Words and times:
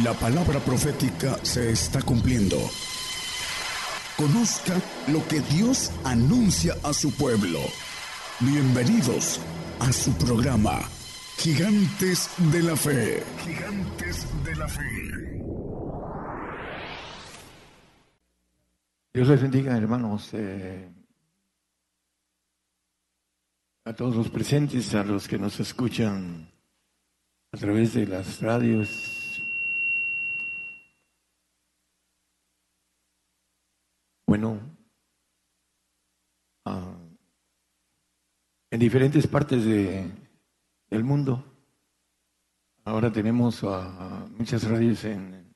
La 0.00 0.14
palabra 0.14 0.58
profética 0.58 1.36
se 1.44 1.70
está 1.70 2.00
cumpliendo. 2.00 2.56
Conozca 4.16 4.80
lo 5.08 5.22
que 5.28 5.40
Dios 5.40 5.92
anuncia 6.02 6.74
a 6.82 6.94
su 6.94 7.14
pueblo. 7.14 7.58
Bienvenidos 8.40 9.38
a 9.80 9.92
su 9.92 10.16
programa, 10.16 10.80
Gigantes 11.36 12.30
de 12.50 12.62
la 12.62 12.74
Fe. 12.74 13.22
Gigantes 13.44 14.26
de 14.42 14.56
la 14.56 14.66
Fe. 14.66 14.82
Dios 19.12 19.28
les 19.28 19.42
bendiga, 19.42 19.76
hermanos, 19.76 20.30
eh, 20.32 20.90
a 23.84 23.92
todos 23.92 24.16
los 24.16 24.30
presentes, 24.30 24.94
a 24.94 25.04
los 25.04 25.28
que 25.28 25.36
nos 25.36 25.60
escuchan 25.60 26.50
a 27.52 27.58
través 27.58 27.92
de 27.92 28.06
las 28.06 28.40
radios 28.40 29.22
Bueno, 34.32 34.58
ah, 36.64 36.96
en 38.72 38.80
diferentes 38.80 39.26
partes 39.26 39.66
de, 39.66 40.10
del 40.88 41.04
mundo, 41.04 41.44
ahora 42.84 43.12
tenemos 43.12 43.62
muchas 44.38 44.64
radios 44.64 45.04
en, 45.04 45.54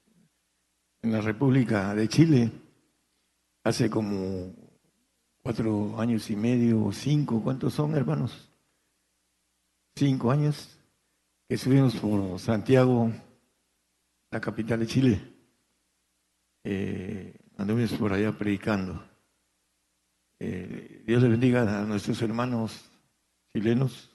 en 1.00 1.12
la 1.12 1.22
República 1.22 1.94
de 1.94 2.08
Chile, 2.08 2.52
hace 3.64 3.88
como 3.88 4.54
cuatro 5.42 5.98
años 5.98 6.28
y 6.28 6.36
medio 6.36 6.92
cinco, 6.92 7.42
¿cuántos 7.42 7.72
son 7.72 7.94
hermanos? 7.94 8.52
Cinco 9.96 10.30
años 10.30 10.78
que 11.48 11.56
subimos 11.56 11.96
por 11.96 12.38
Santiago, 12.38 13.10
la 14.30 14.40
capital 14.42 14.80
de 14.80 14.86
Chile. 14.86 15.22
Eh, 16.64 17.34
anduvimos 17.56 17.94
por 17.94 18.12
allá 18.12 18.36
predicando. 18.36 19.02
Eh, 20.38 21.02
Dios 21.06 21.22
le 21.22 21.30
bendiga 21.30 21.80
a 21.80 21.86
nuestros 21.86 22.20
hermanos 22.20 22.90
chilenos 23.56 24.10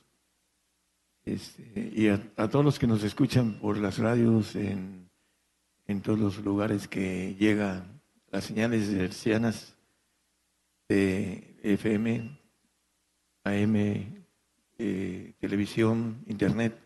este, 1.26 1.92
y 1.96 2.10
a, 2.10 2.20
todos 2.48 2.64
los 2.64 2.78
que 2.78 2.86
nos 2.86 3.04
escuchan 3.04 3.54
por 3.60 3.76
las 3.78 3.98
radios 3.98 4.56
en, 4.56 5.10
en 5.88 6.02
todos 6.02 6.20
los 6.20 6.38
lugares 6.46 6.88
que 6.88 7.36
llegan 7.40 8.04
las 8.30 8.44
señales 8.44 8.88
hercianas 8.90 9.76
de 10.88 11.58
FM, 11.64 12.40
AM, 13.44 13.76
eh, 14.78 15.34
televisión, 15.40 16.24
internet, 16.28 16.78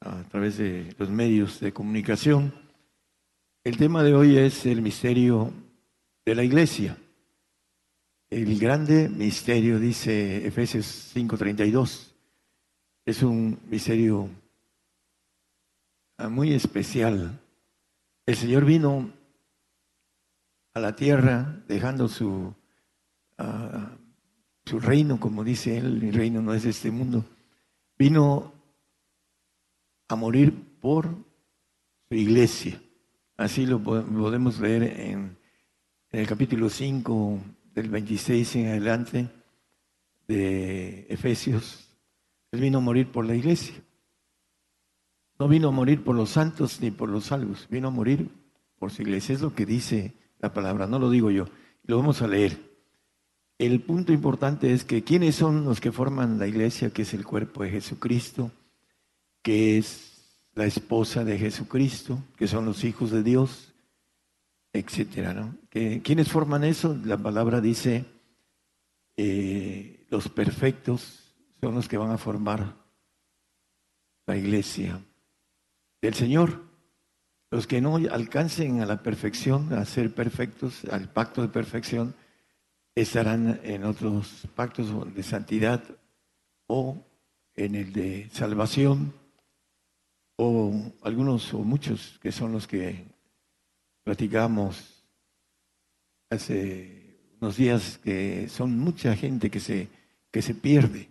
a 0.00 0.24
través 0.24 0.58
de 0.58 0.92
los 0.98 1.10
medios 1.10 1.60
de 1.60 1.72
comunicación. 1.72 2.52
El 3.62 3.76
tema 3.76 4.02
de 4.02 4.14
hoy 4.14 4.36
es 4.36 4.66
el 4.66 4.82
misterio 4.82 5.52
de 6.26 6.34
la 6.34 6.42
iglesia. 6.42 6.96
El 8.30 8.60
grande 8.60 9.08
misterio, 9.08 9.80
dice 9.80 10.46
Efesios 10.46 10.86
5:32, 11.12 12.14
es 13.04 13.24
un 13.24 13.58
misterio 13.68 14.30
ah, 16.16 16.28
muy 16.28 16.52
especial. 16.52 17.40
El 18.24 18.36
Señor 18.36 18.64
vino 18.64 19.12
a 20.74 20.78
la 20.78 20.94
tierra 20.94 21.60
dejando 21.66 22.06
su, 22.06 22.54
ah, 23.36 23.96
su 24.64 24.78
reino, 24.78 25.18
como 25.18 25.42
dice 25.42 25.78
él, 25.78 26.00
mi 26.00 26.12
reino 26.12 26.40
no 26.40 26.54
es 26.54 26.64
este 26.64 26.92
mundo. 26.92 27.24
Vino 27.98 28.52
a 30.06 30.14
morir 30.14 30.54
por 30.80 31.08
su 32.08 32.14
iglesia. 32.14 32.80
Así 33.36 33.66
lo 33.66 33.82
podemos 33.82 34.60
leer 34.60 34.84
en, 34.84 35.36
el 36.10 36.26
capítulo 36.28 36.68
5 36.70 37.40
del 37.80 37.90
26 37.90 38.56
en 38.56 38.66
adelante 38.68 39.28
de 40.28 41.06
Efesios. 41.08 41.88
Él 42.52 42.60
vino 42.60 42.78
a 42.78 42.80
morir 42.82 43.10
por 43.10 43.24
la 43.24 43.34
iglesia. 43.34 43.74
No 45.38 45.48
vino 45.48 45.68
a 45.68 45.70
morir 45.70 46.04
por 46.04 46.14
los 46.14 46.30
santos 46.30 46.80
ni 46.82 46.90
por 46.90 47.08
los 47.08 47.24
salvos, 47.24 47.66
vino 47.70 47.88
a 47.88 47.90
morir 47.90 48.28
por 48.78 48.90
su 48.90 49.00
iglesia. 49.00 49.34
Es 49.34 49.40
lo 49.40 49.54
que 49.54 49.64
dice 49.64 50.12
la 50.40 50.52
palabra, 50.52 50.86
no 50.86 50.98
lo 50.98 51.08
digo 51.08 51.30
yo. 51.30 51.46
Lo 51.84 51.96
vamos 51.96 52.20
a 52.20 52.28
leer. 52.28 52.58
El 53.58 53.80
punto 53.80 54.12
importante 54.12 54.72
es 54.74 54.84
que 54.84 55.02
quiénes 55.02 55.36
son 55.36 55.64
los 55.64 55.80
que 55.80 55.92
forman 55.92 56.38
la 56.38 56.46
iglesia, 56.46 56.90
que 56.90 57.02
es 57.02 57.14
el 57.14 57.24
cuerpo 57.24 57.62
de 57.62 57.70
Jesucristo, 57.70 58.50
que 59.42 59.78
es 59.78 60.36
la 60.54 60.66
esposa 60.66 61.24
de 61.24 61.38
Jesucristo, 61.38 62.22
que 62.36 62.46
son 62.46 62.66
los 62.66 62.84
hijos 62.84 63.10
de 63.10 63.22
Dios, 63.22 63.69
etcétera, 64.72 65.34
¿no? 65.34 65.56
¿Quiénes 65.70 66.28
forman 66.28 66.64
eso? 66.64 66.96
La 67.04 67.18
palabra 67.18 67.60
dice, 67.60 68.04
eh, 69.16 70.06
los 70.10 70.28
perfectos 70.28 71.34
son 71.60 71.74
los 71.74 71.88
que 71.88 71.98
van 71.98 72.10
a 72.10 72.18
formar 72.18 72.76
la 74.26 74.36
iglesia 74.36 75.00
del 76.00 76.14
Señor. 76.14 76.62
Los 77.50 77.66
que 77.66 77.80
no 77.80 77.96
alcancen 77.96 78.80
a 78.80 78.86
la 78.86 79.02
perfección, 79.02 79.72
a 79.72 79.84
ser 79.84 80.14
perfectos, 80.14 80.84
al 80.84 81.08
pacto 81.08 81.42
de 81.42 81.48
perfección, 81.48 82.14
estarán 82.94 83.60
en 83.64 83.84
otros 83.84 84.46
pactos 84.54 85.14
de 85.14 85.22
santidad 85.22 85.82
o 86.68 87.04
en 87.56 87.74
el 87.74 87.92
de 87.92 88.28
salvación 88.32 89.12
o 90.36 90.72
algunos 91.02 91.52
o 91.52 91.58
muchos 91.58 92.18
que 92.22 92.30
son 92.32 92.52
los 92.52 92.66
que 92.66 93.09
platicamos 94.04 95.04
hace 96.30 97.18
unos 97.40 97.56
días 97.56 97.98
que 97.98 98.48
son 98.48 98.78
mucha 98.78 99.16
gente 99.16 99.50
que 99.50 99.60
se, 99.60 99.88
que 100.30 100.42
se 100.42 100.54
pierde 100.54 101.08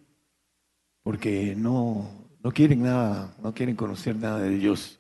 porque 1.04 1.56
no, 1.56 2.10
no 2.44 2.52
quieren 2.52 2.84
nada, 2.84 3.36
no 3.42 3.54
quieren 3.54 3.76
conocer 3.76 4.16
nada 4.16 4.40
de 4.40 4.52
Dios. 4.52 5.00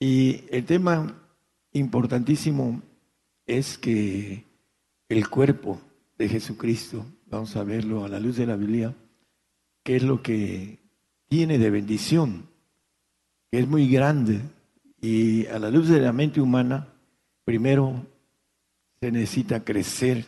Y 0.00 0.44
el 0.50 0.64
tema 0.64 1.14
importantísimo 1.72 2.82
es 3.46 3.78
que 3.78 4.44
el 5.08 5.28
cuerpo 5.28 5.80
de 6.18 6.28
Jesucristo, 6.28 7.06
vamos 7.26 7.54
a 7.56 7.64
verlo 7.64 8.04
a 8.04 8.08
la 8.08 8.18
luz 8.18 8.36
de 8.36 8.46
la 8.46 8.56
Biblia, 8.56 8.94
qué 9.82 9.96
es 9.96 10.02
lo 10.02 10.22
que 10.22 10.78
tiene 11.28 11.58
de 11.58 11.70
bendición 11.70 12.48
que 13.50 13.60
es 13.60 13.68
muy 13.68 13.88
grande 13.88 14.40
y 15.00 15.46
a 15.46 15.58
la 15.58 15.70
luz 15.70 15.88
de 15.88 16.00
la 16.00 16.12
mente 16.12 16.40
humana, 16.40 16.88
primero 17.44 18.06
se 19.00 19.12
necesita 19.12 19.64
crecer 19.64 20.24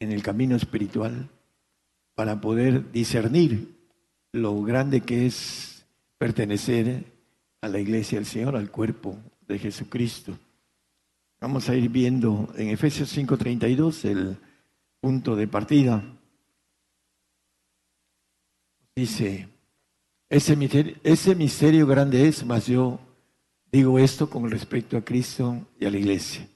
en 0.00 0.12
el 0.12 0.22
camino 0.22 0.56
espiritual 0.56 1.28
para 2.14 2.40
poder 2.40 2.90
discernir 2.92 3.76
lo 4.32 4.62
grande 4.62 5.00
que 5.00 5.26
es 5.26 5.86
pertenecer 6.18 7.04
a 7.60 7.68
la 7.68 7.78
iglesia 7.78 8.18
del 8.18 8.26
Señor, 8.26 8.56
al 8.56 8.70
cuerpo 8.70 9.16
de 9.46 9.58
Jesucristo. 9.58 10.38
Vamos 11.40 11.68
a 11.68 11.76
ir 11.76 11.88
viendo 11.88 12.52
en 12.56 12.68
Efesios 12.68 13.16
5:32 13.16 14.04
el 14.04 14.36
punto 15.00 15.36
de 15.36 15.46
partida. 15.46 16.02
Dice, 18.94 19.48
ese 20.30 20.56
misterio, 21.34 21.86
grande 21.86 22.28
es, 22.28 22.44
mas 22.44 22.66
yo 22.66 23.00
digo 23.72 23.98
esto 23.98 24.28
con 24.28 24.50
respecto 24.50 24.96
a 24.96 25.04
Cristo 25.04 25.66
y 25.78 25.86
a 25.86 25.90
la 25.90 25.98
iglesia. 25.98 26.46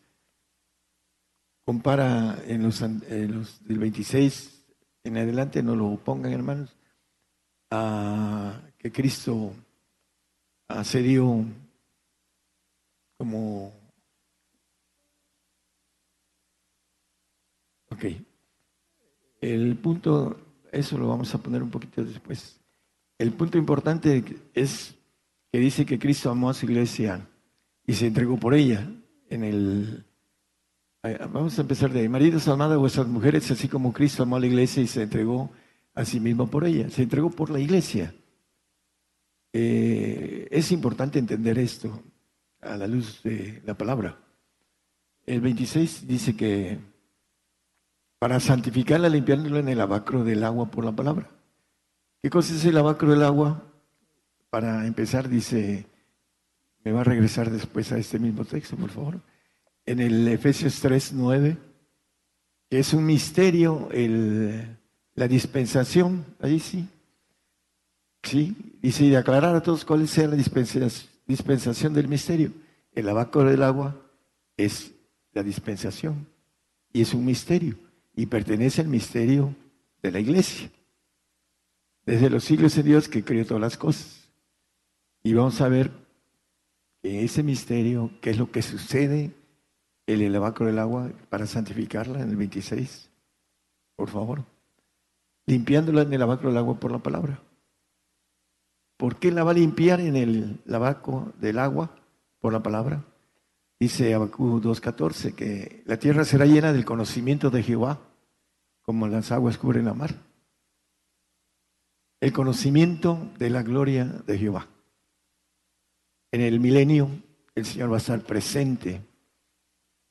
Compara 1.64 2.42
en 2.46 2.62
los, 2.62 2.80
del 2.80 3.78
26 3.78 4.64
en 5.04 5.16
adelante, 5.16 5.62
no 5.62 5.74
lo 5.74 5.96
pongan 5.96 6.32
hermanos, 6.32 6.76
a 7.70 8.60
que 8.78 8.92
Cristo 8.92 9.54
dio 10.94 11.44
como... 13.18 13.72
Ok. 17.90 18.04
El 19.40 19.76
punto, 19.76 20.36
eso 20.70 20.98
lo 20.98 21.08
vamos 21.08 21.34
a 21.34 21.38
poner 21.38 21.62
un 21.62 21.70
poquito 21.70 22.04
después. 22.04 22.61
El 23.22 23.30
punto 23.34 23.56
importante 23.56 24.24
es 24.52 24.96
que 25.52 25.60
dice 25.60 25.86
que 25.86 25.96
Cristo 25.96 26.28
amó 26.28 26.50
a 26.50 26.54
su 26.54 26.66
iglesia 26.66 27.28
y 27.86 27.92
se 27.92 28.08
entregó 28.08 28.36
por 28.36 28.52
ella. 28.52 28.90
En 29.30 29.44
el, 29.44 30.04
vamos 31.30 31.56
a 31.56 31.62
empezar 31.62 31.92
de 31.92 32.00
ahí. 32.00 32.08
Maridos, 32.08 32.48
amad 32.48 32.72
a 32.72 32.78
vuestras 32.78 33.06
mujeres, 33.06 33.48
así 33.52 33.68
como 33.68 33.92
Cristo 33.92 34.24
amó 34.24 34.34
a 34.34 34.40
la 34.40 34.48
iglesia 34.48 34.82
y 34.82 34.88
se 34.88 35.02
entregó 35.02 35.52
a 35.94 36.04
sí 36.04 36.18
mismo 36.18 36.48
por 36.48 36.64
ella. 36.64 36.90
Se 36.90 37.04
entregó 37.04 37.30
por 37.30 37.48
la 37.50 37.60
iglesia. 37.60 38.12
Eh, 39.52 40.48
es 40.50 40.72
importante 40.72 41.20
entender 41.20 41.60
esto 41.60 42.02
a 42.60 42.76
la 42.76 42.88
luz 42.88 43.22
de 43.22 43.62
la 43.64 43.74
palabra. 43.78 44.18
El 45.26 45.42
26 45.42 46.08
dice 46.08 46.34
que 46.34 46.80
para 48.18 48.40
santificarla, 48.40 49.08
limpiándola 49.08 49.60
en 49.60 49.68
el 49.68 49.80
abacro 49.80 50.24
del 50.24 50.42
agua 50.42 50.68
por 50.72 50.84
la 50.84 50.90
palabra. 50.90 51.30
¿Qué 52.22 52.30
cosa 52.30 52.54
es 52.54 52.64
el 52.64 52.76
lavacro 52.76 53.10
del 53.10 53.24
agua? 53.24 53.60
Para 54.48 54.86
empezar, 54.86 55.28
dice, 55.28 55.86
me 56.84 56.92
va 56.92 57.00
a 57.00 57.04
regresar 57.04 57.50
después 57.50 57.90
a 57.90 57.98
este 57.98 58.20
mismo 58.20 58.44
texto, 58.44 58.76
por 58.76 58.90
favor. 58.90 59.20
En 59.84 59.98
el 59.98 60.28
Efesios 60.28 60.78
3, 60.80 61.14
9, 61.14 61.58
que 62.70 62.78
es 62.78 62.92
un 62.94 63.04
misterio 63.06 63.88
el, 63.90 64.78
la 65.16 65.26
dispensación, 65.26 66.24
ahí 66.38 66.60
sí. 66.60 66.88
Sí, 68.22 68.56
dice, 68.80 69.04
y 69.04 69.10
de 69.10 69.16
aclarar 69.16 69.56
a 69.56 69.62
todos 69.64 69.84
cuál 69.84 70.06
sea 70.06 70.28
la 70.28 70.36
dispensación 70.36 71.92
del 71.92 72.06
misterio. 72.06 72.52
El 72.92 73.08
abaco 73.08 73.42
del 73.42 73.64
agua 73.64 74.00
es 74.56 74.92
la 75.32 75.42
dispensación 75.42 76.28
y 76.92 77.02
es 77.02 77.14
un 77.14 77.24
misterio 77.24 77.74
y 78.14 78.26
pertenece 78.26 78.80
al 78.80 78.86
misterio 78.86 79.56
de 80.00 80.12
la 80.12 80.20
iglesia. 80.20 80.70
Desde 82.04 82.30
los 82.30 82.44
siglos 82.44 82.74
de 82.74 82.82
Dios 82.82 83.08
que 83.08 83.24
creó 83.24 83.46
todas 83.46 83.60
las 83.60 83.76
cosas. 83.76 84.28
Y 85.22 85.34
vamos 85.34 85.60
a 85.60 85.68
ver 85.68 85.90
en 87.02 87.24
ese 87.24 87.42
misterio 87.42 88.10
qué 88.20 88.30
es 88.30 88.38
lo 88.38 88.50
que 88.50 88.62
sucede 88.62 89.34
en 90.06 90.20
el 90.20 90.32
lavacro 90.32 90.66
del 90.66 90.78
agua 90.78 91.12
para 91.28 91.46
santificarla 91.46 92.20
en 92.20 92.30
el 92.30 92.36
26. 92.36 93.10
Por 93.96 94.08
favor. 94.08 94.44
Limpiándola 95.46 96.02
en 96.02 96.12
el 96.12 96.20
lavacro 96.20 96.48
del 96.48 96.58
agua 96.58 96.78
por 96.80 96.90
la 96.90 96.98
palabra. 96.98 97.40
¿Por 98.96 99.18
qué 99.18 99.32
la 99.32 99.44
va 99.44 99.52
a 99.52 99.54
limpiar 99.54 100.00
en 100.00 100.16
el 100.16 100.60
lavacro 100.64 101.32
del 101.40 101.58
agua 101.58 101.94
por 102.40 102.52
la 102.52 102.62
palabra? 102.62 103.04
Dice 103.78 104.14
Abacú 104.14 104.60
2.14 104.60 105.34
que 105.34 105.82
la 105.86 105.98
tierra 105.98 106.24
será 106.24 106.46
llena 106.46 106.72
del 106.72 106.84
conocimiento 106.84 107.50
de 107.50 107.64
Jehová, 107.64 107.98
como 108.80 109.08
las 109.08 109.32
aguas 109.32 109.58
cubren 109.58 109.86
la 109.86 109.94
mar. 109.94 110.14
El 112.22 112.32
conocimiento 112.32 113.32
de 113.36 113.50
la 113.50 113.64
gloria 113.64 114.04
de 114.04 114.38
Jehová. 114.38 114.68
En 116.30 116.40
el 116.40 116.60
milenio 116.60 117.10
el 117.56 117.66
Señor 117.66 117.90
va 117.90 117.96
a 117.96 117.98
estar 117.98 118.22
presente 118.22 119.00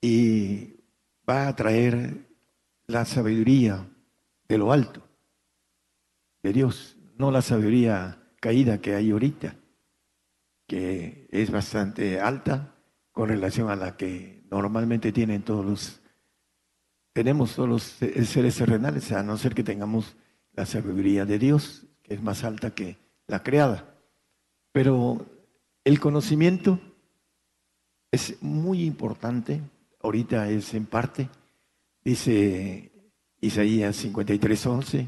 y 0.01 0.75
va 1.27 1.47
a 1.47 1.55
traer 1.55 2.27
la 2.87 3.05
sabiduría 3.05 3.87
de 4.49 4.57
lo 4.57 4.73
alto, 4.73 5.07
de 6.43 6.51
Dios, 6.51 6.97
no 7.17 7.31
la 7.31 7.41
sabiduría 7.41 8.21
caída 8.41 8.81
que 8.81 8.93
hay 8.93 9.11
ahorita, 9.11 9.55
que 10.67 11.29
es 11.31 11.49
bastante 11.49 12.19
alta, 12.19 12.75
con 13.13 13.29
relación 13.29 13.69
a 13.69 13.77
la 13.77 13.95
que 13.95 14.43
normalmente 14.51 15.13
tienen 15.13 15.43
todos 15.43 15.65
los, 15.65 16.01
tenemos 17.13 17.55
todos 17.55 17.69
los 17.69 17.83
seres 18.27 18.57
terrenales, 18.57 19.13
a 19.13 19.23
no 19.23 19.37
ser 19.37 19.55
que 19.55 19.63
tengamos 19.63 20.17
la 20.51 20.65
sabiduría 20.65 21.23
de 21.23 21.39
Dios, 21.39 21.87
es 22.11 22.21
más 22.21 22.43
alta 22.43 22.73
que 22.73 22.97
la 23.27 23.43
creada. 23.43 23.95
Pero 24.71 25.25
el 25.83 25.99
conocimiento 25.99 26.79
es 28.11 28.41
muy 28.41 28.83
importante, 28.83 29.61
ahorita 30.01 30.49
es 30.49 30.73
en 30.73 30.85
parte, 30.85 31.29
dice 32.03 32.91
Isaías 33.39 33.95
53, 33.95 34.65
11, 34.65 35.07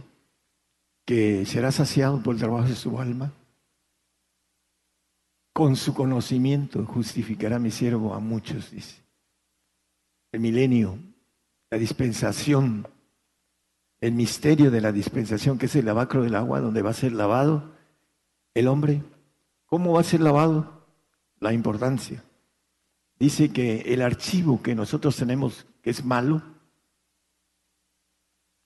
que 1.06 1.46
será 1.46 1.72
saciado 1.72 2.22
por 2.22 2.36
el 2.36 2.42
trabajo 2.42 2.68
de 2.68 2.76
su 2.76 3.00
alma 3.00 3.34
con 5.54 5.76
su 5.76 5.94
conocimiento 5.94 6.84
justificará 6.84 7.60
mi 7.60 7.70
siervo 7.70 8.16
a 8.16 8.20
muchos, 8.20 8.72
dice. 8.72 9.04
El 10.32 10.40
milenio, 10.40 10.98
la 11.70 11.78
dispensación, 11.78 12.88
el 14.04 14.12
misterio 14.12 14.70
de 14.70 14.82
la 14.82 14.92
dispensación, 14.92 15.58
que 15.58 15.68
es 15.68 15.76
el 15.78 15.86
lavacro 15.86 16.24
del 16.24 16.36
agua, 16.36 16.60
donde 16.60 16.82
va 16.82 16.90
a 16.90 16.94
ser 16.94 17.14
lavado 17.14 17.72
el 18.54 18.68
hombre. 18.68 19.02
¿Cómo 19.66 19.94
va 19.94 20.02
a 20.02 20.04
ser 20.04 20.20
lavado? 20.20 20.86
La 21.40 21.54
importancia. 21.54 22.22
Dice 23.18 23.54
que 23.54 23.94
el 23.94 24.02
archivo 24.02 24.62
que 24.62 24.76
nosotros 24.76 25.16
tenemos, 25.16 25.66
que 25.82 25.92
es 25.92 26.04
malo, 26.04 26.42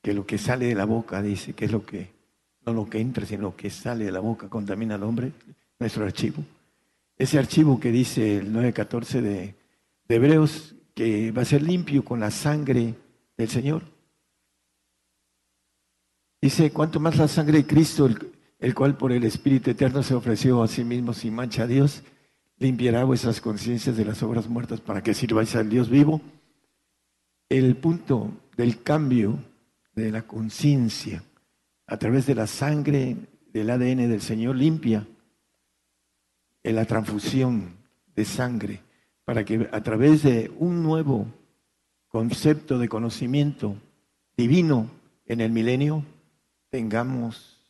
que 0.02 0.16
lo 0.16 0.26
que 0.26 0.40
sale 0.40 0.66
de 0.66 0.76
la 0.76 0.86
boca, 0.86 1.22
dice, 1.22 1.54
que 1.54 1.66
es 1.66 1.72
lo 1.72 1.86
que, 1.86 2.12
no 2.66 2.74
lo 2.74 2.90
que 2.90 3.00
entra, 3.00 3.24
sino 3.28 3.44
lo 3.44 3.56
que 3.56 3.70
sale 3.70 4.06
de 4.06 4.12
la 4.12 4.20
boca, 4.20 4.50
contamina 4.50 4.96
al 4.96 5.04
hombre, 5.04 5.34
nuestro 5.80 6.04
archivo 6.04 6.44
ese 7.18 7.40
archivo 7.40 7.80
que 7.80 7.92
dice 7.92 8.38
el 8.38 8.54
9.14 8.54 9.22
de, 9.22 9.56
de 10.08 10.16
Hebreos, 10.16 10.76
que 10.94 11.32
va 11.32 11.42
a 11.42 11.46
ser 11.46 11.64
limpio 11.64 12.06
con 12.06 12.20
la 12.20 12.32
sangre 12.32 12.94
del 13.36 13.50
Señor. 13.50 13.97
Dice, 16.42 16.72
cuanto 16.72 17.00
más 17.00 17.18
la 17.18 17.28
sangre 17.28 17.60
de 17.60 17.68
Cristo, 17.68 18.08
el, 18.60 18.76
cual 18.76 18.96
por 18.96 19.12
el 19.12 19.24
Espíritu 19.24 19.72
Eterno 19.72 20.04
se 20.04 20.14
ofreció 20.14 20.62
a 20.62 20.68
sí 20.68 20.84
mismo 20.84 21.14
sin 21.14 21.34
mancha 21.34 21.64
a 21.64 21.68
Dios, 21.68 22.04
limpiará 22.58 23.04
vuestras 23.04 23.42
conciencias 23.42 23.98
de 23.98 24.06
las 24.06 24.22
obras 24.22 24.48
muertas 24.48 24.80
para 24.80 25.02
que 25.02 25.16
sirváis 25.16 25.56
al 25.56 25.70
Dios 25.70 25.90
vivo. 25.90 26.22
El 27.50 27.76
punto 27.78 28.32
del 28.56 28.84
cambio 28.84 29.40
de 29.96 30.12
la 30.12 30.24
conciencia 30.24 31.24
a 31.88 31.98
través 31.98 32.28
de 32.28 32.36
la 32.36 32.46
sangre 32.46 33.16
del 33.52 33.70
ADN 33.70 34.10
del 34.10 34.22
Señor 34.22 34.56
limpia 34.56 35.08
en 36.62 36.76
la 36.76 36.86
transfusión 36.86 37.78
de 38.16 38.26
sangre 38.26 38.82
para 39.26 39.44
que 39.44 39.68
a 39.72 39.82
través 39.82 40.22
de 40.24 40.52
un 40.60 40.84
nuevo 40.84 41.28
concepto 42.08 42.78
de 42.78 42.90
conocimiento 42.90 43.76
divino 44.36 44.90
en 45.26 45.42
el 45.42 45.52
milenio 45.52 46.04
tengamos 46.70 47.62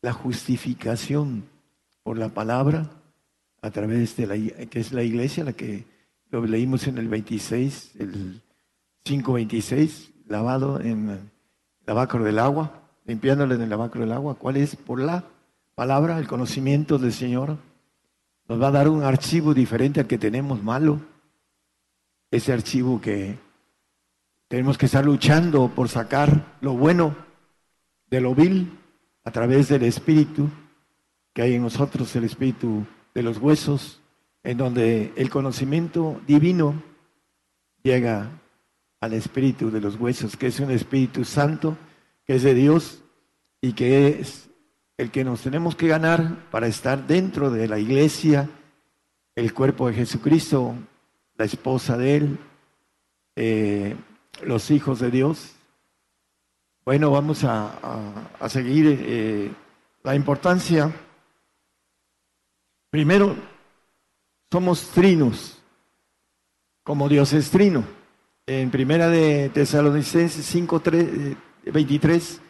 la 0.00 0.12
justificación 0.12 1.44
por 2.02 2.18
la 2.18 2.28
palabra 2.28 2.90
a 3.60 3.70
través 3.70 4.16
de 4.16 4.26
la 4.26 4.66
que 4.66 4.80
es 4.80 4.92
la 4.92 5.02
iglesia, 5.02 5.44
la 5.44 5.52
que 5.52 5.84
lo 6.30 6.44
leímos 6.44 6.86
en 6.86 6.98
el 6.98 7.08
26, 7.08 7.92
el 7.98 8.42
526, 9.04 10.12
lavado 10.26 10.80
en 10.80 11.10
el 11.10 11.20
lavacro 11.86 12.24
del 12.24 12.38
agua, 12.38 12.80
limpiándole 13.04 13.54
en 13.54 13.62
el 13.62 13.70
lavacro 13.70 14.00
del 14.00 14.12
agua, 14.12 14.34
¿cuál 14.34 14.56
es? 14.56 14.74
Por 14.74 15.00
la 15.00 15.24
palabra, 15.74 16.18
el 16.18 16.26
conocimiento 16.26 16.98
del 16.98 17.12
Señor, 17.12 17.58
nos 18.48 18.60
va 18.60 18.68
a 18.68 18.72
dar 18.72 18.88
un 18.88 19.04
archivo 19.04 19.54
diferente 19.54 20.00
al 20.00 20.06
que 20.06 20.18
tenemos 20.18 20.62
malo. 20.62 21.00
Ese 22.30 22.52
archivo 22.52 23.00
que 23.00 23.38
tenemos 24.48 24.76
que 24.76 24.86
estar 24.86 25.04
luchando 25.04 25.68
por 25.68 25.88
sacar 25.88 26.56
lo 26.60 26.74
bueno 26.74 27.14
de 28.12 28.20
lo 28.20 28.34
vil 28.34 28.68
a 29.24 29.30
través 29.30 29.70
del 29.70 29.84
Espíritu 29.84 30.50
que 31.32 31.40
hay 31.40 31.54
en 31.54 31.62
nosotros, 31.62 32.14
el 32.14 32.24
Espíritu 32.24 32.84
de 33.14 33.22
los 33.22 33.38
huesos, 33.38 34.02
en 34.42 34.58
donde 34.58 35.14
el 35.16 35.30
conocimiento 35.30 36.20
divino 36.26 36.74
llega 37.82 38.28
al 39.00 39.14
Espíritu 39.14 39.70
de 39.70 39.80
los 39.80 39.98
huesos, 39.98 40.36
que 40.36 40.48
es 40.48 40.60
un 40.60 40.70
Espíritu 40.70 41.24
Santo, 41.24 41.78
que 42.26 42.34
es 42.34 42.42
de 42.42 42.52
Dios 42.52 43.02
y 43.62 43.72
que 43.72 44.08
es 44.08 44.50
el 44.98 45.10
que 45.10 45.24
nos 45.24 45.40
tenemos 45.40 45.74
que 45.74 45.88
ganar 45.88 46.50
para 46.50 46.66
estar 46.66 47.06
dentro 47.06 47.50
de 47.50 47.66
la 47.66 47.78
iglesia, 47.78 48.46
el 49.34 49.54
cuerpo 49.54 49.88
de 49.88 49.94
Jesucristo, 49.94 50.74
la 51.38 51.46
esposa 51.46 51.96
de 51.96 52.16
Él, 52.16 52.38
eh, 53.36 53.96
los 54.44 54.70
hijos 54.70 55.00
de 55.00 55.10
Dios. 55.10 55.54
Bueno, 56.84 57.12
vamos 57.12 57.44
a, 57.44 58.18
seguir 58.48 58.98
eh, 59.00 59.52
la 60.02 60.16
importancia. 60.16 60.90
Primero, 62.90 63.36
somos 64.50 64.88
trinos, 64.88 65.62
como 66.82 67.08
Dios 67.08 67.34
es 67.34 67.52
trino. 67.52 67.84
En 68.46 68.72
primera 68.72 69.08
de 69.08 69.48
Tesalonicenses 69.50 70.44
5, 70.44 70.82
23 71.66 72.40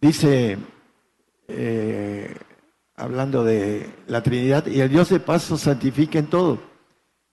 dice, 0.00 0.56
eh, 1.48 2.34
hablando 2.94 3.44
de 3.44 3.90
la 4.06 4.22
Trinidad, 4.22 4.66
y 4.68 4.80
el 4.80 4.88
Dios 4.88 5.10
de 5.10 5.20
paz 5.20 5.50
os 5.50 5.60
santifique 5.60 6.18
en 6.18 6.28
todo, 6.28 6.58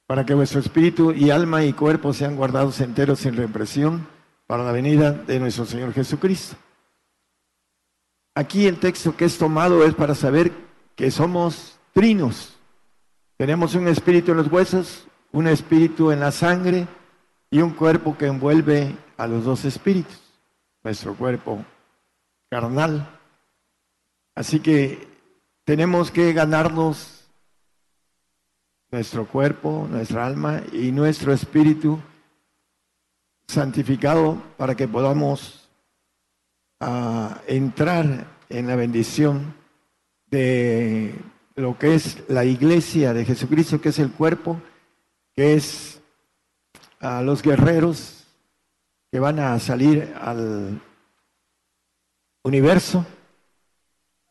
para 0.08 0.26
que 0.26 0.34
vuestro 0.34 0.60
espíritu 0.60 1.14
y 1.14 1.30
alma 1.30 1.64
y 1.64 1.72
cuerpo 1.72 2.12
sean 2.12 2.36
guardados 2.36 2.82
enteros 2.82 3.20
sin 3.20 3.38
represión 3.38 4.13
para 4.48 4.64
la 4.64 4.72
venida 4.72 5.12
de 5.12 5.40
nuestro 5.40 5.66
Señor 5.66 5.94
Jesucristo. 5.94 6.56
Aquí 8.36 8.68
el 8.68 8.80
texto 8.80 9.16
que 9.16 9.26
es 9.26 9.38
tomado 9.38 9.86
es 9.86 9.94
para 9.94 10.16
saber 10.16 10.52
que 10.96 11.12
somos 11.12 11.80
trinos. 11.94 12.58
Tenemos 13.38 13.76
un 13.76 13.88
espíritu 13.88 14.32
en 14.32 14.38
los 14.38 14.52
huesos, 14.52 15.08
un 15.32 15.48
espíritu 15.48 16.12
en 16.12 16.20
la 16.20 16.32
sangre 16.32 16.88
y 17.52 17.62
un 17.62 17.72
cuerpo 17.72 18.18
que 18.18 18.28
envuelve 18.28 18.96
a 19.18 19.28
los 19.28 19.46
dos 19.46 19.66
espíritus. 19.66 20.20
Nuestro 20.84 21.16
cuerpo 21.16 21.64
carnal 22.50 23.08
Así 24.36 24.60
que 24.60 25.08
tenemos 25.64 26.10
que 26.10 26.34
ganarnos 26.34 27.30
nuestro 28.92 29.28
cuerpo, 29.28 29.88
nuestra 29.90 30.26
alma 30.26 30.62
y 30.72 30.92
nuestro 30.92 31.34
espíritu 31.34 32.00
santificado 33.54 34.42
para 34.58 34.76
que 34.76 34.88
podamos 34.88 35.70
ah, 36.80 37.42
entrar 37.48 38.28
en 38.50 38.68
la 38.68 38.76
bendición 38.76 39.56
de 40.30 41.16
lo 41.56 41.78
que 41.78 41.96
es 41.96 42.24
la 42.28 42.46
iglesia 42.46 43.14
de 43.14 43.26
Jesucristo, 43.26 43.80
que 43.80 43.90
es 43.90 44.00
el 44.00 44.12
cuerpo, 44.12 44.60
que 45.36 45.54
es 45.54 46.02
a 47.00 47.22
los 47.22 47.42
guerreros 47.42 48.26
que 49.12 49.20
van 49.20 49.40
a 49.40 49.60
salir 49.60 50.14
al 50.20 50.82
universo 52.44 53.06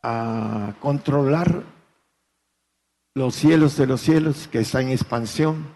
a 0.02 0.74
controlar 0.80 1.62
los 3.14 3.34
cielos 3.36 3.76
de 3.76 3.86
los 3.86 4.00
cielos, 4.00 4.48
que 4.48 4.60
está 4.60 4.80
en 4.80 4.88
expansión. 4.88 5.66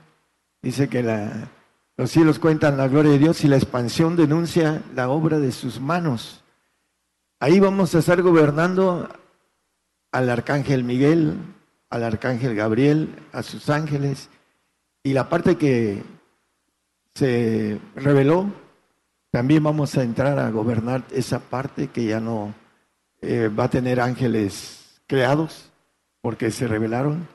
Dice 0.63 0.89
que 0.89 1.05
los 1.99 2.11
cielos 2.11 2.39
cuentan 2.39 2.77
la 2.77 2.89
gloria 2.89 3.13
de 3.13 3.19
Dios 3.19 3.43
y 3.43 3.49
la 3.49 3.57
expansión 3.57 4.17
denuncia 4.17 4.83
la 4.95 5.09
obra 5.09 5.39
de 5.39 5.51
sus 5.51 5.81
manos. 5.81 6.45
Ahí 7.41 7.59
vamos 7.59 7.95
a 7.95 8.01
estar 8.01 8.21
gobernando 8.21 9.09
al 10.13 10.29
arcángel 10.29 10.85
Miguel, 10.85 11.39
al 11.89 12.05
arcángel 12.05 12.55
Gabriel, 12.55 13.17
a 13.33 13.43
sus 13.43 13.71
ángeles. 13.71 14.29
Y 15.03 15.15
la 15.15 15.31
parte 15.31 15.57
que 15.57 16.03
se 17.15 17.81
reveló, 17.95 18.53
también 19.31 19.63
vamos 19.63 19.97
a 19.97 20.03
entrar 20.03 20.39
a 20.39 20.51
gobernar 20.51 21.03
esa 21.13 21.39
parte 21.41 21.89
que 21.89 22.05
ya 22.05 22.21
no 22.21 22.55
eh, 23.23 23.49
va 23.49 23.65
a 23.65 23.71
tener 23.71 24.01
ángeles 24.01 25.01
creados, 25.07 25.73
porque 26.21 26.51
se 26.51 26.69
revelaron 26.69 27.27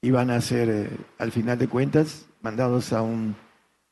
y 0.00 0.12
van 0.12 0.30
a 0.30 0.40
ser, 0.40 0.68
eh, 0.68 0.90
al 1.18 1.32
final 1.32 1.58
de 1.58 1.68
cuentas, 1.68 2.26
mandados 2.40 2.92
a 2.92 3.02
un, 3.02 3.34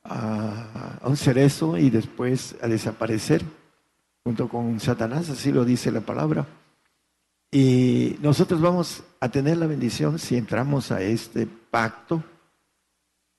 a, 0.09 0.99
a 1.03 1.09
un 1.09 1.17
cerezo 1.17 1.77
y 1.77 1.91
después 1.91 2.57
a 2.63 2.69
desaparecer 2.69 3.43
junto 4.25 4.49
con 4.49 4.79
Satanás, 4.79 5.31
así 5.31 5.53
lo 5.53 5.65
dice 5.65 5.91
la 5.91 6.03
palabra. 6.03 6.47
Y 7.51 8.19
nosotros 8.21 8.61
vamos 8.61 9.03
a 9.21 9.31
tener 9.31 9.57
la 9.57 9.67
bendición 9.67 10.19
si 10.19 10.37
entramos 10.37 10.93
a 10.93 11.01
este 11.01 11.47
pacto, 11.47 12.23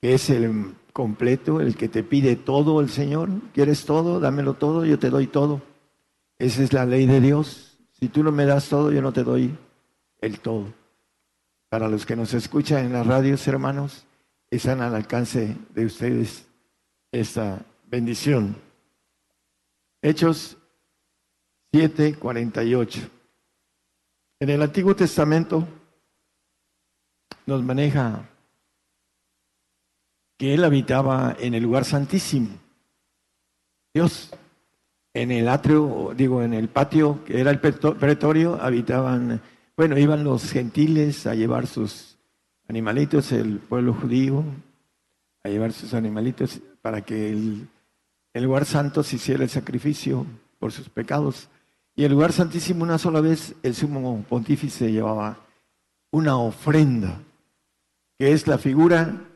que 0.00 0.14
es 0.14 0.30
el 0.30 0.74
completo, 0.92 1.60
el 1.60 1.76
que 1.76 1.88
te 1.88 2.02
pide 2.02 2.34
todo 2.34 2.80
el 2.80 2.90
Señor. 2.90 3.28
¿Quieres 3.54 3.84
todo? 3.84 4.18
Dámelo 4.18 4.54
todo, 4.54 4.84
yo 4.84 4.98
te 4.98 5.10
doy 5.10 5.28
todo. 5.28 5.62
Esa 6.40 6.62
es 6.62 6.72
la 6.72 6.86
ley 6.86 7.06
de 7.06 7.20
Dios. 7.20 7.78
Si 8.00 8.08
tú 8.08 8.24
no 8.24 8.32
me 8.32 8.46
das 8.46 8.68
todo, 8.68 8.90
yo 8.90 9.00
no 9.00 9.12
te 9.12 9.22
doy 9.22 9.56
el 10.20 10.40
todo. 10.40 10.72
Para 11.68 11.88
los 11.88 12.04
que 12.04 12.16
nos 12.16 12.34
escuchan 12.34 12.86
en 12.86 12.92
las 12.94 13.06
radios, 13.06 13.46
hermanos, 13.46 14.06
están 14.50 14.80
al 14.80 14.96
alcance 14.96 15.56
de 15.72 15.86
ustedes 15.86 16.46
esta 17.12 17.64
bendición. 17.86 18.56
Hechos 20.02 20.56
7:48. 21.72 23.08
En 24.40 24.50
el 24.50 24.62
Antiguo 24.62 24.96
Testamento 24.96 25.66
nos 27.46 27.62
maneja 27.62 28.28
que 30.38 30.54
él 30.54 30.64
habitaba 30.64 31.36
en 31.38 31.54
el 31.54 31.62
lugar 31.62 31.84
santísimo. 31.84 32.48
Dios, 33.92 34.30
en 35.12 35.30
el 35.32 35.48
atrio, 35.48 36.12
digo, 36.16 36.42
en 36.42 36.54
el 36.54 36.68
patio, 36.68 37.22
que 37.24 37.40
era 37.40 37.50
el 37.50 37.60
pretorio, 37.60 38.58
habitaban, 38.62 39.42
bueno, 39.76 39.98
iban 39.98 40.24
los 40.24 40.50
gentiles 40.50 41.26
a 41.26 41.34
llevar 41.34 41.66
sus 41.66 42.16
animalitos, 42.68 43.32
el 43.32 43.58
pueblo 43.58 43.92
judío, 43.92 44.44
a 45.42 45.48
llevar 45.48 45.72
sus 45.72 45.94
animalitos 45.94 46.60
para 46.82 47.02
que 47.02 47.30
el, 47.30 47.68
lugar 48.34 48.64
santo 48.64 49.02
se 49.02 49.16
hiciera 49.16 49.42
el 49.42 49.50
sacrificio 49.50 50.26
por 50.58 50.72
sus 50.72 50.88
pecados. 50.88 51.48
Y 51.96 52.04
el 52.04 52.12
lugar 52.12 52.32
santísimo 52.32 52.84
una 52.84 52.98
sola 52.98 53.20
vez 53.20 53.54
el 53.62 53.74
sumo 53.74 54.24
pontífice 54.28 54.92
llevaba 54.92 55.38
una 56.10 56.36
ofrenda, 56.36 57.20
que 58.18 58.32
es 58.32 58.46
la 58.46 58.58
figura 58.58 59.28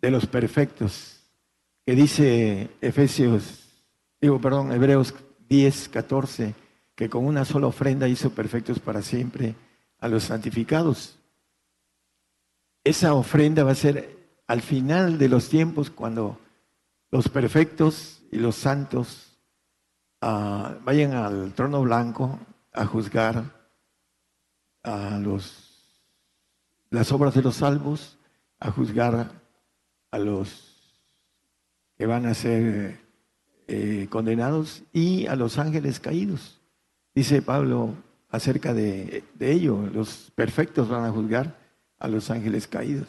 de 0.00 0.10
los 0.10 0.26
perfectos, 0.26 1.20
que 1.86 1.94
dice 1.94 2.70
Efesios, 2.80 3.68
digo, 4.20 4.40
perdón, 4.40 4.72
Hebreos 4.72 5.14
10, 5.48 5.88
14, 5.88 6.54
que 6.94 7.08
con 7.08 7.26
una 7.26 7.44
sola 7.44 7.66
ofrenda 7.66 8.08
hizo 8.08 8.30
perfectos 8.30 8.78
para 8.78 9.02
siempre 9.02 9.54
a 9.98 10.08
los 10.08 10.24
santificados. 10.24 11.18
Esa 12.84 13.14
ofrenda 13.14 13.64
va 13.64 13.72
a 13.72 13.76
ser 13.76 14.23
al 14.46 14.60
final 14.60 15.18
de 15.18 15.28
los 15.28 15.48
tiempos 15.48 15.90
cuando 15.90 16.38
los 17.10 17.28
perfectos 17.28 18.22
y 18.30 18.38
los 18.38 18.56
santos 18.56 19.38
vayan 20.20 21.12
al 21.12 21.52
trono 21.52 21.82
blanco 21.82 22.38
a 22.72 22.86
juzgar 22.86 23.44
a 24.82 25.18
los, 25.18 26.00
las 26.90 27.12
obras 27.12 27.34
de 27.34 27.42
los 27.42 27.56
salvos, 27.56 28.18
a 28.58 28.70
juzgar 28.70 29.30
a 30.10 30.18
los 30.18 30.74
que 31.96 32.06
van 32.06 32.26
a 32.26 32.34
ser 32.34 33.00
eh, 33.68 34.06
condenados 34.10 34.82
y 34.92 35.26
a 35.26 35.36
los 35.36 35.58
ángeles 35.58 36.00
caídos. 36.00 36.60
Dice 37.14 37.42
Pablo 37.42 37.94
acerca 38.30 38.74
de, 38.74 39.24
de, 39.34 39.52
ello, 39.52 39.88
los 39.92 40.32
perfectos 40.34 40.88
van 40.88 41.04
a 41.04 41.12
juzgar 41.12 41.56
a 41.98 42.08
los 42.08 42.30
ángeles 42.30 42.66
caídos. 42.66 43.08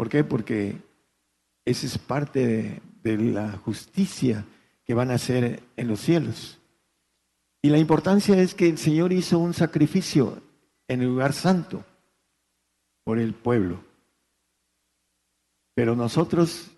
¿Por 0.00 0.08
qué? 0.08 0.24
Porque 0.24 0.80
esa 1.66 1.84
es 1.84 1.98
parte 1.98 2.80
de 3.02 3.18
la 3.18 3.58
justicia 3.58 4.46
que 4.82 4.94
van 4.94 5.10
a 5.10 5.18
ser 5.18 5.62
en 5.76 5.88
los 5.88 6.00
cielos. 6.00 6.58
Y 7.60 7.68
la 7.68 7.76
importancia 7.76 8.34
es 8.40 8.54
que 8.54 8.70
el 8.70 8.78
Señor 8.78 9.12
hizo 9.12 9.38
un 9.38 9.52
sacrificio 9.52 10.42
en 10.88 11.02
el 11.02 11.08
lugar 11.08 11.34
santo 11.34 11.84
por 13.04 13.18
el 13.18 13.34
pueblo. 13.34 13.84
Pero 15.74 15.94
nosotros, 15.94 16.70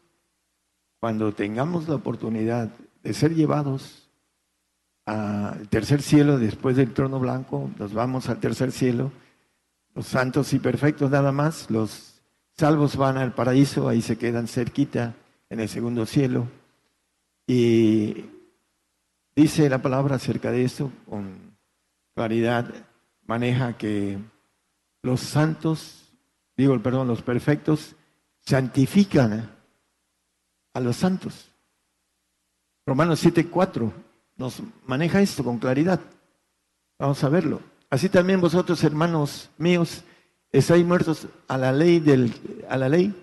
cuando 0.98 1.32
tengamos 1.32 1.86
la 1.86 1.94
oportunidad 1.94 2.70
de 3.04 3.14
ser 3.14 3.36
llevados 3.36 4.10
al 5.06 5.68
tercer 5.68 6.02
cielo 6.02 6.40
después 6.40 6.74
del 6.74 6.92
trono 6.92 7.20
blanco, 7.20 7.70
nos 7.78 7.94
vamos 7.94 8.28
al 8.28 8.40
tercer 8.40 8.72
cielo, 8.72 9.12
los 9.94 10.08
santos 10.08 10.52
y 10.54 10.58
perfectos 10.58 11.08
nada 11.08 11.30
más, 11.30 11.70
los 11.70 12.11
salvos 12.56 12.96
van 12.96 13.16
al 13.18 13.34
paraíso, 13.34 13.88
ahí 13.88 14.02
se 14.02 14.18
quedan 14.18 14.48
cerquita 14.48 15.14
en 15.50 15.60
el 15.60 15.68
segundo 15.68 16.06
cielo 16.06 16.48
y 17.46 18.24
dice 19.34 19.68
la 19.68 19.82
palabra 19.82 20.16
acerca 20.16 20.50
de 20.50 20.64
eso 20.64 20.92
con 21.08 21.56
claridad, 22.14 22.72
maneja 23.26 23.76
que 23.76 24.18
los 25.02 25.20
santos, 25.20 26.10
digo, 26.56 26.80
perdón, 26.82 27.08
los 27.08 27.22
perfectos 27.22 27.96
santifican 28.40 29.50
a 30.74 30.80
los 30.80 30.96
santos. 30.96 31.50
Romanos 32.86 33.24
7:4 33.24 33.92
nos 34.36 34.62
maneja 34.86 35.20
esto 35.20 35.44
con 35.44 35.58
claridad. 35.58 36.00
Vamos 36.98 37.22
a 37.24 37.28
verlo. 37.28 37.60
Así 37.90 38.08
también 38.08 38.40
vosotros, 38.40 38.82
hermanos 38.84 39.50
míos, 39.58 40.04
estáis 40.52 40.84
muertos 40.84 41.26
a 41.48 41.58
la 41.58 41.72
ley 41.72 41.98
del 41.98 42.32
a 42.68 42.76
la 42.76 42.88
ley, 42.88 43.14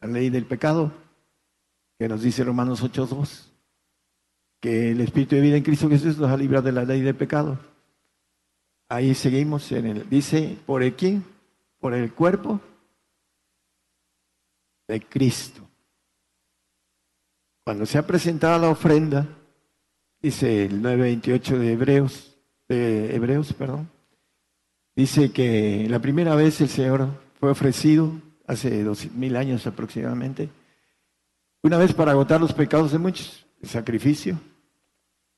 la 0.00 0.08
ley 0.08 0.30
del 0.30 0.46
pecado, 0.46 0.92
que 1.98 2.08
nos 2.08 2.22
dice 2.22 2.42
Romanos 2.42 2.82
8:2 2.82 3.52
que 4.62 4.92
el 4.92 5.00
Espíritu 5.00 5.34
de 5.34 5.40
vida 5.40 5.56
en 5.56 5.64
Cristo 5.64 5.88
Jesús 5.88 6.16
nos 6.18 6.30
ha 6.30 6.36
librado 6.36 6.66
de 6.66 6.72
la 6.72 6.84
ley 6.84 7.00
del 7.00 7.16
pecado. 7.16 7.58
Ahí 8.88 9.12
seguimos 9.12 9.72
en 9.72 9.86
el, 9.86 10.08
dice, 10.08 10.56
¿por 10.64 10.84
el 10.84 10.94
quién? 10.94 11.24
Por 11.80 11.94
el 11.94 12.12
cuerpo 12.12 12.60
de 14.86 15.00
Cristo. 15.00 15.68
Cuando 17.64 17.86
se 17.86 17.98
ha 17.98 18.06
presentado 18.06 18.60
la 18.60 18.68
ofrenda, 18.68 19.26
dice 20.20 20.66
el 20.66 20.80
928 20.80 21.58
de 21.58 21.72
Hebreos, 21.72 22.36
de 22.68 23.16
Hebreos, 23.16 23.52
perdón, 23.54 23.90
dice 24.94 25.32
que 25.32 25.86
la 25.88 26.00
primera 26.00 26.34
vez 26.34 26.60
el 26.60 26.68
Señor 26.68 27.08
fue 27.38 27.50
ofrecido 27.50 28.12
hace 28.46 28.82
dos 28.84 29.10
mil 29.12 29.36
años 29.36 29.66
aproximadamente, 29.66 30.50
una 31.62 31.78
vez 31.78 31.94
para 31.94 32.12
agotar 32.12 32.40
los 32.40 32.52
pecados 32.52 32.92
de 32.92 32.98
muchos, 32.98 33.46
el 33.62 33.68
sacrificio, 33.68 34.38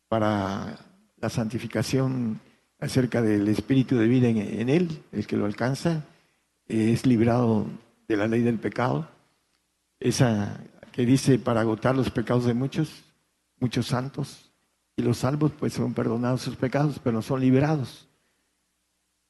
para 0.09 0.79
la 1.19 1.29
santificación 1.29 2.41
acerca 2.79 3.23
del 3.23 3.49
espíritu 3.49 3.97
de 3.97 4.09
vida 4.09 4.29
en, 4.29 4.69
él, 4.69 5.03
el 5.13 5.27
que 5.27 5.37
lo 5.37 5.45
alcanza, 5.45 6.05
es 6.67 7.07
librado 7.07 7.67
de 8.09 8.17
la 8.17 8.27
ley 8.27 8.43
del 8.43 8.59
pecado. 8.59 9.09
Esa 10.01 10.61
que 10.93 11.05
dice 11.05 11.39
para 11.39 11.61
agotar 11.61 11.95
los 11.95 12.11
pecados 12.11 12.45
de 12.45 12.55
muchos, 12.55 13.05
muchos 13.59 13.87
santos, 13.87 14.51
y 14.97 15.03
los 15.03 15.19
salvos 15.19 15.53
pues 15.59 15.73
son 15.73 15.93
perdonados 15.93 16.43
sus 16.43 16.57
pecados, 16.57 17.01
pero 17.03 17.17
no 17.17 17.23
son 17.23 17.41
liberados. 17.41 18.09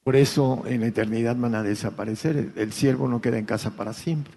Por 0.05 0.15
eso 0.15 0.61
en 0.67 0.81
la 0.81 0.87
eternidad 0.87 1.35
van 1.35 1.55
a 1.55 1.63
desaparecer. 1.63 2.51
El 2.55 2.71
siervo 2.73 3.07
no 3.07 3.21
queda 3.21 3.39
en 3.39 3.45
casa 3.45 3.71
para 3.71 3.91
siempre. 3.91 4.35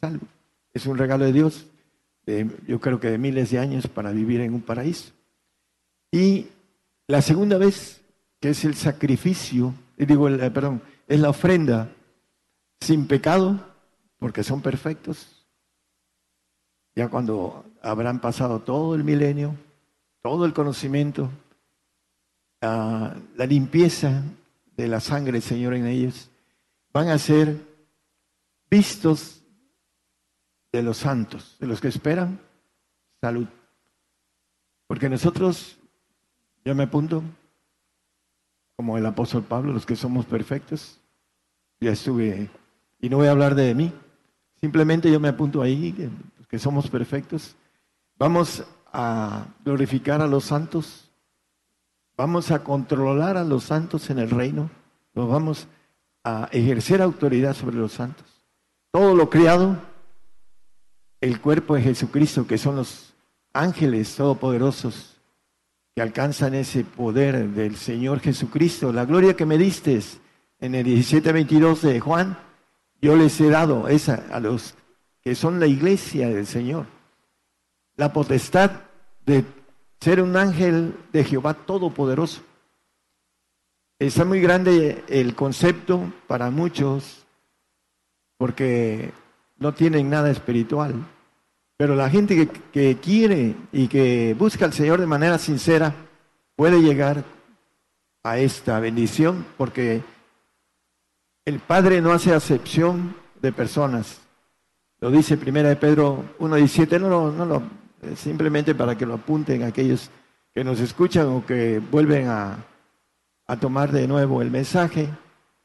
salvo. 0.00 0.24
Es 0.72 0.86
un 0.86 0.96
regalo 0.96 1.24
de 1.24 1.32
Dios, 1.32 1.66
yo 2.68 2.78
creo 2.78 3.00
que 3.00 3.10
de 3.10 3.18
miles 3.18 3.50
de 3.50 3.58
años 3.58 3.88
para 3.88 4.12
vivir 4.12 4.40
en 4.42 4.54
un 4.54 4.60
paraíso. 4.60 5.10
Y 6.12 6.46
la 7.08 7.20
segunda 7.20 7.58
vez, 7.58 8.00
que 8.38 8.50
es 8.50 8.64
el 8.64 8.76
sacrificio, 8.76 9.74
digo, 9.96 10.28
eh, 10.28 10.50
perdón, 10.52 10.82
es 11.08 11.18
la 11.18 11.30
ofrenda 11.30 11.90
sin 12.80 13.08
pecado, 13.08 13.58
porque 14.20 14.44
son 14.44 14.62
perfectos. 14.62 15.44
Ya 16.94 17.08
cuando 17.08 17.64
habrán 17.82 18.20
pasado 18.20 18.60
todo 18.60 18.94
el 18.94 19.02
milenio, 19.02 19.56
todo 20.22 20.44
el 20.44 20.52
conocimiento, 20.52 21.28
la, 22.60 23.16
la 23.34 23.46
limpieza 23.46 24.22
de 24.78 24.86
la 24.86 25.00
sangre 25.00 25.32
del 25.32 25.42
Señor 25.42 25.74
en 25.74 25.86
ellos, 25.86 26.30
van 26.92 27.08
a 27.08 27.18
ser 27.18 27.56
vistos 28.70 29.42
de 30.70 30.82
los 30.84 30.98
santos, 30.98 31.56
de 31.58 31.66
los 31.66 31.80
que 31.80 31.88
esperan 31.88 32.40
salud. 33.20 33.48
Porque 34.86 35.08
nosotros, 35.08 35.78
yo 36.64 36.76
me 36.76 36.84
apunto, 36.84 37.24
como 38.76 38.96
el 38.96 39.04
apóstol 39.04 39.42
Pablo, 39.42 39.72
los 39.72 39.84
que 39.84 39.96
somos 39.96 40.26
perfectos, 40.26 41.00
ya 41.80 41.90
estuve, 41.90 42.48
y 43.00 43.08
no 43.08 43.16
voy 43.16 43.26
a 43.26 43.32
hablar 43.32 43.56
de 43.56 43.74
mí, 43.74 43.92
simplemente 44.60 45.10
yo 45.10 45.18
me 45.18 45.28
apunto 45.28 45.60
ahí, 45.60 46.08
que 46.48 46.58
somos 46.60 46.88
perfectos. 46.88 47.56
Vamos 48.16 48.64
a 48.92 49.44
glorificar 49.64 50.22
a 50.22 50.28
los 50.28 50.44
santos, 50.44 51.07
vamos 52.18 52.50
a 52.50 52.64
controlar 52.64 53.36
a 53.36 53.44
los 53.44 53.64
santos 53.64 54.10
en 54.10 54.18
el 54.18 54.28
reino, 54.28 54.68
nos 55.14 55.30
vamos 55.30 55.68
a 56.24 56.48
ejercer 56.50 57.00
autoridad 57.00 57.54
sobre 57.54 57.76
los 57.76 57.92
santos. 57.92 58.26
Todo 58.90 59.14
lo 59.14 59.30
criado, 59.30 59.78
el 61.20 61.40
cuerpo 61.40 61.76
de 61.76 61.82
Jesucristo, 61.82 62.44
que 62.44 62.58
son 62.58 62.74
los 62.74 63.14
ángeles 63.52 64.16
todopoderosos 64.16 65.20
que 65.94 66.02
alcanzan 66.02 66.54
ese 66.54 66.84
poder 66.84 67.50
del 67.50 67.76
Señor 67.76 68.18
Jesucristo. 68.18 68.92
La 68.92 69.04
gloria 69.04 69.36
que 69.36 69.46
me 69.46 69.56
diste 69.56 70.00
en 70.58 70.74
el 70.74 70.84
17:22 70.84 71.82
de 71.82 72.00
Juan, 72.00 72.36
yo 73.00 73.14
les 73.14 73.40
he 73.40 73.48
dado 73.48 73.86
esa 73.86 74.26
a 74.32 74.40
los 74.40 74.74
que 75.22 75.36
son 75.36 75.60
la 75.60 75.68
iglesia 75.68 76.28
del 76.28 76.46
Señor. 76.48 76.86
La 77.94 78.12
potestad 78.12 78.72
de 79.24 79.44
ser 80.00 80.22
un 80.22 80.36
ángel 80.36 80.94
de 81.12 81.24
Jehová 81.24 81.54
todopoderoso. 81.54 82.42
Está 83.98 84.24
muy 84.24 84.40
grande 84.40 85.04
el 85.08 85.34
concepto 85.34 86.12
para 86.26 86.50
muchos 86.50 87.26
porque 88.36 89.12
no 89.58 89.74
tienen 89.74 90.08
nada 90.08 90.30
espiritual. 90.30 90.94
Pero 91.76 91.94
la 91.94 92.08
gente 92.08 92.48
que, 92.72 92.96
quiere 92.96 93.54
y 93.72 93.88
que 93.88 94.34
busca 94.38 94.64
al 94.64 94.72
Señor 94.72 95.00
de 95.00 95.06
manera 95.06 95.38
sincera 95.38 95.94
puede 96.56 96.80
llegar 96.80 97.24
a 98.24 98.38
esta 98.38 98.80
bendición 98.80 99.46
porque 99.56 100.02
el 101.44 101.60
Padre 101.60 102.00
no 102.00 102.12
hace 102.12 102.32
acepción 102.34 103.16
de 103.40 103.52
personas. 103.52 104.20
Lo 105.00 105.10
dice 105.10 105.36
Primera 105.36 105.68
de 105.68 105.76
Pedro 105.76 106.24
1.17, 106.40 107.00
no, 107.00 107.08
no, 107.08 107.32
no, 107.32 107.46
no, 107.46 107.62
simplemente 108.16 108.74
para 108.74 108.96
que 108.96 109.06
lo 109.06 109.14
apunten 109.14 109.62
aquellos 109.62 110.10
que 110.54 110.64
nos 110.64 110.80
escuchan 110.80 111.28
o 111.28 111.44
que 111.44 111.78
vuelven 111.78 112.28
a, 112.28 112.64
a 113.46 113.56
tomar 113.56 113.92
de 113.92 114.06
nuevo 114.06 114.42
el 114.42 114.50
mensaje, 114.50 115.08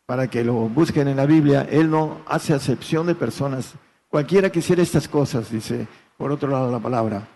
para 0.06 0.28
que 0.28 0.44
lo 0.44 0.54
busquen 0.70 1.08
en 1.08 1.18
la 1.18 1.25
Biblia. 1.25 1.68
Él 1.70 1.90
no 1.90 2.22
hace 2.25 2.54
acepción 2.54 3.08
de 3.08 3.16
personas. 3.16 3.74
Cualquiera 4.10 4.52
que 4.52 4.60
hiciera 4.60 4.84
estas 4.84 5.08
cosas, 5.08 5.50
dice 5.50 5.88
por 6.18 6.32
otro 6.32 6.50
lado 6.50 6.72
la 6.72 6.80
palabra. 6.80 7.28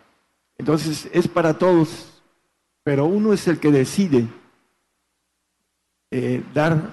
Entonces 0.57 1.09
es 1.11 1.27
para 1.27 1.57
todos, 1.57 2.21
pero 2.83 3.05
uno 3.05 3.33
es 3.33 3.47
el 3.47 3.59
que 3.59 3.71
decide 3.71 4.27
eh, 6.11 6.43
dar 6.53 6.89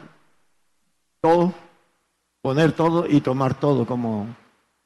todo, 1.20 1.54
poner 2.42 2.72
todo 2.72 3.06
y 3.08 3.20
tomar 3.20 3.58
todo, 3.58 3.86
como 3.86 4.34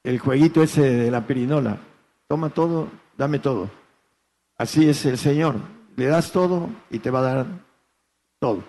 el 0.05 0.19
jueguito 0.19 0.63
ese 0.63 0.83
de 0.83 1.11
la 1.11 1.27
pirinola. 1.27 1.79
Toma 2.29 2.51
todo, 2.51 2.89
dame 3.19 3.41
todo. 3.41 3.69
Así 4.57 4.89
es 4.89 5.05
el 5.05 5.19
Señor. 5.19 5.57
Le 5.97 6.07
das 6.07 6.33
todo 6.33 6.71
y 6.89 7.01
te 7.01 7.11
va 7.11 7.19
a 7.19 7.35
dar 7.35 7.47
todo. 8.39 8.63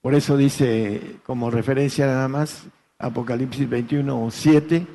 Por 0.00 0.14
eso 0.14 0.36
dice, 0.36 1.18
como 1.24 1.50
referencia 1.50 2.06
nada 2.06 2.26
más, 2.26 2.64
Apocalipsis 2.98 3.68
21, 3.68 4.30
7, 4.30 4.86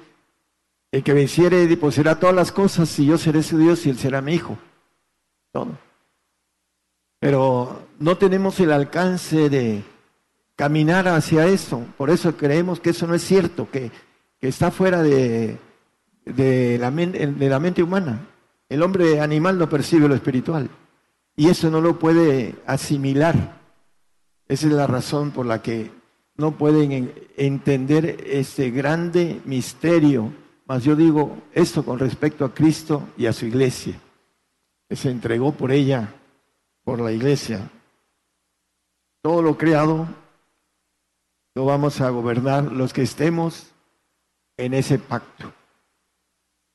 el 0.91 1.03
que 1.03 1.13
venciere 1.13 1.77
poseerá 1.77 2.19
todas 2.19 2.35
las 2.35 2.51
cosas 2.51 2.97
y 2.99 3.05
yo 3.05 3.17
seré 3.17 3.43
su 3.43 3.57
Dios 3.57 3.85
y 3.85 3.91
él 3.91 3.97
será 3.97 4.21
mi 4.21 4.33
hijo. 4.33 4.57
Todo. 5.51 5.77
Pero 7.19 7.87
no 7.99 8.17
tenemos 8.17 8.59
el 8.59 8.71
alcance 8.71 9.49
de 9.49 9.83
caminar 10.55 11.07
hacia 11.07 11.45
eso. 11.45 11.85
Por 11.97 12.09
eso 12.09 12.35
creemos 12.35 12.79
que 12.79 12.89
eso 12.89 13.07
no 13.07 13.13
es 13.13 13.23
cierto, 13.23 13.69
que, 13.71 13.91
está 14.41 14.71
fuera 14.71 15.01
de, 15.03 15.57
de 16.25 16.77
la 16.79 17.59
mente 17.59 17.83
humana. 17.83 18.19
El 18.69 18.83
hombre 18.83 19.21
animal 19.21 19.57
no 19.57 19.69
percibe 19.69 20.07
lo 20.07 20.15
espiritual 20.15 20.69
y 21.35 21.49
eso 21.49 21.69
no 21.69 21.81
lo 21.81 21.99
puede 21.99 22.55
asimilar. 22.65 23.59
Esa 24.47 24.67
es 24.67 24.73
la 24.73 24.87
razón 24.87 25.31
por 25.31 25.45
la 25.45 25.61
que 25.61 25.91
no 26.35 26.51
pueden 26.51 27.13
entender 27.35 28.23
ese 28.27 28.71
grande 28.71 29.41
misterio 29.45 30.31
mas 30.67 30.83
yo 30.83 30.95
digo 30.95 31.37
esto 31.53 31.83
con 31.83 31.97
respecto 31.97 32.43
a 32.43 32.53
Cristo 32.53 33.09
y 33.15 33.25
a 33.25 33.33
su 33.33 33.45
iglesia, 33.45 33.97
que 34.89 34.97
se 34.97 35.09
entregó 35.09 35.53
por 35.53 35.71
ella, 35.71 36.13
por 36.83 36.99
la 36.99 37.13
iglesia. 37.13 37.69
Todo 39.21 39.41
lo 39.41 39.57
creado 39.57 40.07
lo 41.55 41.65
vamos 41.65 42.01
a 42.01 42.09
gobernar 42.09 42.65
los 42.65 42.91
que 42.91 43.01
estemos 43.01 43.71
en 44.57 44.73
ese 44.73 44.99
pacto. 44.99 45.53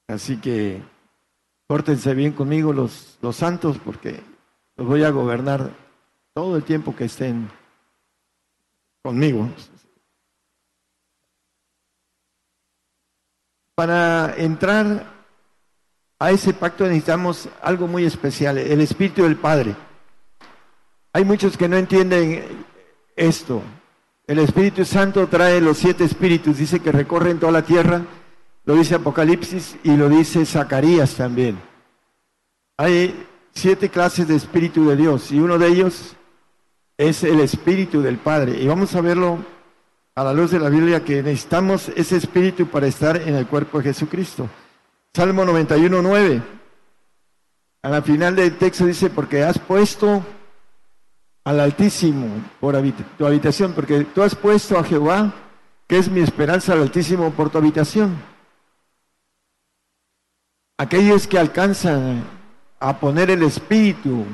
Así 0.09 0.39
que 0.39 0.83
pórtense 1.73 2.13
bien 2.13 2.33
conmigo 2.33 2.75
los, 2.75 3.17
los 3.23 3.35
santos 3.35 3.79
porque 3.83 4.21
los 4.77 4.87
voy 4.87 5.05
a 5.05 5.11
gobernar 5.11 5.71
todo 6.35 6.59
el 6.59 6.65
tiempo 6.65 6.95
que 6.95 7.07
estén 7.07 7.49
conmigo. 9.03 9.49
Para 13.75 14.35
entrar 14.37 15.07
a 16.19 16.31
ese 16.31 16.53
pacto 16.53 16.85
necesitamos 16.85 17.49
algo 17.63 17.87
muy 17.87 18.05
especial, 18.05 18.59
el 18.59 18.83
Espíritu 18.83 19.23
del 19.23 19.37
Padre. 19.37 19.75
Hay 21.15 21.25
muchos 21.25 21.57
que 21.57 21.71
no 21.71 21.79
entienden 21.79 22.67
esto. 23.17 23.63
El 24.27 24.41
Espíritu 24.41 24.85
Santo 24.85 25.27
trae 25.27 25.59
los 25.63 25.79
siete 25.79 26.05
espíritus, 26.05 26.59
dice 26.59 26.81
que 26.81 26.93
recorren 26.93 27.41
toda 27.41 27.51
la 27.51 27.63
tierra, 27.63 28.03
lo 28.65 28.75
dice 28.75 28.95
Apocalipsis 28.95 29.77
y 29.83 29.97
lo 29.97 30.09
dice 30.09 30.47
Zacarías 30.47 31.15
también. 31.15 31.59
Hay 32.77 33.27
siete 33.53 33.89
clases 33.89 34.29
de 34.29 34.37
Espíritu 34.37 34.89
de 34.89 34.97
Dios 34.97 35.31
y 35.33 35.41
uno 35.41 35.59
de 35.59 35.69
ellos 35.69 36.17
es 36.97 37.25
el 37.25 37.41
Espíritu 37.41 38.03
del 38.03 38.19
Padre. 38.19 38.61
Y 38.61 38.67
vamos 38.67 38.95
a 38.95 39.01
verlo 39.01 39.39
a 40.15 40.25
la 40.25 40.33
luz 40.33 40.51
de 40.51 40.61
la 40.61 40.69
Biblia 40.69 41.05
que 41.05 41.23
necesitamos 41.23 41.89
ese 41.97 42.17
espíritu 42.17 42.67
para 42.67 42.87
estar 42.87 43.17
en 43.17 43.35
el 43.35 43.47
cuerpo 43.47 43.79
de 43.79 43.85
Jesucristo. 43.85 44.49
Salmo 45.15 45.45
91, 45.45 46.03
9. 46.03 46.43
A 47.83 47.89
la 47.89 48.03
final 48.03 48.37
del 48.37 48.57
texto 48.59 48.87
dice, 48.87 49.11
porque 49.11 49.43
has 49.43 49.59
puesto 49.59 50.23
al 51.45 51.61
Altísimo 51.61 52.29
por 52.61 52.77
tu 53.19 53.27
habitación, 53.27 53.73
porque 53.73 54.05
tú 54.05 54.23
has 54.23 54.35
puesto 54.35 54.79
a 54.79 54.85
Jehová, 54.85 55.33
que 55.89 55.99
es 55.99 56.09
mi 56.09 56.21
esperanza 56.21 56.75
al 56.75 56.83
Altísimo, 56.83 57.31
por 57.33 57.51
tu 57.51 57.59
habitación. 57.59 58.32
Aquellos 60.83 61.29
que 61.29 61.39
alcanzan 61.39 62.25
a 62.81 62.99
poner 62.99 63.31
el 63.31 63.45
espíritu 63.45 64.25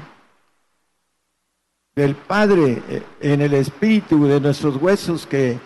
del 1.95 2.15
Padre 2.15 2.83
eh, 2.89 3.03
en 3.21 3.43
el 3.43 3.53
espíritu 3.53 4.27
de 4.27 4.41
nuestros 4.41 4.77
huesos 4.77 5.27
que 5.27 5.59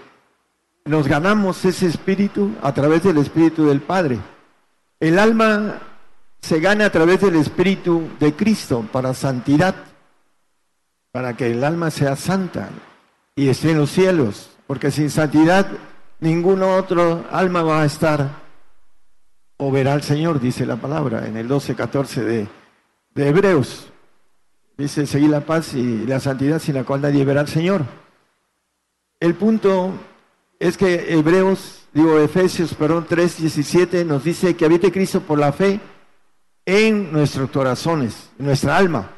nos 0.84 1.06
ganamos 1.06 1.64
ese 1.64 1.86
espíritu 1.86 2.56
a 2.60 2.74
través 2.74 3.04
del 3.04 3.18
espíritu 3.18 3.66
del 3.66 3.80
Padre. 3.80 4.18
El 4.98 5.20
alma 5.20 5.78
se 6.40 6.58
gana 6.58 6.86
a 6.86 6.90
través 6.90 7.20
del 7.20 7.36
espíritu 7.36 8.08
de 8.18 8.34
Cristo 8.34 8.84
para 8.90 9.14
santidad, 9.14 9.76
para 11.12 11.36
que 11.36 11.52
el 11.52 11.62
alma 11.62 11.92
sea 11.92 12.16
santa 12.16 12.70
y 13.36 13.50
esté 13.50 13.70
en 13.70 13.78
los 13.78 13.90
cielos, 13.92 14.50
porque 14.66 14.90
sin 14.90 15.10
santidad 15.10 15.64
ningún 16.18 16.64
otro 16.64 17.24
alma 17.30 17.62
va 17.62 17.82
a 17.82 17.86
estar 17.86 18.41
o 19.64 19.70
verá 19.70 19.92
al 19.92 20.03
Señor, 20.03 20.40
dice 20.40 20.66
la 20.66 20.75
palabra 20.75 21.29
en 21.29 21.37
el 21.37 21.48
12-14 21.48 22.25
de, 22.25 22.48
de 23.14 23.29
Hebreos. 23.29 23.92
Dice, 24.77 25.07
seguir 25.07 25.31
la 25.31 25.42
paz 25.42 25.75
y 25.75 26.05
la 26.05 26.18
santidad 26.18 26.59
sin 26.59 26.75
la 26.75 26.83
cual 26.83 27.01
nadie 27.01 27.25
verá 27.25 27.42
al 27.42 27.48
Señor. 27.48 27.85
El 29.20 29.37
punto 29.37 29.92
es 30.59 30.77
que 30.77 31.14
Hebreos, 31.14 31.87
digo 31.92 32.18
Efesios, 32.18 32.75
perdón, 32.75 33.07
3:17 33.09 34.05
nos 34.05 34.25
dice 34.25 34.57
que 34.57 34.64
habite 34.64 34.90
Cristo 34.90 35.20
por 35.20 35.38
la 35.38 35.53
fe 35.53 35.79
en 36.66 37.12
nuestros 37.12 37.48
corazones, 37.51 38.31
en 38.40 38.46
nuestra 38.46 38.77
alma. 38.77 39.12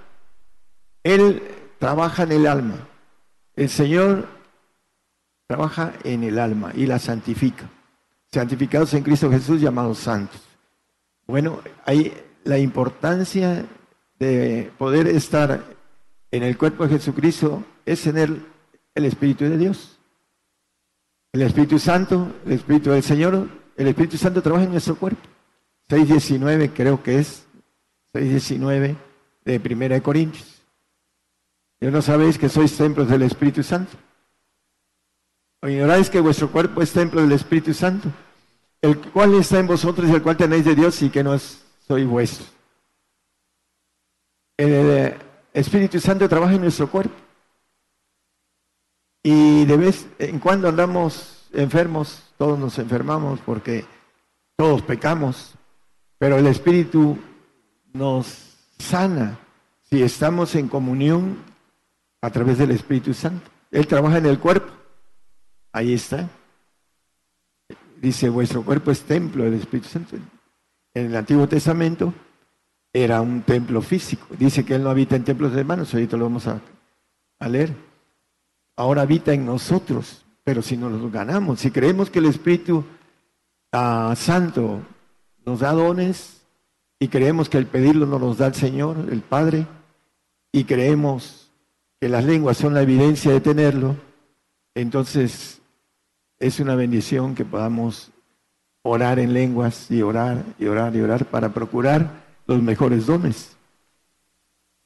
Él 1.03 1.43
trabaja 1.79 2.25
en 2.25 2.33
el 2.33 2.47
alma. 2.47 2.87
El 3.57 3.71
Señor 3.71 4.29
trabaja 5.47 5.95
en 6.05 6.23
el 6.23 6.39
alma 6.39 6.73
y 6.75 6.85
la 6.85 6.99
santifica. 6.99 7.71
Santificados 8.35 8.93
en 8.95 9.03
Cristo 9.03 9.31
Jesús, 9.31 9.61
llamados 9.61 9.99
santos. 9.99 10.41
Bueno, 11.27 11.61
hay 11.85 12.13
la 12.45 12.59
importancia 12.59 13.65
de 14.19 14.71
poder 14.77 15.07
estar 15.09 15.65
en 16.31 16.43
el 16.43 16.59
cuerpo 16.59 16.85
de 16.85 16.99
Jesucristo 16.99 17.65
es 17.87 18.03
tener 18.03 18.31
el 18.95 19.05
Espíritu 19.05 19.45
de 19.45 19.57
Dios. 19.57 19.99
El 21.33 21.43
Espíritu 21.43 21.79
Santo, 21.79 22.33
el 22.45 22.53
Espíritu 22.53 22.91
del 22.91 23.03
Señor, 23.03 23.49
el 23.77 23.89
Espíritu 23.89 24.17
Santo 24.17 24.43
trabaja 24.43 24.65
en 24.65 24.73
nuestro 24.73 24.97
cuerpo. 24.97 25.23
6.19 25.89 26.73
creo 26.75 27.03
que 27.03 27.19
es, 27.19 27.47
6.19 28.15 28.97
de 29.45 29.61
Primera 29.61 29.95
de 29.95 30.03
Corintios. 30.03 30.63
¿Yo 31.81 31.91
no 31.91 32.03
sabéis 32.03 32.39
que 32.39 32.49
sois 32.49 32.77
templos 32.77 33.09
del 33.09 33.23
Espíritu 33.23 33.63
Santo? 33.63 33.97
¿O 35.61 35.69
ignoráis 35.69 36.09
que 36.11 36.21
vuestro 36.21 36.51
cuerpo 36.51 36.83
es 36.83 36.93
templo 36.93 37.21
del 37.21 37.33
Espíritu 37.33 37.75
Santo? 37.75 38.11
El 38.85 39.01
cual 39.01 39.33
está 39.33 39.59
en 39.59 39.67
vosotros 39.67 40.11
y 40.11 40.13
el 40.13 40.23
cual 40.23 40.37
tenéis 40.37 40.67
de 40.67 40.75
Dios 40.75 41.01
y 41.01 41.09
que 41.09 41.25
no 41.25 41.35
soy 41.89 42.05
vuestro. 42.05 42.45
El 44.59 45.17
Espíritu 45.55 45.99
Santo 45.99 46.29
trabaja 46.29 46.53
en 46.53 46.61
nuestro 46.61 46.91
cuerpo. 46.91 47.15
Y 49.23 49.65
de 49.65 49.77
vez 49.79 50.07
en 50.19 50.39
cuando 50.39 50.69
andamos 50.69 51.49
enfermos, 51.55 52.25
todos 52.37 52.59
nos 52.59 52.79
enfermamos 52.79 53.41
porque 53.41 53.87
todos 54.55 54.83
pecamos, 54.83 55.55
pero 56.19 56.37
el 56.37 56.47
Espíritu 56.47 57.17
nos 57.95 58.59
sana 58.79 59.39
si 59.85 60.03
estamos 60.03 60.55
en 60.57 60.69
comunión 60.69 61.39
a 62.21 62.29
través 62.29 62.59
del 62.59 62.73
Espíritu 62.73 63.15
Santo. 63.15 63.51
Él 63.71 63.87
trabaja 63.87 64.19
en 64.19 64.27
el 64.27 64.39
cuerpo. 64.39 64.71
Ahí 65.73 65.95
está. 65.95 66.29
Dice, 68.05 68.29
vuestro 68.29 68.63
cuerpo 68.63 68.91
es 68.91 69.01
templo 69.01 69.45
del 69.45 69.55
Espíritu 69.55 69.89
Santo. 69.89 70.17
En 70.93 71.07
el 71.07 71.17
Antiguo 71.17 71.49
Testamento 71.49 72.13
era 72.93 73.23
un 73.23 73.41
templo 73.41 73.81
físico. 73.81 74.27
Dice 74.39 74.63
que 74.63 74.75
Él 74.75 74.83
no 74.83 74.91
habita 74.91 75.17
en 75.17 75.25
templos 75.25 75.55
de 75.55 75.61
hermanos, 75.61 75.95
ahorita 75.95 76.19
lo 76.19 76.25
vamos 76.25 76.47
a, 76.47 76.61
leer 77.49 77.75
ahora 78.77 79.03
habita 79.03 79.33
en 79.33 79.47
nosotros, 79.47 80.27
pero 80.45 80.61
si 80.61 80.77
nos 80.77 80.93
lo 80.93 81.11
ganamos, 81.11 81.61
si 81.61 81.71
creemos 81.71 82.11
que 82.11 82.19
el 82.19 82.27
Espíritu 82.27 82.85
ah, 83.73 84.13
Santo 84.19 84.83
nos 85.47 85.61
da 85.61 85.73
dones 85.73 86.43
y 86.99 87.09
creemos 87.09 87.49
que 87.49 87.57
el 87.57 87.67
pedirlo 87.67 88.05
nos 88.05 88.21
los 88.21 88.37
da 88.37 88.49
el 88.49 88.55
Señor, 88.55 88.99
el 89.11 89.23
Padre, 89.23 89.67
y 90.53 90.65
creemos 90.65 91.51
que 91.99 92.11
las 92.11 92.25
lenguas 92.25 92.59
son 92.59 92.75
la 92.75 92.83
evidencia 92.83 93.33
de 93.33 93.41
tenerlo, 93.41 93.97
entonces 94.75 95.63
es 96.47 96.61
una 96.61 96.75
bendición 96.75 97.35
que 97.35 97.45
podamos 97.45 98.11
orar 98.83 99.19
en 99.19 99.33
lenguas 99.33 99.91
y 99.91 100.03
orar 100.03 100.45
y 100.59 100.67
orar 100.67 100.95
y 100.95 101.01
orar 101.01 101.25
para 101.25 101.49
procurar 101.55 102.25
los 102.47 102.63
mejores 102.63 103.07
dones. 103.07 103.57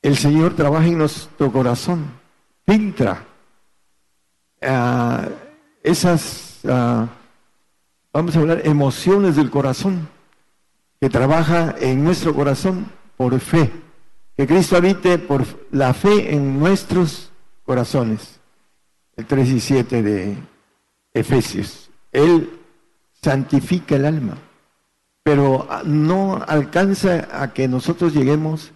El 0.03 0.17
Señor 0.17 0.55
trabaja 0.55 0.87
en 0.87 0.99
nuestro 0.99 1.51
corazón, 1.51 2.07
filtra 2.65 3.25
Ah, 4.61 5.29
esas, 5.83 6.61
ah, 6.69 7.07
vamos 8.13 8.37
a 8.37 8.41
hablar, 8.41 8.63
emociones 8.65 9.37
del 9.37 9.51
corazón, 9.51 10.09
que 11.01 11.09
trabaja 11.09 11.77
en 11.81 12.03
nuestro 12.03 12.35
corazón 12.35 12.87
por 13.17 13.39
fe. 13.41 13.71
Que 14.37 14.47
Cristo 14.47 14.77
habite 14.77 15.19
por 15.19 15.45
la 15.71 15.95
fe 15.95 16.35
en 16.35 16.59
nuestros 16.59 17.31
corazones. 17.65 18.41
El 19.17 19.27
3 19.27 19.49
y 19.49 19.61
7 19.61 20.03
de 20.03 20.37
Efesios. 21.19 21.91
Él 22.13 22.51
santifica 23.23 23.97
el 23.97 24.07
alma, 24.07 24.39
pero 25.23 25.67
no 25.85 26.43
alcanza 26.47 27.29
a 27.33 27.53
que 27.53 27.69
nosotros 27.69 28.15
lleguemos 28.15 28.73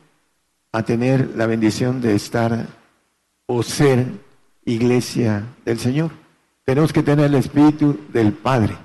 a 0.72 0.82
tener 0.82 1.36
la 1.36 1.46
bendición 1.46 2.00
de 2.00 2.14
estar 2.14 2.66
o 3.46 3.62
ser 3.62 4.06
iglesia 4.64 5.44
del 5.64 5.78
Señor. 5.78 6.10
Tenemos 6.64 6.92
que 6.92 7.02
tener 7.02 7.26
el 7.26 7.34
Espíritu 7.34 7.98
del 8.12 8.32
Padre 8.32 8.76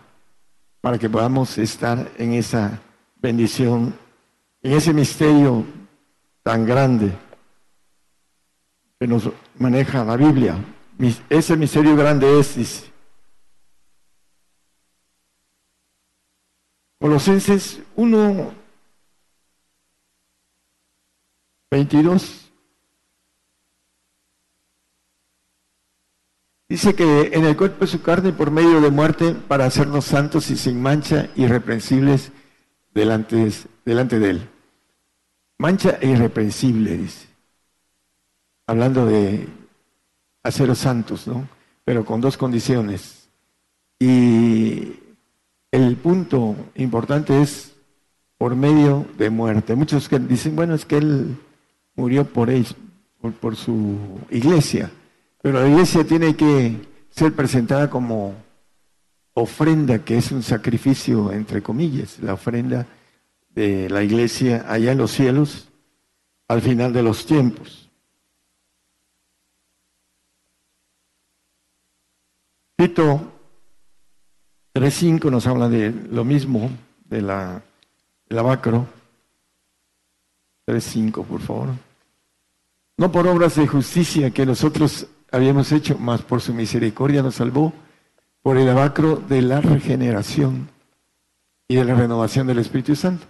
para 0.82 0.98
que 0.98 1.10
podamos 1.10 1.58
estar 1.58 2.12
en 2.18 2.34
esa 2.34 2.80
bendición, 3.18 3.94
en 4.62 4.74
ese 4.74 4.94
misterio 4.94 5.66
tan 6.44 6.66
grande 6.66 7.12
que 9.00 9.08
nos 9.08 9.30
maneja 9.60 10.04
la 10.04 10.18
Biblia. 10.18 10.56
Ese 11.30 11.56
misterio 11.56 11.96
grande 11.96 12.40
es, 12.40 12.86
Colosenses 17.00 17.80
1, 17.96 18.54
22 21.70 22.48
Dice 26.70 26.96
que 26.96 27.32
en 27.34 27.46
el 27.46 27.56
cuerpo 27.56 27.86
de 27.86 27.88
su 27.92 28.02
carne 28.02 28.34
por 28.34 28.52
medio 28.52 28.82
de 28.82 28.92
muerte 28.92 29.34
para 29.34 29.66
hacernos 29.66 30.04
santos 30.04 30.52
y 30.52 30.58
sin 30.58 30.82
mancha, 30.82 31.30
irreprensibles 31.36 32.34
delante, 32.94 33.52
delante 33.86 34.20
de 34.20 34.30
él. 34.32 34.50
Mancha 35.58 35.98
e 36.02 36.10
irreprensible, 36.10 36.98
dice. 36.98 37.28
Hablando 38.66 39.06
de 39.06 39.48
haceros 40.44 40.80
santos, 40.80 41.26
¿no? 41.26 41.48
Pero 41.86 42.04
con 42.04 42.20
dos 42.20 42.36
condiciones. 42.36 43.30
Y 43.98 45.00
el 45.72 45.96
punto 45.98 46.56
importante 46.76 47.42
es 47.42 47.76
por 48.38 48.56
medio 48.56 49.06
de 49.18 49.30
muerte. 49.30 49.76
Muchos 49.76 50.08
que 50.08 50.20
dicen, 50.20 50.56
bueno, 50.56 50.76
es 50.76 50.86
que 50.86 50.98
él 50.98 51.38
murió 51.96 52.26
por, 52.26 52.50
él, 52.50 52.66
por 53.40 53.56
su 53.56 53.98
iglesia. 54.30 54.92
Pero 55.42 55.62
la 55.62 55.68
iglesia 55.68 56.06
tiene 56.06 56.36
que 56.36 56.76
ser 57.10 57.34
presentada 57.34 57.90
como 57.90 58.36
ofrenda, 59.34 60.04
que 60.04 60.18
es 60.18 60.32
un 60.32 60.44
sacrificio, 60.44 61.32
entre 61.32 61.62
comillas, 61.62 62.20
la 62.20 62.34
ofrenda 62.34 62.88
de 63.50 63.90
la 63.90 64.04
iglesia 64.04 64.66
allá 64.68 64.92
en 64.92 64.98
los 64.98 65.12
cielos 65.12 65.70
al 66.48 66.62
final 66.62 66.94
de 66.94 67.04
los 67.04 67.26
tiempos. 67.26 67.90
Tito 72.76 73.37
3.5 74.80 75.32
nos 75.32 75.48
habla 75.48 75.70
de 75.70 75.92
lo 76.12 76.24
mismo, 76.24 76.70
de 77.10 77.22
la, 77.22 77.62
del 78.30 78.40
abacro. 78.40 78.86
3.5, 80.68 81.26
por 81.26 81.42
favor. 81.42 81.70
No 82.98 83.12
por 83.12 83.28
obras 83.28 83.56
de 83.56 83.68
justicia 83.68 84.32
que 84.32 84.46
nosotros 84.46 85.08
habíamos 85.32 85.72
hecho, 85.72 85.98
más 85.98 86.22
por 86.22 86.42
su 86.42 86.54
misericordia 86.54 87.22
nos 87.22 87.36
salvó 87.36 87.74
por 88.42 88.58
el 88.58 88.70
abacro 88.70 89.18
de 89.18 89.42
la 89.42 89.62
regeneración 89.62 90.70
y 91.68 91.76
de 91.76 91.86
la 91.86 91.96
renovación 91.96 92.48
del 92.48 92.60
Espíritu 92.60 92.96
Santo. 92.96 93.26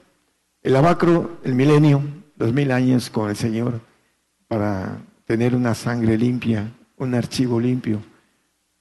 El 0.61 0.75
abacro, 0.75 1.37
el 1.43 1.55
milenio, 1.55 2.01
los 2.37 2.53
mil 2.53 2.71
años 2.71 3.09
con 3.09 3.29
el 3.29 3.35
Señor, 3.35 3.79
para 4.47 4.99
tener 5.25 5.55
una 5.55 5.75
sangre 5.75 6.17
limpia, 6.17 6.71
un 6.97 7.15
archivo 7.15 7.59
limpio, 7.59 8.01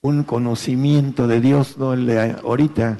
un 0.02 0.24
conocimiento 0.24 1.26
de 1.26 1.40
Dios, 1.40 1.78
no 1.78 1.94
el 1.94 2.06
de 2.06 2.30
ahorita 2.32 2.98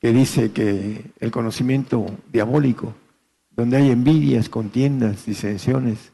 que 0.00 0.12
dice 0.12 0.52
que 0.52 1.12
el 1.20 1.30
conocimiento 1.30 2.06
diabólico, 2.32 2.94
donde 3.50 3.76
hay 3.76 3.90
envidias, 3.90 4.48
contiendas, 4.48 5.26
disensiones, 5.26 6.12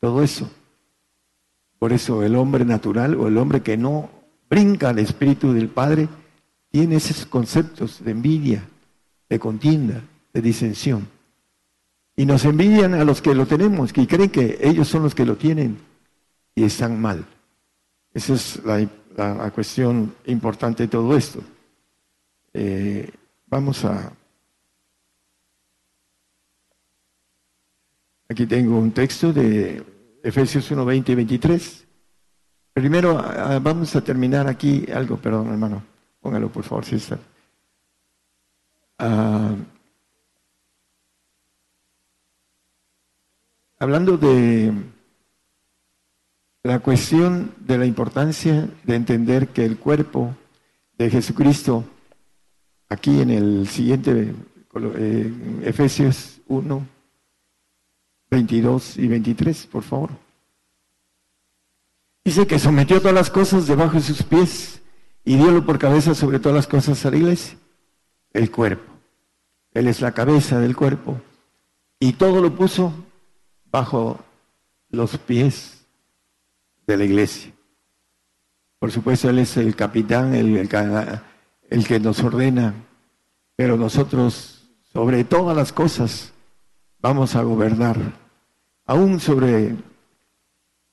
todo 0.00 0.22
eso 0.22 0.50
por 1.80 1.94
eso 1.94 2.22
el 2.22 2.36
hombre 2.36 2.66
natural 2.66 3.14
o 3.14 3.26
el 3.26 3.38
hombre 3.38 3.62
que 3.62 3.78
no 3.78 4.10
brinca 4.50 4.90
al 4.90 4.98
Espíritu 4.98 5.54
del 5.54 5.70
Padre 5.70 6.08
tiene 6.70 6.96
esos 6.96 7.24
conceptos 7.24 8.04
de 8.04 8.10
envidia, 8.10 8.68
de 9.30 9.38
contienda, 9.38 10.02
de 10.34 10.42
disensión. 10.42 11.08
Y 12.14 12.26
nos 12.26 12.44
envidian 12.44 12.92
a 12.92 13.04
los 13.04 13.22
que 13.22 13.34
lo 13.34 13.46
tenemos, 13.46 13.94
que 13.94 14.06
creen 14.06 14.28
que 14.28 14.58
ellos 14.60 14.88
son 14.88 15.04
los 15.04 15.14
que 15.14 15.24
lo 15.24 15.36
tienen 15.36 15.78
y 16.54 16.64
están 16.64 17.00
mal. 17.00 17.24
Esa 18.12 18.34
es 18.34 18.62
la, 18.62 18.86
cuestión 19.52 20.14
importante 20.26 20.84
de 20.84 20.88
todo 20.88 21.16
esto. 21.16 21.40
Eh, 22.52 23.10
vamos 23.46 23.84
a... 23.84 24.12
Aquí 28.28 28.46
tengo 28.46 28.78
un 28.78 28.92
texto 28.92 29.32
de 29.32 29.82
Efesios 30.22 30.70
1, 30.70 30.84
20 30.84 31.12
y 31.12 31.14
23. 31.14 31.86
Primero 32.72 33.14
vamos 33.60 33.96
a 33.96 34.00
terminar 34.00 34.46
aquí 34.46 34.86
algo, 34.92 35.16
perdón 35.16 35.48
hermano, 35.48 35.82
póngalo 36.20 36.48
por 36.50 36.62
favor, 36.62 36.84
si 36.84 36.96
está. 36.96 37.18
Ah, 38.98 39.54
hablando 43.80 44.16
de 44.16 44.72
la 46.62 46.80
cuestión 46.80 47.54
de 47.60 47.78
la 47.78 47.86
importancia 47.86 48.68
de 48.84 48.94
entender 48.94 49.48
que 49.48 49.64
el 49.64 49.78
cuerpo 49.78 50.36
de 50.98 51.08
Jesucristo, 51.08 51.84
aquí 52.88 53.20
en 53.20 53.30
el 53.30 53.68
siguiente, 53.68 54.34
eh, 54.96 55.32
Efesios 55.62 56.40
1, 56.48 56.86
22 58.30 58.98
y 58.98 59.08
23, 59.08 59.66
por 59.66 59.82
favor. 59.82 60.10
Dice 62.24 62.46
que 62.46 62.58
sometió 62.58 62.98
todas 62.98 63.14
las 63.14 63.30
cosas 63.30 63.66
debajo 63.66 63.94
de 63.94 64.02
sus 64.02 64.22
pies 64.22 64.82
y 65.24 65.36
diólo 65.36 65.64
por 65.64 65.78
cabeza 65.78 66.14
sobre 66.14 66.38
todas 66.38 66.56
las 66.56 66.66
cosas 66.66 67.04
a 67.06 67.10
la 67.10 67.16
iglesia, 67.16 67.56
el 68.34 68.50
cuerpo. 68.50 68.92
Él 69.72 69.88
es 69.88 70.02
la 70.02 70.12
cabeza 70.12 70.60
del 70.60 70.76
cuerpo 70.76 71.20
y 71.98 72.12
todo 72.12 72.42
lo 72.42 72.54
puso 72.54 72.92
bajo 73.70 74.20
los 74.90 75.16
pies 75.16 75.79
de 76.90 76.96
la 76.96 77.04
iglesia. 77.04 77.52
Por 78.78 78.90
supuesto, 78.90 79.30
Él 79.30 79.38
es 79.38 79.56
el 79.56 79.76
capitán, 79.76 80.34
el, 80.34 80.56
el, 80.56 81.86
que 81.86 82.00
nos 82.00 82.22
ordena, 82.22 82.74
pero 83.56 83.76
nosotros, 83.76 84.68
sobre 84.92 85.24
todas 85.24 85.56
las 85.56 85.72
cosas, 85.72 86.32
vamos 87.00 87.36
a 87.36 87.42
gobernar. 87.42 87.96
Aún 88.86 89.20
sobre 89.20 89.76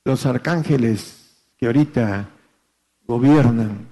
los 0.05 0.25
arcángeles 0.25 1.47
que 1.57 1.65
ahorita 1.65 2.29
gobiernan, 3.05 3.87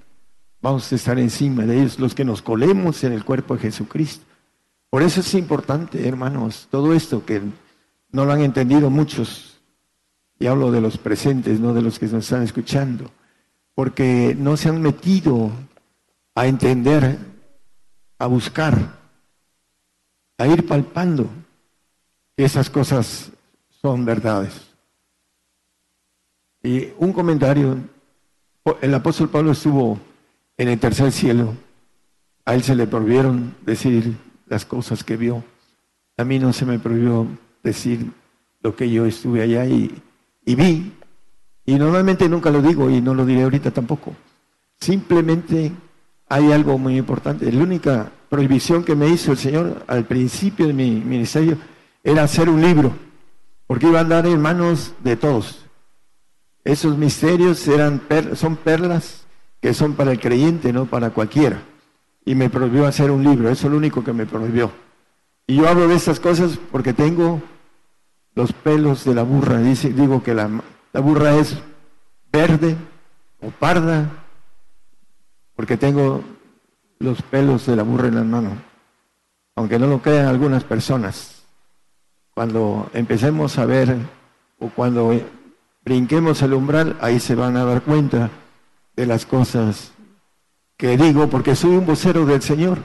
vamos 0.62 0.92
a 0.92 0.96
estar 0.96 1.18
encima 1.18 1.64
de 1.64 1.80
ellos, 1.80 2.00
los 2.00 2.14
que 2.14 2.26
nos 2.26 2.42
colemos 2.42 3.04
en 3.04 3.14
el 3.14 3.24
cuerpo 3.24 3.56
de 3.56 3.62
Jesucristo. 3.62 4.26
Por 4.90 5.02
eso 5.02 5.22
es 5.22 5.34
importante, 5.34 6.08
hermanos, 6.08 6.68
todo 6.70 6.94
esto 6.94 7.26
que 7.26 7.42
no 8.12 8.26
lo 8.26 8.32
han 8.32 8.42
entendido 8.42 8.90
muchos, 8.90 9.55
y 10.40 10.48
hablo 10.48 10.72
de 10.72 10.82
los 10.82 10.98
presentes, 10.98 11.60
no 11.60 11.74
de 11.74 11.82
los 11.82 12.00
que 12.00 12.08
nos 12.08 12.26
están 12.26 12.44
escuchando 12.44 13.12
porque 13.76 14.36
no 14.40 14.56
se 14.56 14.70
han 14.70 14.82
metido 14.82 15.52
a 16.34 16.48
entender, 16.48 17.18
a 18.18 18.26
buscar, 18.26 18.98
a 20.38 20.48
ir 20.48 20.66
palpando 20.66 21.30
que 22.36 22.46
esas 22.46 22.70
cosas 22.70 23.32
son 23.82 24.06
verdades. 24.06 24.54
Y 26.64 26.90
un 26.98 27.14
comentario, 27.14 27.78
el 28.82 28.94
apóstol 28.94 29.30
Pablo 29.30 29.52
estuvo 29.52 30.00
en 30.58 30.70
el 30.70 30.80
tercer 30.80 31.12
cielo, 31.12 31.54
a 32.46 32.56
él 32.56 32.64
se 32.64 32.76
le 32.76 32.88
prohibieron 32.88 33.56
decir 33.66 34.18
las 34.48 34.66
cosas 34.66 35.04
que 35.04 35.18
vio, 35.18 35.44
a 36.18 36.24
mí 36.24 36.40
no 36.40 36.54
se 36.54 36.66
me 36.66 36.80
prohibió 36.80 37.28
decir 37.62 38.12
lo 38.62 38.76
que 38.76 38.90
yo 38.90 39.06
estuve 39.06 39.42
allá 39.42 39.66
y, 39.66 40.02
y 40.46 40.56
vi, 40.56 40.94
y 41.66 41.76
normalmente 41.76 42.30
nunca 42.30 42.52
lo 42.52 42.62
digo 42.62 42.90
y 42.90 43.02
no 43.02 43.14
lo 43.14 43.26
diré 43.26 43.44
ahorita 43.44 43.72
tampoco. 43.72 44.16
Simplemente 44.80 45.72
hay 46.30 46.52
algo 46.52 46.78
muy 46.78 46.98
importante. 46.98 47.52
La 47.52 47.64
única 47.64 48.12
prohibición 48.30 48.84
que 48.84 48.96
me 48.96 49.08
hizo 49.08 49.32
el 49.32 49.38
Señor 49.38 49.84
al 49.88 50.06
principio 50.06 50.68
de 50.68 50.74
mi 50.74 50.92
ministerio 50.92 51.58
era 52.04 52.24
hacer 52.24 52.50
un 52.50 52.62
libro, 52.62 52.94
porque 53.66 53.88
iba 53.88 54.00
a 54.00 54.02
andar 54.04 54.28
en 54.28 54.40
manos 54.40 54.94
de 55.04 55.16
todos. 55.16 55.66
Esos 56.64 56.98
misterios 56.98 57.68
eran 57.68 58.02
son 58.36 58.56
perlas 58.58 59.26
que 59.62 59.74
son 59.74 59.94
para 59.94 60.12
el 60.12 60.20
creyente, 60.20 60.72
no 60.72 60.86
para 60.86 61.10
cualquiera. 61.10 61.64
Y 62.24 62.36
me 62.36 62.50
prohibió 62.50 62.86
hacer 62.86 63.10
un 63.10 63.24
libro, 63.24 63.50
eso 63.50 63.68
es 63.68 63.72
lo 63.72 63.78
único 63.78 64.04
que 64.04 64.14
me 64.14 64.26
prohibió. 64.26 64.72
Y 65.48 65.56
yo 65.56 65.70
hablo 65.70 65.88
de 65.88 65.96
estas 65.96 66.20
cosas 66.20 66.60
porque 66.72 66.94
tengo 66.94 67.42
los 68.36 68.52
pelos 68.54 69.06
de 69.06 69.16
la 69.16 69.24
burra. 69.24 69.58
Dice, 69.60 69.90
digo 69.90 70.22
que 70.22 70.34
la, 70.34 70.50
burra 70.94 71.36
es 71.36 71.58
verde 72.32 72.76
o 73.42 73.50
parda, 73.50 74.10
porque 75.56 75.78
tengo 75.78 76.24
los 77.00 77.22
pelos 77.24 77.66
de 77.66 77.76
la 77.76 77.84
burra 77.84 78.08
en 78.08 78.16
la 78.16 78.24
mano, 78.24 78.52
aunque 79.56 79.80
no 79.80 79.88
lo 79.88 80.02
crean 80.02 80.28
algunas 80.28 80.64
personas. 80.64 81.46
Cuando 82.34 82.90
empecemos 82.94 83.58
a 83.58 83.66
ver 83.66 83.96
o 84.60 84.70
cuando 84.70 85.14
brinquemos 85.84 86.42
el 86.42 86.54
umbral, 86.54 86.98
ahí 87.00 87.20
se 87.20 87.36
van 87.36 87.56
a 87.56 87.64
dar 87.64 87.82
cuenta 87.82 88.30
de 88.96 89.06
las 89.06 89.26
cosas 89.26 89.94
que 90.78 90.98
digo, 90.98 91.30
porque 91.30 91.56
soy 91.56 91.78
un 91.78 91.86
vocero 91.86 92.26
del 92.26 92.42
Señor. 92.42 92.80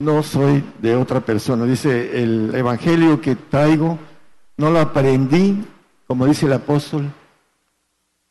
No 0.00 0.22
soy 0.24 0.64
de 0.82 0.96
otra 0.96 1.20
persona. 1.20 1.64
Dice 1.64 2.20
el 2.20 2.52
Evangelio 2.54 3.20
que 3.20 3.36
traigo, 3.36 3.98
no 4.56 4.70
lo 4.70 4.80
aprendí 4.80 5.64
como 6.10 6.26
dice 6.26 6.46
el 6.46 6.54
apóstol, 6.54 7.08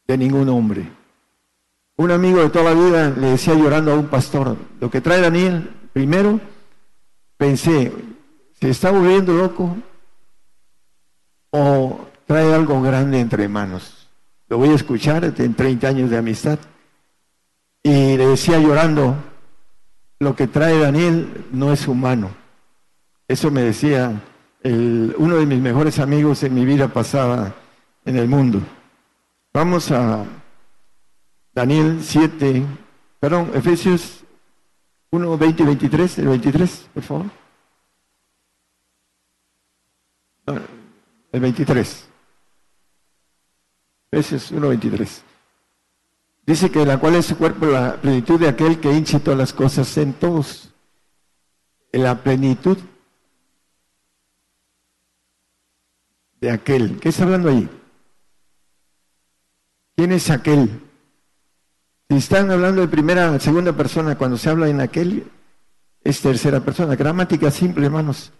de 0.05 0.17
ningún 0.17 0.49
hombre. 0.49 0.91
Un 1.95 2.11
amigo 2.11 2.41
de 2.41 2.49
toda 2.49 2.73
la 2.73 2.73
vida 2.73 3.09
le 3.11 3.27
decía 3.27 3.53
llorando 3.53 3.93
a 3.93 3.95
un 3.95 4.07
pastor, 4.07 4.57
lo 4.81 4.91
que 4.91 4.99
trae 4.99 5.21
Daniel, 5.21 5.69
primero 5.93 6.41
pensé, 7.37 7.93
¿se 8.59 8.69
está 8.69 8.91
volviendo 8.91 9.31
loco 9.31 9.77
o 11.51 12.01
trae 12.27 12.53
algo 12.53 12.81
grande 12.81 13.21
entre 13.21 13.47
manos? 13.47 14.09
Lo 14.49 14.57
voy 14.57 14.71
a 14.71 14.75
escuchar 14.75 15.23
en 15.23 15.53
30 15.53 15.87
años 15.87 16.09
de 16.09 16.17
amistad. 16.17 16.59
Y 17.81 18.17
le 18.17 18.27
decía 18.27 18.59
llorando, 18.59 19.15
lo 20.19 20.35
que 20.35 20.47
trae 20.47 20.77
Daniel 20.77 21.45
no 21.51 21.71
es 21.71 21.87
humano. 21.87 22.29
Eso 23.27 23.49
me 23.51 23.61
decía 23.61 24.21
uno 24.63 25.37
de 25.37 25.45
mis 25.45 25.61
mejores 25.61 25.99
amigos 25.99 26.43
en 26.43 26.53
mi 26.53 26.65
vida 26.65 26.89
pasada, 26.89 27.55
en 28.05 28.17
el 28.17 28.27
mundo. 28.27 28.61
Vamos 29.53 29.91
a 29.91 30.25
Daniel 31.53 31.99
7, 32.03 32.65
perdón, 33.19 33.51
Efesios 33.53 34.23
1, 35.11 35.37
20 35.37 35.63
y 35.63 35.65
23, 35.65 36.19
el 36.19 36.27
23, 36.27 36.89
por 36.93 37.03
favor. 37.03 37.25
el 41.31 41.39
23. 41.39 42.09
Efesios 44.11 44.51
1, 44.51 44.69
23. 44.69 45.23
Dice 46.49 46.71
que 46.71 46.83
la 46.83 46.97
cual 46.97 47.13
es 47.13 47.27
su 47.27 47.37
cuerpo 47.37 47.67
la 47.67 48.01
plenitud 48.01 48.39
de 48.39 48.47
aquel 48.47 48.79
que 48.79 48.91
hinche 48.91 49.19
todas 49.19 49.37
las 49.37 49.53
cosas 49.53 49.95
en 49.99 50.13
todos. 50.13 50.73
La 51.91 52.23
plenitud 52.23 52.75
de 56.41 56.49
aquel. 56.49 56.99
¿Qué 56.99 57.09
está 57.09 57.25
hablando 57.25 57.49
ahí? 57.49 57.69
¿Quién 59.95 60.11
es 60.11 60.31
aquel? 60.31 60.81
Si 62.09 62.17
están 62.17 62.49
hablando 62.49 62.81
de 62.81 62.87
primera, 62.87 63.39
segunda 63.39 63.73
persona, 63.73 64.17
cuando 64.17 64.35
se 64.35 64.49
habla 64.49 64.69
en 64.69 64.81
aquel, 64.81 65.31
es 66.03 66.19
tercera 66.19 66.61
persona. 66.61 66.95
Gramática 66.95 67.51
simple, 67.51 67.85
hermanos. 67.85 68.31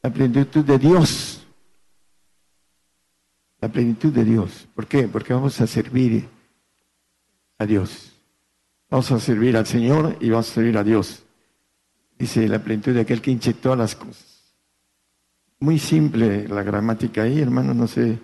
La 0.00 0.08
plenitud 0.08 0.64
de 0.64 0.78
Dios. 0.78 1.46
La 3.60 3.68
plenitud 3.68 4.14
de 4.14 4.24
Dios. 4.24 4.66
¿Por 4.74 4.86
qué? 4.86 5.08
Porque 5.08 5.34
vamos 5.34 5.60
a 5.60 5.66
servir 5.66 6.31
a 7.62 7.66
Dios. 7.66 8.12
Vamos 8.90 9.10
a 9.10 9.18
servir 9.18 9.56
al 9.56 9.66
Señor 9.66 10.16
y 10.20 10.28
vamos 10.28 10.50
a 10.50 10.54
servir 10.54 10.76
a 10.76 10.84
Dios. 10.84 11.22
Dice 12.18 12.46
la 12.46 12.62
plenitud 12.62 12.92
de 12.92 13.00
aquel 13.00 13.22
que 13.22 13.34
todas 13.54 13.78
las 13.78 13.96
cosas. 13.96 14.54
Muy 15.58 15.78
simple 15.78 16.46
la 16.48 16.62
gramática 16.62 17.22
ahí, 17.22 17.40
hermano, 17.40 17.72
no 17.72 17.86
sé, 17.86 18.18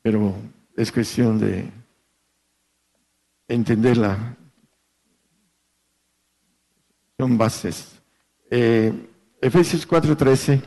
pero 0.00 0.34
es 0.76 0.90
cuestión 0.90 1.38
de 1.38 1.70
entenderla. 3.48 4.36
Son 7.18 7.36
bases. 7.36 8.00
Eh, 8.50 8.92
Efesios 9.40 9.86
4:13. 9.86 10.62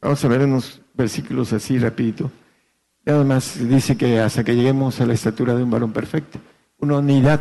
Vamos 0.00 0.24
a 0.24 0.28
ver 0.28 0.42
unos 0.42 0.80
versículos 0.94 1.52
así 1.52 1.78
rapidito. 1.78 2.30
Nada 3.08 3.24
más 3.24 3.66
dice 3.66 3.96
que 3.96 4.20
hasta 4.20 4.44
que 4.44 4.54
lleguemos 4.54 5.00
a 5.00 5.06
la 5.06 5.14
estatura 5.14 5.54
de 5.54 5.62
un 5.62 5.70
varón 5.70 5.94
perfecto, 5.94 6.38
una 6.76 6.98
unidad, 6.98 7.40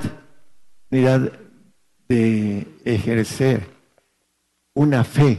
unidad 0.89 1.29
de 2.07 2.65
ejercer 2.85 3.67
una 4.73 5.03
fe 5.03 5.37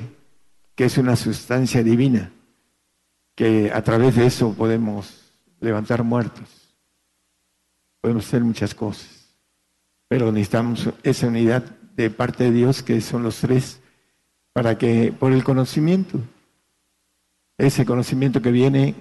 que 0.75 0.85
es 0.85 0.99
una 0.99 1.17
sustancia 1.17 1.83
divina 1.83 2.31
que 3.35 3.73
a 3.73 3.83
través 3.83 4.17
de 4.17 4.27
eso 4.27 4.53
podemos 4.53 5.33
levantar 5.61 6.05
muertos, 6.05 6.77
podemos 8.03 8.27
hacer 8.27 8.45
muchas 8.45 8.75
cosas, 8.75 9.35
pero 10.09 10.31
necesitamos 10.31 10.91
esa 11.05 11.29
unidad 11.29 11.63
de 11.97 12.11
parte 12.11 12.45
de 12.45 12.53
Dios, 12.53 12.83
que 12.83 13.01
son 13.01 13.23
los 13.23 13.41
tres, 13.41 13.81
para 14.53 14.77
que 14.77 15.11
por 15.11 15.33
el 15.33 15.43
conocimiento, 15.43 16.21
ese 17.57 17.87
conocimiento 17.87 18.43
que 18.43 18.51
viene 18.51 18.95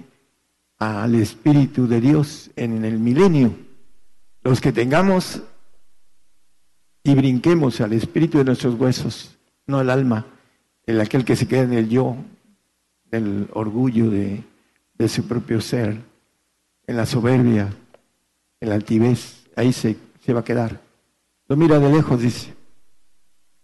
al 0.78 1.14
Espíritu 1.16 1.88
de 1.88 2.00
Dios 2.00 2.50
en 2.56 2.84
el 2.84 2.98
milenio, 2.98 3.54
los 4.42 4.60
que 4.60 4.72
tengamos 4.72 5.42
y 7.02 7.14
brinquemos 7.14 7.80
al 7.80 7.92
Espíritu 7.92 8.38
de 8.38 8.44
nuestros 8.44 8.74
huesos, 8.74 9.36
no 9.66 9.78
al 9.78 9.90
alma, 9.90 10.26
el 10.86 11.00
aquel 11.00 11.24
que 11.24 11.36
se 11.36 11.48
queda 11.48 11.62
en 11.62 11.72
el 11.72 11.88
yo, 11.88 12.16
el 13.10 13.48
orgullo 13.52 14.10
de, 14.10 14.44
su 15.08 15.26
propio 15.26 15.60
ser, 15.60 16.00
en 16.86 16.96
la 16.96 17.06
soberbia, 17.06 17.72
en 18.60 18.68
la 18.68 18.74
altivez. 18.74 19.46
ahí 19.56 19.72
se, 19.72 19.96
se 20.20 20.32
va 20.32 20.40
a 20.40 20.44
quedar. 20.44 20.80
Lo 21.48 21.56
mira 21.56 21.78
de 21.78 21.90
lejos, 21.90 22.20
dice, 22.20 22.54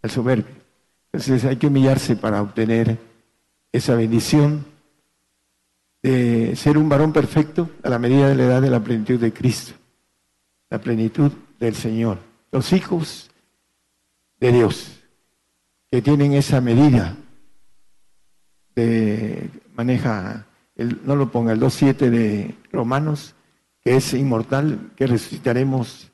el 0.03 0.11
soberbio. 0.11 0.55
Entonces 1.13 1.45
hay 1.45 1.57
que 1.57 1.67
humillarse 1.67 2.17
para 2.17 2.43
obtener 2.43 2.99
esa 3.73 3.95
bendición 3.95 4.65
de 6.05 6.55
ser 6.55 6.77
un 6.77 6.91
varón 6.91 7.15
perfecto 7.15 7.71
a 7.83 7.89
la 7.89 7.99
medida 7.99 8.29
de 8.29 8.35
la 8.35 8.45
edad 8.45 8.61
de 8.61 8.69
la 8.69 8.81
plenitud 8.81 9.19
de 9.19 9.33
Cristo, 9.33 9.73
la 10.69 10.79
plenitud 10.79 11.33
del 11.59 11.75
Señor. 11.75 12.19
Los 12.53 12.75
hijos 12.75 13.31
de 14.39 14.53
Dios 14.53 15.01
que 15.91 16.03
tienen 16.03 16.35
esa 16.35 16.61
medida 16.61 17.17
de 18.77 19.49
maneja, 19.75 20.47
el, 20.77 21.01
no 21.07 21.17
lo 21.17 21.31
ponga, 21.31 21.53
el 21.53 21.61
2.7 21.61 22.11
de 22.11 22.55
Romanos, 22.71 23.35
que 23.81 23.97
es 23.97 24.13
inmortal, 24.13 24.91
que 24.97 25.07
resucitaremos, 25.07 26.13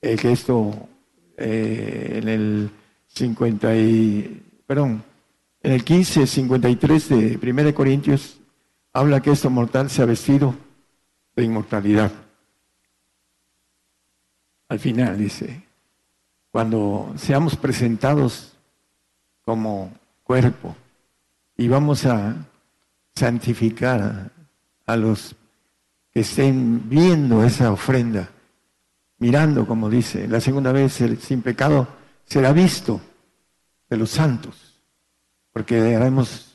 eh, 0.00 0.16
que 0.16 0.32
esto 0.32 0.88
eh, 1.36 2.20
en 2.22 2.28
el 2.28 2.70
50 3.08 3.76
y, 3.76 4.42
perdón, 4.66 5.02
en 5.62 5.72
el 5.72 5.84
15, 5.84 6.26
53 6.26 7.08
de 7.10 7.38
1 7.42 7.74
Corintios, 7.74 8.39
habla 8.92 9.20
que 9.20 9.30
esto 9.30 9.50
mortal 9.50 9.90
se 9.90 10.02
ha 10.02 10.06
vestido 10.06 10.54
de 11.36 11.44
inmortalidad. 11.44 12.12
Al 14.68 14.78
final 14.78 15.18
dice, 15.18 15.62
cuando 16.50 17.12
seamos 17.16 17.56
presentados 17.56 18.52
como 19.42 19.92
cuerpo 20.24 20.76
y 21.56 21.68
vamos 21.68 22.06
a 22.06 22.36
santificar 23.14 24.30
a 24.86 24.96
los 24.96 25.34
que 26.12 26.20
estén 26.20 26.88
viendo 26.88 27.44
esa 27.44 27.72
ofrenda, 27.72 28.30
mirando, 29.18 29.66
como 29.66 29.90
dice, 29.90 30.26
la 30.26 30.40
segunda 30.40 30.72
vez 30.72 31.00
el 31.00 31.20
sin 31.20 31.42
pecado 31.42 31.86
será 32.24 32.52
visto 32.52 33.00
de 33.88 33.96
los 33.96 34.10
santos, 34.10 34.80
porque 35.52 35.80
daremos 35.80 36.49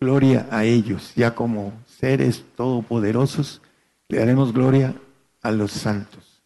gloria 0.00 0.46
a 0.50 0.64
ellos, 0.64 1.12
ya 1.14 1.34
como 1.34 1.72
seres 1.86 2.44
todopoderosos, 2.56 3.62
le 4.08 4.18
daremos 4.18 4.52
gloria 4.52 4.94
a 5.42 5.50
los 5.50 5.72
santos 5.72 6.42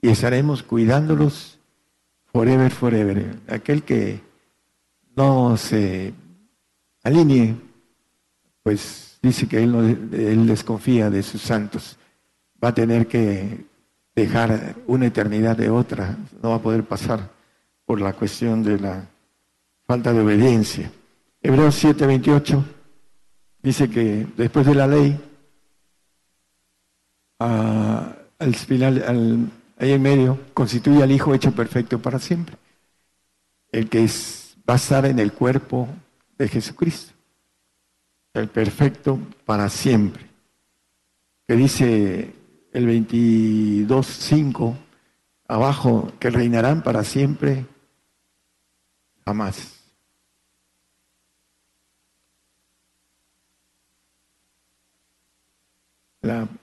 y 0.00 0.08
estaremos 0.08 0.62
cuidándolos 0.62 1.58
forever, 2.26 2.70
forever. 2.70 3.36
Aquel 3.48 3.82
que 3.82 4.20
no 5.16 5.56
se 5.56 6.12
alinee, 7.02 7.56
pues 8.62 9.18
dice 9.22 9.48
que 9.48 9.62
él, 9.62 9.72
no, 9.72 9.82
él 9.82 10.46
desconfía 10.46 11.10
de 11.10 11.22
sus 11.22 11.42
santos. 11.42 11.96
Va 12.62 12.68
a 12.68 12.74
tener 12.74 13.06
que 13.06 13.64
dejar 14.14 14.76
una 14.86 15.06
eternidad 15.06 15.56
de 15.56 15.70
otra, 15.70 16.16
no 16.42 16.50
va 16.50 16.56
a 16.56 16.62
poder 16.62 16.84
pasar 16.84 17.30
por 17.84 18.00
la 18.00 18.12
cuestión 18.12 18.62
de 18.62 18.78
la 18.78 19.08
falta 19.86 20.12
de 20.12 20.20
obediencia. 20.20 20.90
Hebreos 21.40 21.82
7:28 21.82 22.77
dice 23.68 23.90
que 23.90 24.26
después 24.34 24.64
de 24.64 24.74
la 24.74 24.86
ley, 24.86 25.20
al 27.38 28.54
final, 28.54 29.04
al, 29.06 29.50
ahí 29.78 29.92
en 29.92 30.00
medio, 30.00 30.40
constituye 30.54 31.02
al 31.02 31.12
Hijo 31.12 31.34
hecho 31.34 31.52
perfecto 31.52 32.00
para 32.00 32.18
siempre. 32.18 32.56
El 33.70 33.90
que 33.90 34.04
es, 34.04 34.56
va 34.68 34.72
a 34.72 34.78
estar 34.78 35.04
en 35.04 35.18
el 35.18 35.34
cuerpo 35.34 35.86
de 36.38 36.48
Jesucristo. 36.48 37.12
El 38.32 38.48
perfecto 38.48 39.18
para 39.44 39.68
siempre. 39.68 40.26
Que 41.46 41.54
dice 41.54 42.34
el 42.72 42.86
22.5 42.88 44.76
abajo, 45.46 46.10
que 46.18 46.30
reinarán 46.30 46.82
para 46.82 47.04
siempre, 47.04 47.66
jamás. 49.26 49.77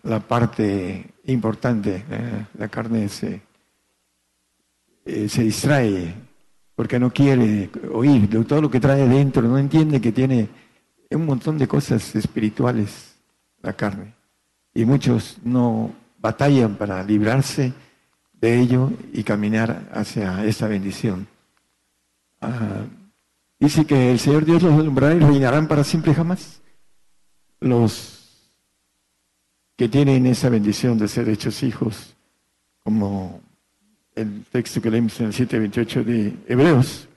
La, 0.03 0.19
parte 0.19 1.05
importante, 1.25 2.03
la 2.57 2.67
carne 2.67 3.09
se, 3.09 3.41
eh, 5.05 5.27
se 5.27 5.43
distrae 5.43 6.13
porque 6.75 6.99
no 6.99 7.11
quiere 7.11 7.69
oír 7.91 8.29
todo 8.45 8.61
lo 8.61 8.69
que 8.69 8.79
trae 8.79 9.07
dentro, 9.07 9.41
no 9.43 9.57
entiende 9.57 10.01
que 10.01 10.11
tiene 10.11 10.49
un 11.09 11.25
montón 11.25 11.57
de 11.57 11.67
cosas 11.67 12.15
espirituales 12.15 13.15
la 13.61 13.73
carne. 13.73 14.13
Y 14.73 14.85
muchos 14.85 15.37
no 15.43 15.93
batallan 16.19 16.75
para 16.75 17.01
librarse 17.03 17.73
de 18.33 18.59
ello 18.59 18.91
y 19.13 19.23
caminar 19.23 19.89
hacia 19.93 20.43
esa 20.45 20.67
bendición. 20.67 21.27
Ah, 22.41 22.83
dice 23.59 23.85
que 23.85 24.11
el 24.11 24.19
Señor 24.19 24.45
Dios 24.45 24.61
los 24.61 24.73
alumbrará 24.73 25.15
y 25.15 25.19
reinarán 25.19 25.67
para 25.67 25.83
siempre 25.83 26.13
jamás. 26.13 26.61
Los 27.59 28.14
que 29.75 29.89
tienen 29.89 30.25
esa 30.25 30.49
bendición 30.49 30.97
de 30.97 31.07
ser 31.07 31.27
hechos 31.29 31.61
hijos, 31.63 32.15
como 32.83 33.41
el 34.15 34.45
texto 34.45 34.81
que 34.81 34.89
leímos 34.89 35.19
en 35.19 35.27
el 35.27 35.33
7.28 35.33 36.03
de 36.03 36.33
Hebreos. 36.47 37.07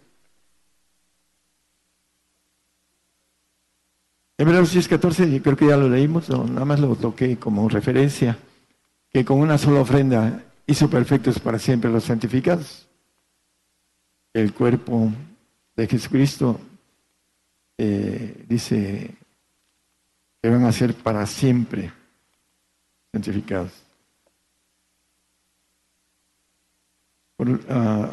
Hebreos 4.37 4.75
10.14, 4.75 5.43
creo 5.43 5.57
que 5.57 5.67
ya 5.67 5.77
lo 5.77 5.89
leímos, 5.89 6.29
nada 6.29 6.65
más 6.65 6.81
lo 6.81 6.95
toqué 6.97 7.37
como 7.39 7.69
referencia, 7.69 8.39
que 9.11 9.25
con 9.25 9.39
una 9.41 9.59
sola 9.59 9.81
ofrenda 9.81 10.45
hizo 10.67 10.91
perfectos 10.91 11.39
para 11.39 11.59
siempre 11.59 11.91
los 11.91 12.05
santificados. 12.05 12.89
El 14.33 14.53
cuerpo 14.53 15.11
de 15.75 15.87
Jesucristo 15.87 16.61
eh, 17.77 18.45
dice 18.49 19.15
que 20.41 20.51
van 20.51 20.65
a 20.65 20.73
ser 20.73 20.95
para 20.95 21.27
siempre 21.27 21.93
santificados. 23.13 23.73
Ah, 27.69 28.13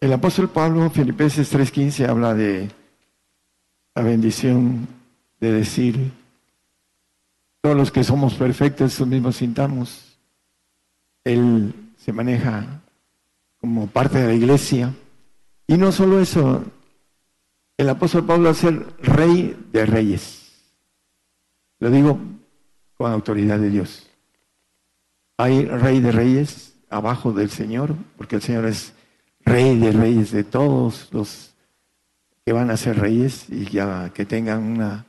el 0.00 0.12
apóstol 0.12 0.50
Pablo, 0.50 0.90
Filipenses 0.90 1.48
3:15, 1.50 2.08
habla 2.08 2.34
de 2.34 2.68
la 3.94 4.02
bendición 4.02 4.88
de 5.40 5.52
decir, 5.52 6.12
todos 7.60 7.76
los 7.76 7.90
que 7.90 8.04
somos 8.04 8.34
perfectos, 8.34 8.92
eso 8.92 9.06
mismo 9.06 9.32
sintamos. 9.32 10.18
Él 11.24 11.74
se 11.96 12.12
maneja 12.12 12.82
como 13.60 13.86
parte 13.88 14.18
de 14.18 14.26
la 14.28 14.34
iglesia. 14.34 14.94
Y 15.66 15.76
no 15.76 15.90
solo 15.90 16.20
eso, 16.20 16.64
el 17.76 17.88
apóstol 17.88 18.24
Pablo 18.24 18.50
es 18.50 18.62
el 18.64 18.86
rey 18.98 19.56
de 19.72 19.86
reyes. 19.86 20.52
Lo 21.80 21.90
digo 21.90 22.18
con 22.96 23.12
autoridad 23.12 23.58
de 23.58 23.70
Dios. 23.70 24.08
Hay 25.36 25.64
rey 25.66 26.00
de 26.00 26.12
reyes 26.12 26.74
abajo 26.88 27.32
del 27.32 27.50
Señor, 27.50 27.94
porque 28.16 28.36
el 28.36 28.42
Señor 28.42 28.64
es 28.66 28.94
rey 29.44 29.78
de 29.78 29.92
reyes 29.92 30.30
de 30.30 30.44
todos 30.44 31.08
los 31.12 31.54
que 32.44 32.52
van 32.52 32.70
a 32.70 32.76
ser 32.76 32.98
reyes 32.98 33.46
y 33.50 33.66
ya 33.66 34.10
que 34.14 34.24
tengan 34.24 34.62
una 34.62 35.04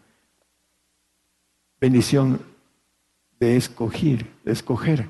bendición 1.79 2.41
de 3.39 3.55
escoger, 3.55 4.25
de 4.43 4.51
escoger 4.51 5.07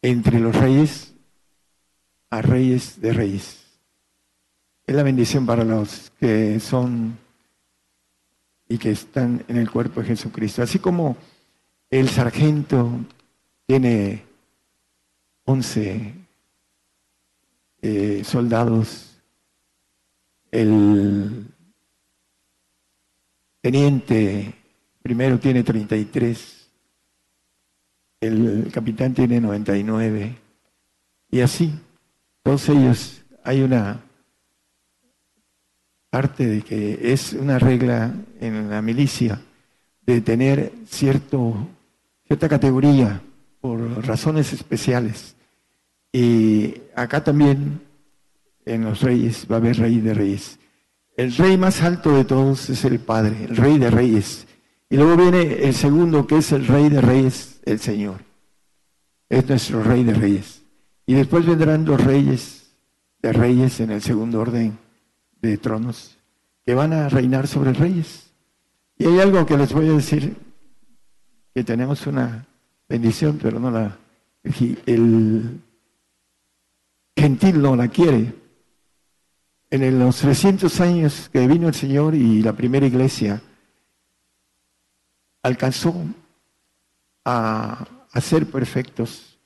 entre 0.00 0.40
los 0.40 0.56
reyes 0.56 1.12
a 2.30 2.42
reyes 2.42 3.00
de 3.00 3.12
reyes. 3.12 3.62
Es 4.86 4.96
la 4.96 5.02
bendición 5.02 5.46
para 5.46 5.64
los 5.64 6.10
que 6.18 6.58
son 6.58 7.18
y 8.68 8.78
que 8.78 8.90
están 8.90 9.44
en 9.48 9.58
el 9.58 9.70
cuerpo 9.70 10.00
de 10.00 10.08
Jesucristo. 10.08 10.62
Así 10.62 10.78
como 10.78 11.16
el 11.92 12.08
sargento 12.08 12.90
tiene 13.66 14.24
11 15.44 16.14
eh, 17.82 18.22
soldados, 18.24 19.18
el 20.50 21.46
teniente 23.60 24.54
primero 25.02 25.38
tiene 25.38 25.62
33, 25.62 26.70
el 28.22 28.70
capitán 28.72 29.12
tiene 29.12 29.38
99, 29.38 30.38
y 31.30 31.40
así, 31.40 31.78
todos 32.42 32.68
ellos 32.70 33.22
hay 33.44 33.60
una 33.60 34.00
parte 36.08 36.46
de 36.46 36.62
que 36.62 37.12
es 37.12 37.34
una 37.34 37.58
regla 37.58 38.14
en 38.40 38.70
la 38.70 38.80
milicia 38.80 39.42
de 40.06 40.20
tener 40.22 40.72
cierto, 40.86 41.68
cierta 42.32 42.48
categoría 42.48 43.20
por 43.60 43.78
razones 44.06 44.54
especiales. 44.54 45.36
Y 46.10 46.76
acá 46.96 47.22
también, 47.22 47.82
en 48.64 48.84
los 48.84 49.02
reyes, 49.02 49.46
va 49.50 49.56
a 49.56 49.58
haber 49.58 49.76
rey 49.76 50.00
de 50.00 50.14
reyes. 50.14 50.58
El 51.14 51.36
rey 51.36 51.58
más 51.58 51.82
alto 51.82 52.16
de 52.16 52.24
todos 52.24 52.70
es 52.70 52.86
el 52.86 53.00
Padre, 53.00 53.44
el 53.44 53.54
rey 53.54 53.76
de 53.76 53.90
reyes. 53.90 54.46
Y 54.88 54.96
luego 54.96 55.14
viene 55.14 55.42
el 55.64 55.74
segundo, 55.74 56.26
que 56.26 56.38
es 56.38 56.52
el 56.52 56.66
rey 56.66 56.88
de 56.88 57.02
reyes, 57.02 57.60
el 57.66 57.78
Señor. 57.78 58.24
es 59.28 59.46
nuestro 59.46 59.82
rey 59.82 60.02
de 60.02 60.14
reyes. 60.14 60.62
Y 61.04 61.12
después 61.12 61.44
vendrán 61.44 61.84
los 61.84 62.02
reyes 62.02 62.72
de 63.20 63.34
reyes 63.34 63.78
en 63.80 63.90
el 63.90 64.00
segundo 64.00 64.40
orden 64.40 64.78
de 65.42 65.58
tronos, 65.58 66.16
que 66.64 66.72
van 66.72 66.94
a 66.94 67.10
reinar 67.10 67.46
sobre 67.46 67.74
reyes. 67.74 68.32
Y 68.96 69.04
hay 69.04 69.20
algo 69.20 69.44
que 69.44 69.58
les 69.58 69.70
voy 69.74 69.90
a 69.90 69.92
decir, 69.92 70.34
que 71.54 71.64
tenemos 71.64 72.06
una 72.06 72.46
bendición, 72.88 73.38
pero 73.40 73.58
no 73.58 73.70
la... 73.70 73.96
El 74.86 75.60
gentil 77.16 77.62
no 77.62 77.76
la 77.76 77.88
quiere. 77.88 78.34
En 79.70 79.98
los 79.98 80.16
300 80.18 80.80
años 80.80 81.30
que 81.32 81.46
vino 81.46 81.68
el 81.68 81.74
Señor 81.74 82.14
y 82.14 82.42
la 82.42 82.52
primera 82.52 82.86
iglesia, 82.86 83.40
alcanzó 85.42 85.94
a, 87.24 87.86
ser 88.20 88.46
perfectos 88.46 89.38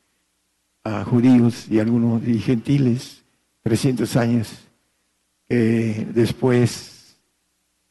a 0.83 1.05
judíos 1.05 1.69
y 1.71 1.79
algunos 1.79 2.23
gentiles 2.23 3.23
300 3.63 4.17
años. 4.17 4.67
después 5.49 7.17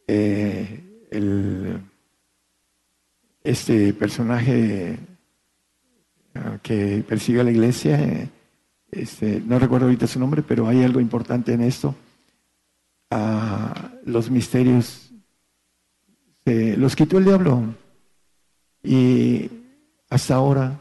eh, 0.07 0.84
este 3.45 3.93
personaje 3.93 4.97
ah, 6.33 6.57
que 6.61 7.03
persigue 7.07 7.39
a 7.39 7.43
la 7.43 7.51
iglesia, 7.51 8.29
este, 8.91 9.41
no 9.45 9.59
recuerdo 9.59 9.85
ahorita 9.85 10.07
su 10.07 10.19
nombre, 10.19 10.41
pero 10.41 10.67
hay 10.67 10.83
algo 10.83 10.99
importante 10.99 11.53
en 11.53 11.61
esto. 11.61 11.95
Ah, 13.11 13.91
los 14.03 14.29
misterios 14.29 15.01
los 16.45 16.95
quitó 16.95 17.17
el 17.17 17.25
diablo 17.25 17.73
y 18.83 19.49
hasta 20.09 20.35
ahora 20.35 20.79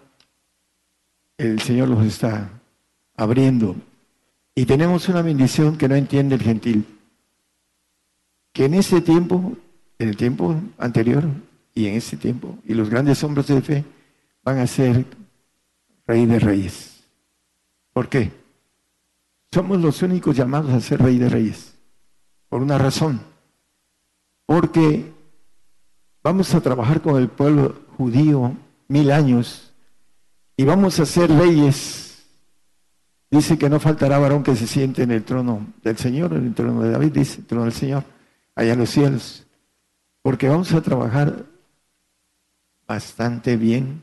el 1.38 1.60
Señor 1.60 1.88
los 1.88 2.04
está 2.04 2.50
abriendo. 3.16 3.76
Y 4.54 4.66
tenemos 4.66 5.08
una 5.08 5.22
bendición 5.22 5.76
que 5.76 5.88
no 5.88 5.94
entiende 5.94 6.34
el 6.34 6.42
gentil. 6.42 6.86
Que 8.52 8.66
en 8.66 8.74
ese 8.74 9.00
tiempo, 9.00 9.56
en 9.98 10.08
el 10.08 10.16
tiempo 10.16 10.60
anterior 10.78 11.24
y 11.74 11.86
en 11.86 11.94
ese 11.96 12.16
tiempo, 12.16 12.58
y 12.64 12.74
los 12.74 12.88
grandes 12.88 13.22
hombres 13.24 13.48
de 13.48 13.60
fe 13.60 13.84
van 14.42 14.58
a 14.58 14.66
ser 14.66 15.04
rey 16.06 16.24
de 16.26 16.38
reyes. 16.38 17.02
¿Por 17.92 18.08
qué? 18.08 18.30
Somos 19.50 19.80
los 19.80 20.02
únicos 20.02 20.36
llamados 20.36 20.72
a 20.72 20.80
ser 20.80 21.00
rey 21.00 21.18
de 21.18 21.28
reyes. 21.28 21.74
Por 22.48 22.62
una 22.62 22.78
razón. 22.78 23.20
Porque 24.46 25.12
vamos 26.22 26.54
a 26.54 26.60
trabajar 26.60 27.00
con 27.00 27.16
el 27.20 27.28
pueblo 27.28 27.82
judío 27.96 28.56
mil 28.88 29.10
años 29.10 29.72
y 30.56 30.64
vamos 30.64 31.00
a 31.00 31.06
ser 31.06 31.30
reyes. 31.30 32.24
Dice 33.30 33.58
que 33.58 33.68
no 33.68 33.80
faltará 33.80 34.18
varón 34.18 34.42
que 34.44 34.54
se 34.54 34.66
siente 34.66 35.02
en 35.02 35.10
el 35.10 35.24
trono 35.24 35.66
del 35.82 35.96
Señor, 35.96 36.34
en 36.34 36.46
el 36.46 36.54
trono 36.54 36.82
de 36.82 36.90
David, 36.90 37.12
dice, 37.12 37.40
el 37.40 37.46
trono 37.46 37.64
del 37.64 37.72
Señor, 37.72 38.04
allá 38.54 38.74
en 38.74 38.78
los 38.78 38.90
cielos. 38.90 39.46
Porque 40.22 40.48
vamos 40.48 40.72
a 40.72 40.82
trabajar 40.82 41.44
bastante 42.86 43.56
bien 43.56 44.02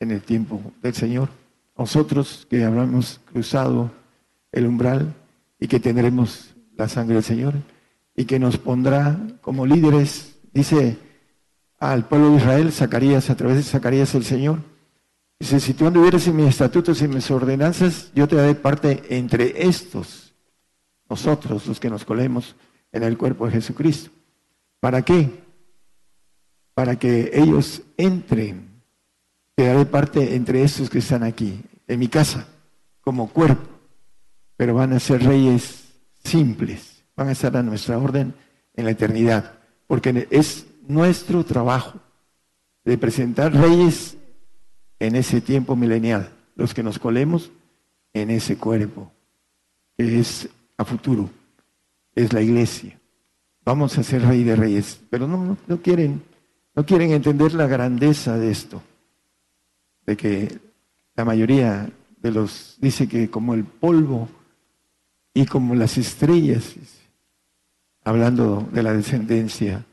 en 0.00 0.10
el 0.10 0.22
tiempo 0.22 0.60
del 0.82 0.94
Señor. 0.94 1.28
Nosotros 1.76 2.46
que 2.50 2.64
habremos 2.64 3.20
cruzado 3.32 3.90
el 4.52 4.66
umbral 4.66 5.14
y 5.60 5.68
que 5.68 5.80
tendremos 5.80 6.54
la 6.76 6.88
sangre 6.88 7.14
del 7.14 7.24
Señor 7.24 7.54
y 8.14 8.24
que 8.24 8.38
nos 8.38 8.58
pondrá 8.58 9.18
como 9.40 9.66
líderes, 9.66 10.38
dice 10.52 10.98
al 11.78 12.06
pueblo 12.08 12.30
de 12.30 12.38
Israel, 12.38 12.72
Zacarías, 12.72 13.30
a 13.30 13.36
través 13.36 13.58
de 13.58 13.62
Zacarías 13.62 14.14
el 14.14 14.24
Señor. 14.24 14.58
Dice, 15.38 15.60
si 15.60 15.72
tú 15.72 15.86
anduvieras 15.86 16.26
en 16.26 16.34
mis 16.34 16.48
estatutos 16.48 17.00
y 17.00 17.06
mis 17.06 17.30
ordenanzas, 17.30 18.10
yo 18.14 18.26
te 18.26 18.34
daré 18.34 18.56
parte 18.56 19.04
entre 19.10 19.68
estos, 19.68 20.34
nosotros, 21.08 21.66
los 21.68 21.78
que 21.78 21.90
nos 21.90 22.04
colemos 22.04 22.56
en 22.90 23.04
el 23.04 23.16
cuerpo 23.16 23.46
de 23.46 23.52
Jesucristo. 23.52 24.10
¿Para 24.80 25.02
qué? 25.02 25.30
Para 26.74 26.98
que 26.98 27.30
ellos 27.32 27.82
entren. 27.98 28.80
Te 29.54 29.66
daré 29.66 29.84
parte 29.84 30.34
entre 30.34 30.62
estos 30.62 30.88
que 30.88 31.00
están 31.00 31.22
aquí, 31.22 31.60
en 31.86 31.98
mi 31.98 32.08
casa, 32.08 32.48
como 33.02 33.28
cuerpo. 33.28 33.68
Pero 34.56 34.74
van 34.74 34.94
a 34.94 35.00
ser 35.00 35.22
reyes 35.22 35.84
simples, 36.24 37.04
van 37.14 37.28
a 37.28 37.32
estar 37.32 37.54
a 37.56 37.62
nuestra 37.62 37.98
orden 37.98 38.34
en 38.74 38.84
la 38.84 38.92
eternidad, 38.92 39.58
porque 39.86 40.26
es 40.30 40.66
nuestro 40.86 41.44
trabajo 41.44 41.98
de 42.84 42.96
presentar 42.96 43.52
reyes 43.52 44.16
en 44.98 45.16
ese 45.16 45.40
tiempo 45.40 45.76
milenial, 45.76 46.30
los 46.54 46.74
que 46.74 46.82
nos 46.82 46.98
colemos 46.98 47.50
en 48.14 48.30
ese 48.30 48.56
cuerpo, 48.56 49.12
que 49.96 50.20
es 50.20 50.48
a 50.76 50.84
futuro, 50.84 51.28
es 52.14 52.32
la 52.32 52.40
iglesia. 52.40 52.98
Vamos 53.64 53.98
a 53.98 54.02
ser 54.02 54.22
rey 54.22 54.44
de 54.44 54.56
reyes, 54.56 55.00
pero 55.10 55.28
no, 55.28 55.56
no, 55.66 55.82
quieren, 55.82 56.22
no 56.78 56.86
quieren 56.86 57.10
entender 57.10 57.54
la 57.54 57.66
grandeza 57.66 58.38
de 58.38 58.52
esto, 58.52 58.80
de 60.06 60.16
que 60.16 60.60
la 61.16 61.24
mayoría 61.24 61.90
de 62.22 62.30
los 62.30 62.76
dice 62.80 63.08
que 63.08 63.28
como 63.28 63.54
el 63.54 63.64
polvo 63.64 64.28
y 65.34 65.44
como 65.44 65.74
las 65.74 65.98
estrellas, 65.98 66.76
hablando 68.04 68.68
de 68.72 68.84
la 68.84 68.92
descendencia 68.92 69.84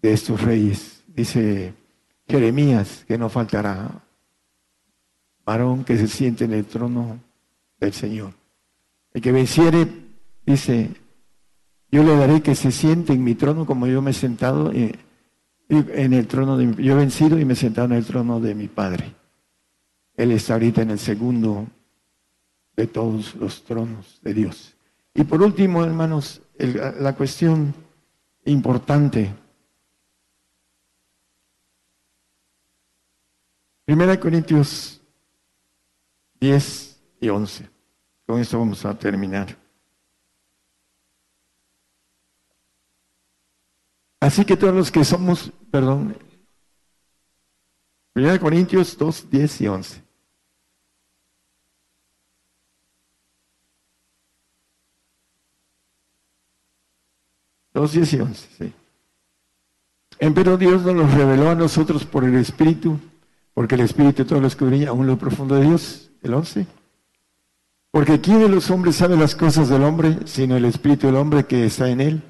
de 0.00 0.12
estos 0.12 0.40
reyes. 0.40 1.02
Dice 1.08 1.74
Jeremías 2.28 3.04
que 3.08 3.18
no 3.18 3.28
faltará 3.28 3.90
varón 5.44 5.82
que 5.82 5.96
se 5.96 6.06
siente 6.06 6.44
en 6.44 6.52
el 6.52 6.64
trono 6.64 7.18
del 7.80 7.92
Señor. 7.92 8.30
El 9.12 9.20
que 9.20 9.32
venciere, 9.32 9.88
dice, 10.46 10.90
yo 11.90 12.04
le 12.04 12.14
daré 12.14 12.40
que 12.40 12.54
se 12.54 12.70
siente 12.70 13.14
en 13.14 13.24
mi 13.24 13.34
trono 13.34 13.66
como 13.66 13.88
yo 13.88 14.00
me 14.00 14.12
he 14.12 14.14
sentado 14.14 14.70
en 15.68 16.12
el 16.12 16.26
trono 16.26 16.56
de 16.56 16.66
mi, 16.66 16.84
yo 16.84 16.92
he 16.92 16.96
vencido 16.96 17.38
y 17.38 17.44
me 17.44 17.54
he 17.54 17.56
sentado 17.56 17.86
en 17.86 17.94
el 17.94 18.04
trono 18.04 18.40
de 18.40 18.54
mi 18.54 18.68
Padre. 18.68 19.14
Él 20.16 20.32
está 20.32 20.54
ahorita 20.54 20.82
en 20.82 20.90
el 20.90 20.98
segundo 20.98 21.66
de 22.76 22.86
todos 22.86 23.34
los 23.36 23.64
tronos 23.64 24.20
de 24.22 24.34
Dios. 24.34 24.74
Y 25.14 25.24
por 25.24 25.42
último, 25.42 25.84
hermanos, 25.84 26.42
la 26.58 27.14
cuestión 27.14 27.74
importante 28.44 29.32
Primera 33.84 34.18
Corintios 34.18 35.02
10 36.40 37.02
y 37.20 37.28
11. 37.28 37.68
Con 38.26 38.40
esto 38.40 38.58
vamos 38.58 38.82
a 38.86 38.98
terminar. 38.98 39.63
Así 44.24 44.42
que 44.46 44.56
todos 44.56 44.74
los 44.74 44.90
que 44.90 45.04
somos, 45.04 45.52
perdón, 45.70 46.16
Primera 48.14 48.38
Corintios 48.38 48.96
2, 48.96 49.28
10 49.30 49.60
y 49.60 49.68
11. 49.68 50.02
Dos, 57.74 57.92
diez 57.92 58.12
y 58.14 58.20
once, 58.20 58.48
sí. 58.56 58.72
Pero 60.18 60.56
Dios 60.56 60.82
nos 60.84 60.94
los 60.94 61.12
reveló 61.12 61.50
a 61.50 61.54
nosotros 61.54 62.06
por 62.06 62.24
el 62.24 62.36
Espíritu 62.36 62.98
porque 63.52 63.74
el 63.74 63.82
Espíritu 63.82 64.24
todo 64.24 64.40
lo 64.40 64.46
escudriña 64.46 64.88
aún 64.88 65.06
lo 65.06 65.18
profundo 65.18 65.56
de 65.56 65.66
Dios. 65.66 66.10
El 66.22 66.32
11. 66.32 66.66
Porque 67.90 68.22
¿quién 68.22 68.40
de 68.40 68.48
los 68.48 68.70
hombres 68.70 68.96
sabe 68.96 69.18
las 69.18 69.34
cosas 69.34 69.68
del 69.68 69.82
hombre, 69.82 70.20
sino 70.24 70.56
el 70.56 70.64
Espíritu 70.64 71.08
del 71.08 71.16
hombre 71.16 71.44
que 71.44 71.66
está 71.66 71.90
en 71.90 72.00
él? 72.00 72.22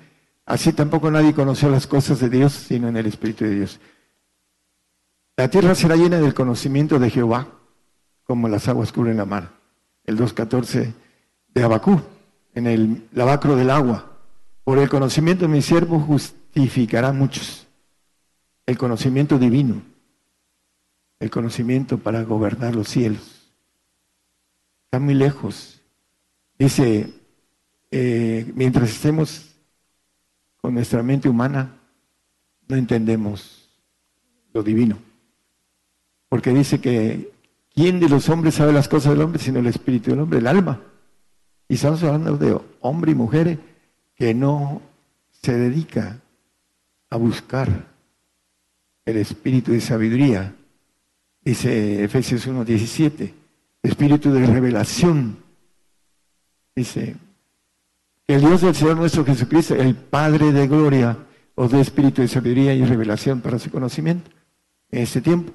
Así 0.47 0.73
tampoco 0.73 1.11
nadie 1.11 1.35
conoció 1.35 1.71
las 1.71 1.87
cosas 1.87 2.21
de 2.21 2.29
Dios, 2.29 2.53
sino 2.53 2.89
en 2.89 2.97
el 2.97 3.07
Espíritu 3.07 3.45
de 3.45 3.55
Dios. 3.55 3.81
La 5.37 5.49
tierra 5.49 5.75
será 5.75 5.97
llena 5.97 6.21
del 6.21 6.35
conocimiento 6.35 6.99
de 6.99 7.11
Jehová, 7.11 7.49
como 8.25 8.49
las 8.49 8.69
aguas 8.69 8.93
cubren 8.93 9.17
la 9.17 9.25
mar. 9.25 9.53
El 10.05 10.19
2.14 10.19 10.93
de 11.49 11.63
Abacú, 11.63 12.01
en 12.55 12.67
el 12.67 13.09
lavacro 13.13 13.57
del 13.57 13.71
agua. 13.71 14.19
Por 14.65 14.79
el 14.79 14.89
conocimiento 14.89 15.47
de 15.47 15.53
mi 15.53 15.63
siervo 15.63 15.99
justificará 15.99 17.13
muchos. 17.13 17.67
El 18.67 18.79
conocimiento 18.79 19.39
divino 19.39 19.83
el 21.25 21.31
conocimiento 21.31 21.99
para 21.99 22.23
gobernar 22.23 22.75
los 22.75 22.89
cielos. 22.89 23.51
Está 24.85 24.99
muy 24.99 25.15
lejos. 25.15 25.81
Dice, 26.59 27.15
eh, 27.91 28.53
mientras 28.55 28.91
estemos 28.91 29.54
con 30.65 30.73
nuestra 30.73 31.03
mente 31.03 31.29
humana, 31.29 31.77
no 32.69 32.77
entendemos 32.77 33.69
lo 34.55 34.63
divino. 34.63 34.97
Porque 36.31 36.55
dice 36.55 36.81
que 36.81 37.33
¿quién 37.75 38.01
de 38.01 38.09
los 38.09 38.31
hombres 38.31 38.55
sabe 38.55 38.73
las 38.73 38.89
cosas 38.89 39.13
del 39.13 39.21
hombre 39.21 39.43
sino 39.43 39.59
el 39.59 39.67
espíritu 39.67 40.09
del 40.09 40.21
hombre, 40.21 40.39
el 40.39 40.47
alma? 40.47 40.81
Y 41.69 41.75
estamos 41.75 42.03
hablando 42.03 42.39
de 42.39 42.59
hombre 42.81 43.13
y 43.13 43.15
mujer 43.15 43.59
que 44.15 44.33
no 44.33 44.81
se 45.31 45.53
dedica 45.53 46.19
a 47.11 47.19
buscar 47.19 47.69
el 49.05 49.19
espíritu 49.19 49.71
de 49.73 49.83
sabiduría 49.83 50.55
Dice 51.43 52.03
Efesios 52.03 52.49
1.17, 52.49 53.31
espíritu 53.83 54.33
de 54.33 54.47
revelación. 54.47 55.37
Dice, 56.75 57.17
el 58.27 58.41
Dios 58.41 58.63
del 58.63 58.75
Señor 58.75 58.97
nuestro 58.97 59.25
Jesucristo, 59.25 59.75
el 59.75 59.95
Padre 59.95 60.53
de 60.53 60.67
gloria, 60.67 61.19
os 61.55 61.71
dé 61.71 61.81
espíritu 61.81 62.23
de 62.23 62.29
sabiduría 62.29 62.75
y 62.75 62.85
revelación 62.85 63.41
para 63.41 63.59
su 63.59 63.71
conocimiento 63.71 64.31
en 64.91 65.03
este 65.03 65.21
tiempo, 65.21 65.53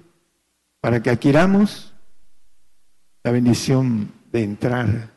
para 0.80 1.02
que 1.02 1.10
adquiramos 1.10 1.94
la 3.24 3.32
bendición 3.32 4.12
de 4.32 4.44
entrar 4.44 5.12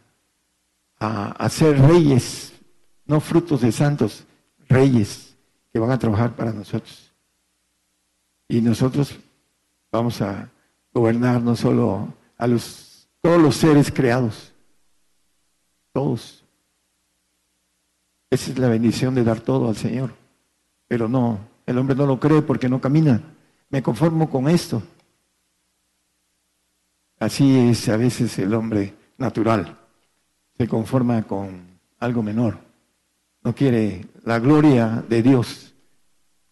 a, 0.98 1.48
ser 1.48 1.80
reyes, 1.80 2.52
no 3.06 3.20
frutos 3.20 3.60
de 3.60 3.72
santos, 3.72 4.24
reyes 4.68 5.36
que 5.72 5.78
van 5.78 5.90
a 5.90 5.98
trabajar 5.98 6.36
para 6.36 6.52
nosotros. 6.52 7.12
Y 8.48 8.60
nosotros 8.60 9.18
vamos 9.90 10.22
a 10.22 10.48
gobernar 10.92 11.42
no 11.42 11.56
solo 11.56 12.14
a 12.38 12.46
los, 12.46 13.08
todos 13.20 13.40
los 13.40 13.56
seres 13.56 13.90
creados, 13.90 14.52
todos. 15.92 16.41
Esa 18.32 18.50
es 18.50 18.58
la 18.58 18.68
bendición 18.68 19.14
de 19.14 19.24
dar 19.24 19.40
todo 19.40 19.68
al 19.68 19.76
Señor. 19.76 20.14
Pero 20.88 21.06
no, 21.06 21.38
el 21.66 21.76
hombre 21.76 21.94
no 21.94 22.06
lo 22.06 22.18
cree 22.18 22.40
porque 22.40 22.66
no 22.66 22.80
camina. 22.80 23.20
Me 23.68 23.82
conformo 23.82 24.30
con 24.30 24.48
esto. 24.48 24.82
Así 27.18 27.58
es 27.58 27.90
a 27.90 27.98
veces 27.98 28.38
el 28.38 28.54
hombre 28.54 28.94
natural. 29.18 29.78
Se 30.56 30.66
conforma 30.66 31.22
con 31.24 31.78
algo 31.98 32.22
menor. 32.22 32.56
No 33.44 33.54
quiere 33.54 34.06
la 34.24 34.38
gloria 34.38 35.04
de 35.06 35.22
Dios 35.22 35.74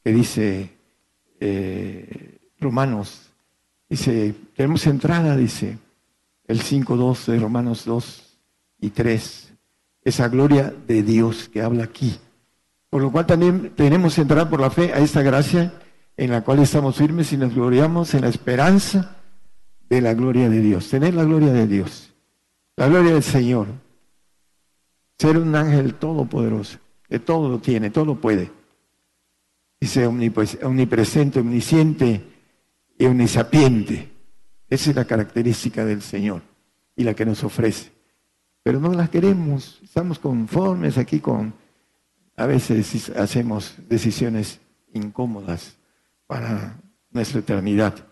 que 0.04 0.12
dice 0.12 0.76
eh, 1.40 2.52
Romanos. 2.58 3.30
Dice, 3.88 4.34
tenemos 4.54 4.86
entrada, 4.86 5.34
dice 5.34 5.78
el 6.46 6.60
5.2 6.60 7.24
de 7.24 7.38
Romanos 7.38 7.86
2 7.86 8.38
y 8.82 8.90
3. 8.90 9.49
Esa 10.02 10.28
gloria 10.28 10.72
de 10.86 11.02
Dios 11.02 11.48
que 11.48 11.62
habla 11.62 11.84
aquí. 11.84 12.18
Por 12.88 13.02
lo 13.02 13.12
cual 13.12 13.26
también 13.26 13.72
tenemos 13.76 14.14
que 14.14 14.22
entrar 14.22 14.48
por 14.50 14.60
la 14.60 14.70
fe 14.70 14.92
a 14.92 14.98
esta 14.98 15.22
gracia 15.22 15.72
en 16.16 16.30
la 16.30 16.42
cual 16.42 16.58
estamos 16.58 16.96
firmes 16.96 17.32
y 17.32 17.36
nos 17.36 17.54
gloriamos 17.54 18.14
en 18.14 18.22
la 18.22 18.28
esperanza 18.28 19.16
de 19.88 20.00
la 20.00 20.14
gloria 20.14 20.48
de 20.48 20.60
Dios. 20.60 20.88
Tener 20.88 21.14
la 21.14 21.24
gloria 21.24 21.52
de 21.52 21.66
Dios. 21.66 22.12
La 22.76 22.88
gloria 22.88 23.12
del 23.12 23.22
Señor. 23.22 23.68
Ser 25.18 25.38
un 25.38 25.54
ángel 25.54 25.94
todopoderoso. 25.94 26.78
Que 27.08 27.18
todo 27.18 27.48
lo 27.48 27.58
tiene, 27.58 27.90
todo 27.90 28.04
lo 28.04 28.20
puede. 28.20 28.50
Dice 29.80 30.06
omnipresente, 30.06 31.40
omnisciente 31.40 32.22
y 32.98 33.06
omnisapiente. 33.06 34.10
Esa 34.68 34.90
es 34.90 34.96
la 34.96 35.04
característica 35.04 35.84
del 35.84 36.02
Señor 36.02 36.42
y 36.96 37.04
la 37.04 37.14
que 37.14 37.24
nos 37.24 37.42
ofrece. 37.44 37.90
Pero 38.62 38.80
no 38.80 38.92
la 38.92 39.08
queremos, 39.08 39.80
estamos 39.82 40.18
conformes 40.18 40.98
aquí 40.98 41.20
con, 41.20 41.54
a 42.36 42.46
veces 42.46 43.10
hacemos 43.10 43.74
decisiones 43.88 44.60
incómodas 44.92 45.76
para 46.26 46.78
nuestra 47.10 47.40
eternidad. 47.40 48.06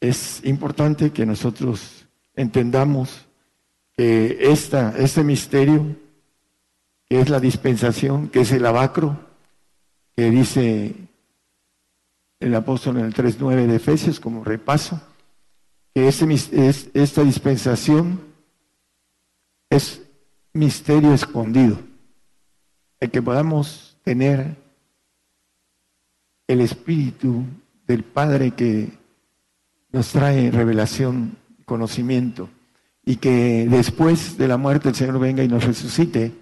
Es 0.00 0.44
importante 0.44 1.12
que 1.12 1.24
nosotros 1.24 2.06
entendamos 2.34 3.26
que 3.96 4.38
esta, 4.40 4.94
este 4.98 5.22
misterio, 5.22 5.96
que 7.08 7.20
es 7.20 7.30
la 7.30 7.40
dispensación, 7.40 8.28
que 8.28 8.40
es 8.40 8.52
el 8.52 8.66
abacro, 8.66 9.18
que 10.16 10.30
dice 10.30 10.94
el 12.40 12.54
apóstol 12.54 12.98
en 12.98 13.06
el 13.06 13.14
3.9 13.14 13.66
de 13.66 13.76
Efesios 13.76 14.20
como 14.20 14.44
repaso, 14.44 15.00
que 15.94 16.08
este, 16.08 16.32
es, 16.32 16.90
esta 16.92 17.22
dispensación 17.22 18.20
es 19.74 20.02
misterio 20.52 21.12
escondido, 21.12 21.78
el 23.00 23.10
que 23.10 23.20
podamos 23.20 23.96
tener 24.04 24.56
el 26.46 26.60
Espíritu 26.60 27.44
del 27.86 28.04
Padre 28.04 28.52
que 28.52 28.90
nos 29.90 30.08
trae 30.12 30.50
revelación, 30.50 31.36
conocimiento, 31.64 32.48
y 33.04 33.16
que 33.16 33.66
después 33.68 34.38
de 34.38 34.48
la 34.48 34.56
muerte 34.56 34.88
el 34.88 34.94
Señor 34.94 35.18
venga 35.18 35.42
y 35.42 35.48
nos 35.48 35.64
resucite, 35.64 36.32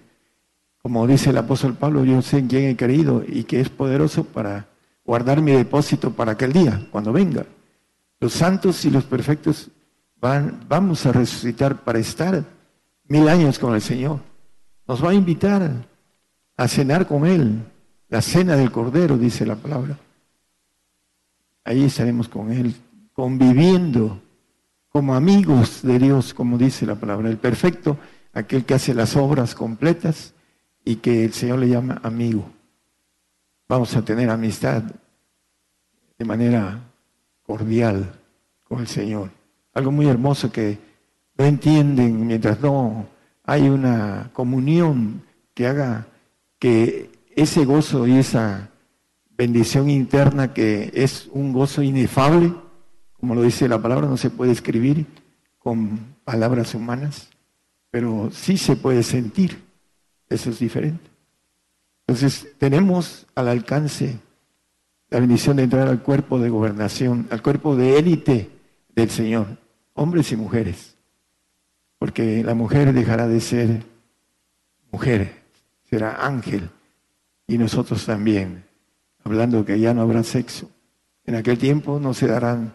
como 0.81 1.07
dice 1.07 1.31
el 1.31 1.37
apóstol 1.37 1.75
Pablo, 1.75 2.05
yo 2.05 2.21
sé 2.21 2.37
en 2.37 2.47
quién 2.47 2.65
he 2.65 2.77
creído 2.77 3.23
y 3.25 3.45
que 3.45 3.61
es 3.61 3.69
poderoso 3.69 4.25
para 4.25 4.67
guardar 5.05 5.41
mi 5.41 5.51
depósito 5.51 6.11
para 6.11 6.33
aquel 6.33 6.53
día, 6.53 6.87
cuando 6.91 7.11
venga. 7.11 7.45
Los 8.19 8.33
santos 8.33 8.85
y 8.85 8.91
los 8.91 9.03
perfectos 9.03 9.69
van, 10.19 10.65
vamos 10.67 11.05
a 11.05 11.11
resucitar 11.11 11.83
para 11.83 11.99
estar 11.99 12.43
mil 13.13 13.29
años 13.29 13.59
con 13.59 13.75
el 13.75 13.81
Señor. 13.81 14.21
Nos 14.87 15.05
va 15.05 15.11
a 15.11 15.13
invitar 15.13 15.71
a 16.57 16.67
cenar 16.67 17.05
con 17.05 17.27
Él, 17.27 17.63
la 18.09 18.23
cena 18.23 18.55
del 18.55 18.71
Cordero, 18.71 19.19
dice 19.19 19.45
la 19.45 19.55
palabra. 19.55 19.99
Ahí 21.63 21.83
estaremos 21.83 22.27
con 22.27 22.51
Él, 22.51 22.73
conviviendo 23.13 24.19
como 24.89 25.13
amigos 25.13 25.83
de 25.83 25.99
Dios, 25.99 26.33
como 26.33 26.57
dice 26.57 26.87
la 26.87 26.95
palabra. 26.95 27.29
El 27.29 27.37
perfecto, 27.37 27.97
aquel 28.33 28.65
que 28.65 28.73
hace 28.73 28.95
las 28.95 29.15
obras 29.15 29.53
completas 29.53 30.33
y 30.83 30.95
que 30.95 31.23
el 31.23 31.33
Señor 31.33 31.59
le 31.59 31.69
llama 31.69 32.01
amigo. 32.01 32.49
Vamos 33.69 33.95
a 33.95 34.03
tener 34.03 34.31
amistad 34.31 34.81
de 36.17 36.25
manera 36.25 36.79
cordial 37.43 38.11
con 38.63 38.79
el 38.79 38.87
Señor. 38.87 39.29
Algo 39.75 39.91
muy 39.91 40.07
hermoso 40.07 40.51
que 40.51 40.92
no 41.37 41.45
entienden 41.45 42.27
mientras 42.27 42.59
no 42.61 43.07
hay 43.43 43.69
una 43.69 44.29
comunión 44.33 45.23
que 45.53 45.67
haga 45.67 46.07
que 46.59 47.09
ese 47.35 47.65
gozo 47.65 48.07
y 48.07 48.17
esa 48.17 48.69
bendición 49.35 49.89
interna 49.89 50.53
que 50.53 50.91
es 50.93 51.29
un 51.31 51.51
gozo 51.53 51.81
inefable, 51.81 52.53
como 53.19 53.35
lo 53.35 53.41
dice 53.41 53.67
la 53.67 53.81
palabra, 53.81 54.07
no 54.07 54.17
se 54.17 54.29
puede 54.29 54.51
escribir 54.51 55.05
con 55.57 56.15
palabras 56.23 56.75
humanas, 56.75 57.29
pero 57.89 58.29
sí 58.31 58.57
se 58.57 58.75
puede 58.75 59.03
sentir. 59.03 59.63
Eso 60.29 60.49
es 60.49 60.59
diferente. 60.59 61.09
Entonces, 62.07 62.47
tenemos 62.57 63.27
al 63.35 63.47
alcance 63.47 64.19
la 65.09 65.19
bendición 65.19 65.57
de 65.57 65.63
entrar 65.63 65.87
al 65.87 66.01
cuerpo 66.01 66.39
de 66.39 66.49
gobernación, 66.49 67.27
al 67.29 67.41
cuerpo 67.41 67.75
de 67.75 67.97
élite 67.97 68.49
del 68.95 69.09
Señor, 69.09 69.47
hombres 69.93 70.31
y 70.31 70.35
mujeres. 70.35 70.92
Porque 72.03 72.43
la 72.43 72.53
mujer 72.53 72.91
dejará 72.91 73.29
de 73.29 73.39
ser 73.39 73.81
mujer, 74.91 75.41
será 75.89 76.27
ángel. 76.27 76.69
Y 77.47 77.57
nosotros 77.57 78.05
también, 78.05 78.65
hablando 79.23 79.63
que 79.63 79.79
ya 79.79 79.93
no 79.93 80.01
habrá 80.01 80.21
sexo. 80.23 80.69
En 81.23 81.35
aquel 81.35 81.57
tiempo 81.57 82.01
no 82.01 82.13
se 82.13 82.27
darán 82.27 82.73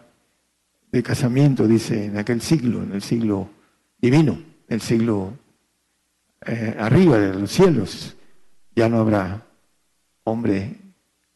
de 0.91 1.03
casamiento, 1.03 1.67
dice, 1.67 2.05
en 2.05 2.17
aquel 2.17 2.41
siglo, 2.41 2.81
en 2.81 2.91
el 2.91 3.03
siglo 3.03 3.51
divino, 3.99 4.41
el 4.67 4.81
siglo 4.81 5.37
eh, 6.43 6.75
arriba 6.79 7.19
de 7.19 7.35
los 7.35 7.51
cielos, 7.51 8.17
ya 8.75 8.89
no 8.89 8.97
habrá 8.97 9.45
hombre 10.23 10.75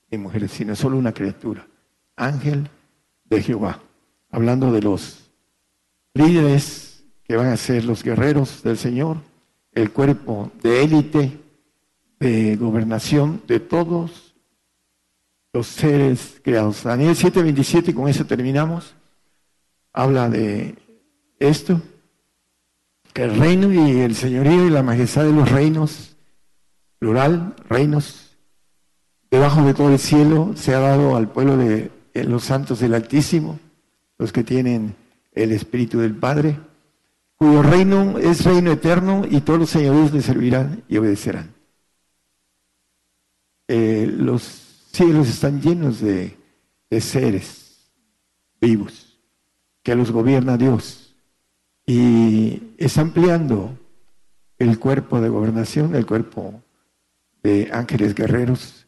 y 0.09 0.17
mujer, 0.17 0.49
sino 0.49 0.75
solo 0.75 0.97
una 0.97 1.13
criatura, 1.13 1.67
ángel 2.15 2.67
de 3.25 3.43
Jehová. 3.43 3.79
Hablando 4.31 4.71
de 4.71 4.81
los 4.81 5.29
líderes 6.15 6.92
que 7.23 7.35
van 7.35 7.47
a 7.47 7.57
ser 7.57 7.85
los 7.85 8.03
guerreros 8.03 8.63
del 8.63 8.77
Señor, 8.77 9.17
el 9.71 9.91
cuerpo 9.91 10.51
de 10.61 10.83
élite, 10.83 11.39
de 12.19 12.55
gobernación 12.55 13.41
de 13.47 13.59
todos 13.59 14.35
los 15.53 15.67
seres 15.67 16.41
creados. 16.43 16.83
Daniel 16.83 17.15
7:27, 17.15 17.93
con 17.93 18.07
eso 18.07 18.25
terminamos, 18.25 18.95
habla 19.91 20.29
de 20.29 20.75
esto 21.39 21.81
que 23.13 23.23
el 23.23 23.37
reino 23.37 23.71
y 23.71 23.99
el 23.99 24.15
señorío 24.15 24.65
y 24.65 24.71
la 24.71 24.81
majestad 24.81 25.23
de 25.23 25.33
los 25.33 25.51
reinos, 25.51 26.15
plural, 26.97 27.55
reinos, 27.69 28.35
debajo 29.29 29.63
de 29.63 29.73
todo 29.73 29.89
el 29.91 29.99
cielo, 29.99 30.53
se 30.55 30.73
ha 30.73 30.79
dado 30.79 31.15
al 31.15 31.29
pueblo 31.29 31.57
de 31.57 31.91
los 32.13 32.43
santos 32.43 32.79
del 32.79 32.95
Altísimo, 32.95 33.59
los 34.17 34.31
que 34.31 34.43
tienen 34.43 34.95
el 35.33 35.51
Espíritu 35.51 35.99
del 35.99 36.15
Padre, 36.15 36.57
cuyo 37.35 37.61
reino 37.61 38.17
es 38.19 38.43
reino 38.43 38.71
eterno 38.71 39.23
y 39.29 39.41
todos 39.41 39.59
los 39.59 39.69
señoríos 39.69 40.13
le 40.13 40.21
servirán 40.21 40.83
y 40.87 40.97
obedecerán. 40.97 41.53
Eh, 43.67 44.11
los 44.15 44.43
cielos 44.91 45.29
están 45.29 45.61
llenos 45.61 45.99
de, 45.99 46.37
de 46.89 47.01
seres 47.01 47.91
vivos, 48.59 49.19
que 49.81 49.95
los 49.95 50.11
gobierna 50.11 50.57
Dios 50.57 51.03
y 51.85 52.75
es 52.77 52.97
ampliando 52.97 53.77
el 54.57 54.79
cuerpo 54.79 55.19
de 55.19 55.29
gobernación, 55.29 55.95
el 55.95 56.05
cuerpo 56.05 56.61
de 57.41 57.69
ángeles 57.73 58.15
guerreros, 58.15 58.85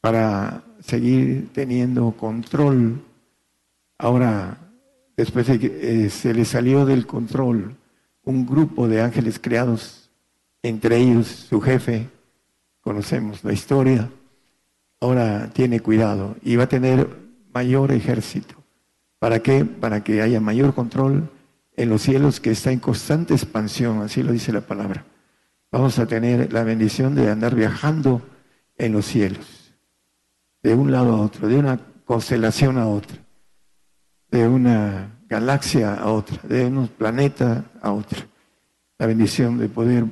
para 0.00 0.62
seguir 0.80 1.48
teniendo 1.52 2.12
control 2.12 3.02
ahora 3.98 4.58
después 5.16 5.46
de 5.48 5.58
que 5.58 6.04
eh, 6.04 6.10
se 6.10 6.32
le 6.32 6.44
salió 6.44 6.84
del 6.84 7.06
control 7.06 7.76
un 8.26 8.44
grupo 8.44 8.88
de 8.88 9.00
ángeles 9.00 9.38
creados, 9.38 10.10
entre 10.62 10.98
ellos 10.98 11.28
su 11.28 11.60
jefe, 11.60 12.08
conocemos 12.80 13.42
la 13.44 13.52
historia, 13.52 14.10
ahora 15.00 15.48
tiene 15.52 15.80
cuidado 15.80 16.36
y 16.42 16.56
va 16.56 16.64
a 16.64 16.68
tener 16.68 17.08
mayor 17.54 17.92
ejército. 17.92 18.56
¿Para 19.20 19.40
qué? 19.40 19.64
Para 19.64 20.02
que 20.02 20.22
haya 20.22 20.40
mayor 20.40 20.74
control 20.74 21.30
en 21.76 21.88
los 21.88 22.02
cielos 22.02 22.40
que 22.40 22.50
está 22.50 22.72
en 22.72 22.80
constante 22.80 23.32
expansión, 23.32 24.02
así 24.02 24.22
lo 24.22 24.32
dice 24.32 24.52
la 24.52 24.60
palabra. 24.60 25.06
Vamos 25.70 25.98
a 26.00 26.06
tener 26.06 26.52
la 26.52 26.64
bendición 26.64 27.14
de 27.14 27.30
andar 27.30 27.54
viajando 27.54 28.22
en 28.76 28.92
los 28.92 29.06
cielos, 29.06 29.72
de 30.62 30.74
un 30.74 30.90
lado 30.90 31.14
a 31.14 31.20
otro, 31.20 31.46
de 31.46 31.58
una 31.58 31.78
constelación 32.04 32.76
a 32.76 32.88
otra, 32.88 33.18
de 34.30 34.48
una 34.48 35.15
galaxia 35.28 35.94
a 35.94 36.10
otra, 36.10 36.38
de 36.42 36.66
un 36.66 36.88
planeta 36.88 37.64
a 37.80 37.92
otro. 37.92 38.20
La 38.98 39.06
bendición 39.06 39.58
de 39.58 39.68
poder 39.68 40.04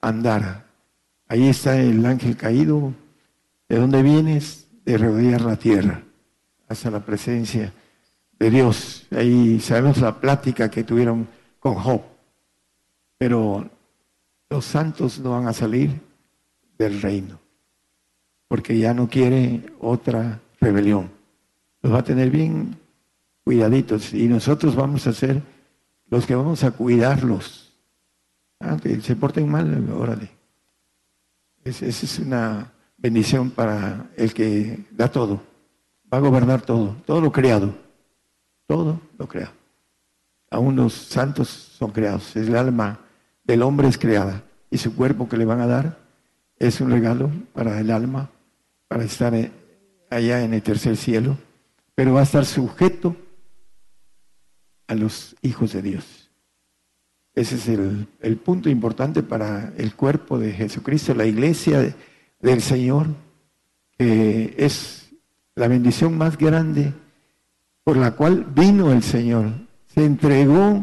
andar. 0.00 0.66
Ahí 1.28 1.48
está 1.48 1.80
el 1.80 2.04
ángel 2.04 2.36
caído. 2.36 2.92
¿De 3.68 3.76
dónde 3.76 4.02
vienes? 4.02 4.66
De 4.84 4.98
rodear 4.98 5.42
la 5.42 5.56
tierra, 5.56 6.02
hasta 6.68 6.90
la 6.90 7.04
presencia 7.04 7.72
de 8.38 8.50
Dios. 8.50 9.06
Ahí 9.10 9.60
sabemos 9.60 9.98
la 9.98 10.18
plática 10.18 10.70
que 10.70 10.82
tuvieron 10.82 11.28
con 11.60 11.74
Job. 11.74 12.02
Pero 13.18 13.70
los 14.48 14.64
santos 14.64 15.20
no 15.20 15.32
van 15.32 15.46
a 15.46 15.52
salir 15.52 16.00
del 16.78 17.00
reino, 17.00 17.38
porque 18.48 18.76
ya 18.78 18.94
no 18.94 19.08
quiere 19.08 19.62
otra 19.80 20.40
rebelión. 20.60 21.10
Los 21.82 21.92
va 21.92 21.98
a 21.98 22.04
tener 22.04 22.30
bien 22.30 22.79
cuidaditos 23.50 24.14
y 24.14 24.28
nosotros 24.28 24.76
vamos 24.76 25.08
a 25.08 25.12
ser 25.12 25.42
los 26.08 26.24
que 26.24 26.36
vamos 26.36 26.62
a 26.62 26.70
cuidarlos. 26.70 27.72
Ah, 28.60 28.76
se 29.02 29.16
porten 29.16 29.48
mal, 29.48 29.90
órale. 29.90 30.30
esa 31.64 31.86
es 31.86 32.18
una 32.20 32.70
bendición 32.96 33.50
para 33.50 34.08
el 34.16 34.32
que 34.32 34.84
da 34.92 35.10
todo. 35.10 35.42
Va 36.12 36.18
a 36.18 36.20
gobernar 36.20 36.62
todo, 36.62 36.94
todo 37.04 37.20
lo 37.20 37.32
creado. 37.32 37.74
Todo 38.68 39.00
lo 39.18 39.26
creado. 39.26 39.54
Aún 40.48 40.76
los 40.76 40.92
santos 40.92 41.48
son 41.48 41.90
creados. 41.90 42.36
El 42.36 42.54
alma 42.54 43.00
del 43.42 43.62
hombre 43.62 43.88
es 43.88 43.98
creada. 43.98 44.44
Y 44.70 44.78
su 44.78 44.94
cuerpo 44.94 45.28
que 45.28 45.36
le 45.36 45.44
van 45.44 45.60
a 45.60 45.66
dar 45.66 45.98
es 46.56 46.80
un 46.80 46.92
regalo 46.92 47.32
para 47.52 47.80
el 47.80 47.90
alma, 47.90 48.30
para 48.86 49.02
estar 49.02 49.34
allá 50.08 50.44
en 50.44 50.54
el 50.54 50.62
tercer 50.62 50.96
cielo. 50.96 51.36
Pero 51.96 52.14
va 52.14 52.20
a 52.20 52.22
estar 52.22 52.46
sujeto 52.46 53.16
a 54.90 54.94
los 54.96 55.36
hijos 55.40 55.72
de 55.72 55.82
Dios. 55.82 56.30
Ese 57.32 57.54
es 57.54 57.68
el, 57.68 58.36
punto 58.38 58.68
importante 58.68 59.22
para 59.22 59.72
el 59.78 59.94
cuerpo 59.94 60.36
de 60.36 60.52
Jesucristo, 60.52 61.14
la 61.14 61.26
iglesia 61.26 61.94
del 62.40 62.60
Señor, 62.60 63.06
que 63.96 64.52
es 64.58 65.10
la 65.54 65.68
bendición 65.68 66.18
más 66.18 66.36
grande 66.36 66.92
por 67.84 67.96
la 67.98 68.16
cual 68.16 68.44
vino 68.52 68.90
el 68.90 69.04
Señor. 69.04 69.52
Se 69.86 70.04
entregó 70.04 70.82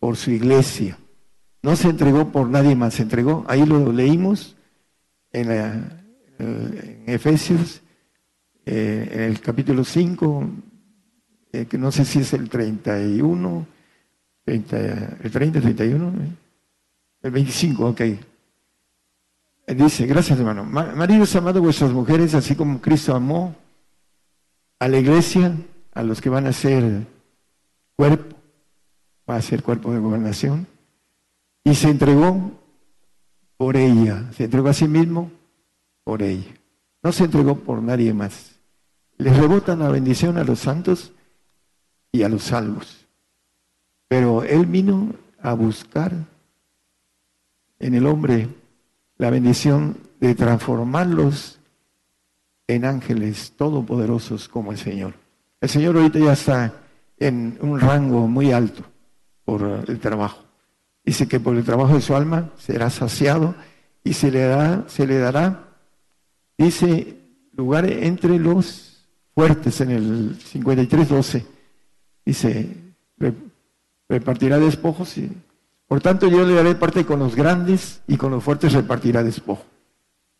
por 0.00 0.16
su 0.16 0.32
iglesia. 0.32 0.98
No 1.62 1.76
se 1.76 1.88
entregó 1.88 2.32
por 2.32 2.48
nadie 2.48 2.74
más, 2.74 2.94
se 2.94 3.02
entregó. 3.02 3.44
Ahí 3.46 3.64
lo 3.64 3.92
leímos 3.92 4.56
en, 5.30 5.52
en 5.52 7.04
Efesios, 7.06 7.80
eh, 8.64 9.08
en 9.12 9.20
el 9.20 9.40
capítulo 9.40 9.84
5, 9.84 10.50
eh, 11.52 11.66
que 11.66 11.78
no 11.78 11.90
sé 11.92 12.04
si 12.04 12.20
es 12.20 12.32
el 12.32 12.48
31, 12.48 13.66
el 14.46 14.64
30, 14.64 15.60
31, 15.60 16.12
el 17.22 17.30
25, 17.30 17.86
ok. 17.86 18.00
Dice, 19.68 20.06
gracias 20.06 20.38
hermano, 20.38 20.64
maridos 20.64 21.34
amado 21.34 21.60
vuestras 21.60 21.90
mujeres, 21.90 22.34
así 22.34 22.54
como 22.54 22.80
Cristo 22.80 23.14
amó 23.16 23.56
a 24.78 24.86
la 24.86 24.98
iglesia, 24.98 25.56
a 25.92 26.02
los 26.02 26.20
que 26.20 26.28
van 26.28 26.46
a 26.46 26.52
ser 26.52 27.06
cuerpo, 27.96 28.36
va 29.28 29.36
a 29.36 29.42
ser 29.42 29.62
cuerpo 29.64 29.92
de 29.92 29.98
gobernación, 29.98 30.68
y 31.64 31.74
se 31.74 31.88
entregó 31.88 32.52
por 33.56 33.76
ella, 33.76 34.30
se 34.36 34.44
entregó 34.44 34.68
a 34.68 34.74
sí 34.74 34.86
mismo 34.86 35.32
por 36.04 36.22
ella. 36.22 36.54
No 37.02 37.10
se 37.10 37.24
entregó 37.24 37.56
por 37.56 37.82
nadie 37.82 38.12
más. 38.14 38.56
Les 39.18 39.36
rebotan 39.36 39.80
la 39.80 39.88
bendición 39.88 40.38
a 40.38 40.44
los 40.44 40.60
santos 40.60 41.12
y 42.16 42.22
a 42.22 42.28
los 42.28 42.44
salvos. 42.44 43.06
Pero 44.08 44.42
Él 44.42 44.66
vino 44.66 45.14
a 45.40 45.52
buscar 45.52 46.12
en 47.78 47.94
el 47.94 48.06
hombre 48.06 48.48
la 49.18 49.30
bendición 49.30 49.96
de 50.20 50.34
transformarlos 50.34 51.58
en 52.66 52.84
ángeles 52.84 53.52
todopoderosos 53.56 54.48
como 54.48 54.72
el 54.72 54.78
Señor. 54.78 55.14
El 55.60 55.68
Señor 55.68 55.96
ahorita 55.96 56.18
ya 56.18 56.32
está 56.32 56.82
en 57.18 57.58
un 57.60 57.78
rango 57.80 58.26
muy 58.26 58.52
alto 58.52 58.82
por 59.44 59.84
el 59.86 60.00
trabajo. 60.00 60.44
Dice 61.04 61.28
que 61.28 61.38
por 61.38 61.56
el 61.56 61.64
trabajo 61.64 61.94
de 61.94 62.00
su 62.00 62.16
alma 62.16 62.50
será 62.58 62.90
saciado 62.90 63.54
y 64.02 64.14
se 64.14 64.30
le 64.30 64.40
dará, 64.40 64.84
se 64.88 65.06
le 65.06 65.18
dará, 65.18 65.68
dice, 66.58 67.16
lugar 67.52 67.88
entre 67.90 68.38
los 68.38 69.04
fuertes 69.34 69.80
en 69.80 69.90
el 69.90 70.38
53.12 70.38 71.55
Dice, 72.26 72.76
repartirá 74.08 74.58
despojos. 74.58 75.16
Y, 75.16 75.30
por 75.86 76.00
tanto, 76.00 76.28
yo 76.28 76.44
le 76.44 76.54
daré 76.54 76.74
parte 76.74 77.06
con 77.06 77.20
los 77.20 77.36
grandes 77.36 78.02
y 78.08 78.16
con 78.16 78.32
los 78.32 78.42
fuertes 78.42 78.72
repartirá 78.72 79.22
despojo. 79.22 79.64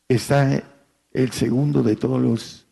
Está 0.08 0.62
el 1.12 1.32
segundo 1.32 1.84
de 1.84 1.94
todos 1.94 2.20
los 2.20 2.66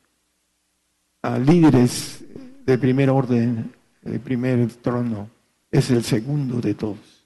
ah, 1.22 1.38
líderes 1.38 2.24
de 2.66 2.76
primer 2.76 3.10
orden, 3.10 3.72
de 4.02 4.18
primer 4.18 4.66
trono. 4.74 5.30
Es 5.70 5.90
el 5.90 6.02
segundo 6.02 6.60
de 6.60 6.74
todos. 6.74 7.24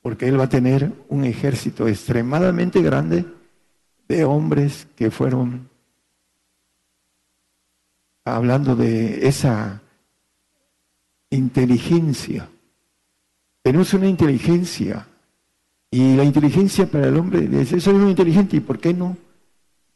Porque 0.00 0.26
él 0.26 0.40
va 0.40 0.44
a 0.44 0.48
tener 0.48 0.90
un 1.08 1.24
ejército 1.24 1.86
extremadamente 1.86 2.80
grande 2.80 3.26
de 4.08 4.24
hombres 4.24 4.88
que 4.96 5.10
fueron 5.10 5.68
hablando 8.24 8.76
de 8.76 9.26
esa 9.26 9.79
inteligencia. 11.30 12.48
Tenemos 13.62 13.94
una 13.94 14.08
inteligencia. 14.08 15.06
Y 15.90 16.14
la 16.14 16.24
inteligencia 16.24 16.86
para 16.86 17.08
el 17.08 17.16
hombre 17.16 17.48
es 17.60 17.82
soy 17.82 17.94
muy 17.94 18.10
inteligente. 18.10 18.56
¿Y 18.56 18.60
por 18.60 18.78
qué 18.78 18.94
no 18.94 19.16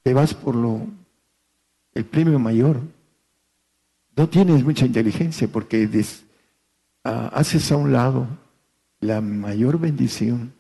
te 0.03 0.13
vas 0.13 0.35
por 0.35 0.55
lo 0.55 0.87
el 1.95 2.05
premio 2.05 2.39
mayor? 2.39 2.81
No 4.17 4.29
tienes 4.29 4.65
mucha 4.65 4.87
inteligencia 4.87 5.49
porque 5.49 5.89
ah, 7.05 7.31
haces 7.33 7.71
a 7.73 7.77
un 7.77 7.93
lado 7.93 8.27
la 9.01 9.21
mayor 9.21 9.79
bendición 9.79 10.53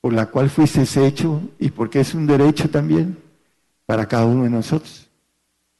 por 0.00 0.12
la 0.12 0.26
cual 0.26 0.50
fuiste 0.50 0.84
hecho 1.06 1.40
y 1.58 1.70
porque 1.70 2.00
es 2.00 2.14
un 2.14 2.26
derecho 2.26 2.70
también 2.70 3.18
para 3.86 4.06
cada 4.06 4.26
uno 4.26 4.44
de 4.44 4.50
nosotros. 4.50 5.08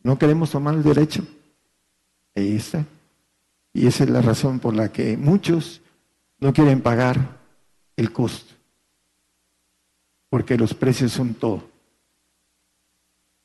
No 0.03 0.19
queremos 0.19 0.51
tomar 0.51 0.75
el 0.75 0.83
derecho. 0.83 1.25
Ahí 2.35 2.57
está. 2.57 2.85
Y 3.77 3.87
esa 3.87 4.05
es 4.05 4.11
la 4.11 4.23
razón 4.23 4.59
por 4.59 4.75
la 4.75 4.91
que 4.91 5.19
muchos 5.19 5.83
no 6.41 6.55
quieren 6.55 6.81
pagar 6.81 7.37
el 7.95 8.11
costo, 8.11 8.55
porque 10.31 10.57
los 10.57 10.73
precios 10.73 11.13
son 11.13 11.35
todo. 11.35 11.63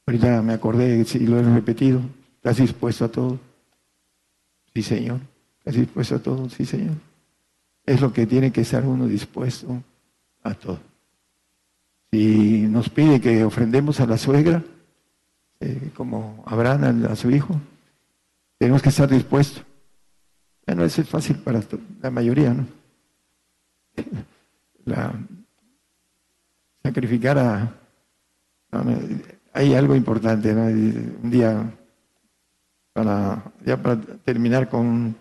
Ahorita 0.08 0.42
me 0.42 0.54
acordé, 0.54 1.04
si 1.04 1.20
lo 1.28 1.38
he 1.38 1.44
repetido, 1.44 2.00
¿estás 2.36 2.56
dispuesto 2.56 3.04
a 3.04 3.10
todo? 3.10 3.40
Sí, 4.74 4.82
Señor. 4.82 5.20
¿Estás 5.60 5.76
dispuesto 5.76 6.16
a 6.16 6.20
todo? 6.20 6.50
Sí, 6.50 6.66
Señor. 6.66 6.96
Es 7.86 8.00
lo 8.00 8.14
que 8.14 8.26
tiene 8.26 8.54
que 8.54 8.62
estar 8.62 8.86
uno 8.86 9.08
dispuesto 9.08 9.84
a 10.44 10.54
todo. 10.54 10.80
Si 12.10 12.68
nos 12.70 12.88
pide 12.88 13.20
que 13.20 13.44
ofrendemos 13.44 14.00
a 14.00 14.06
la 14.06 14.18
suegra, 14.18 14.64
eh, 15.60 15.92
como 15.94 16.42
Abraham 16.48 17.06
a 17.10 17.18
su 17.18 17.30
hijo, 17.32 17.60
tenemos 18.58 18.82
que 18.82 18.90
estar 18.90 19.10
dispuestos. 19.10 19.66
Eso 20.80 21.02
es 21.02 21.10
fácil 21.10 21.38
para 21.38 21.62
la 22.02 22.10
mayoría, 22.10 22.54
¿no? 22.54 22.66
La, 24.86 25.14
sacrificar 26.84 27.38
a... 27.38 27.74
hay 29.54 29.74
algo 29.74 29.96
importante, 29.96 30.54
¿no? 30.54 30.66
Un 30.66 31.30
día, 31.30 31.72
para, 32.94 33.44
ya 33.66 33.82
para 33.82 33.98
terminar 33.98 34.70
con 34.70 35.16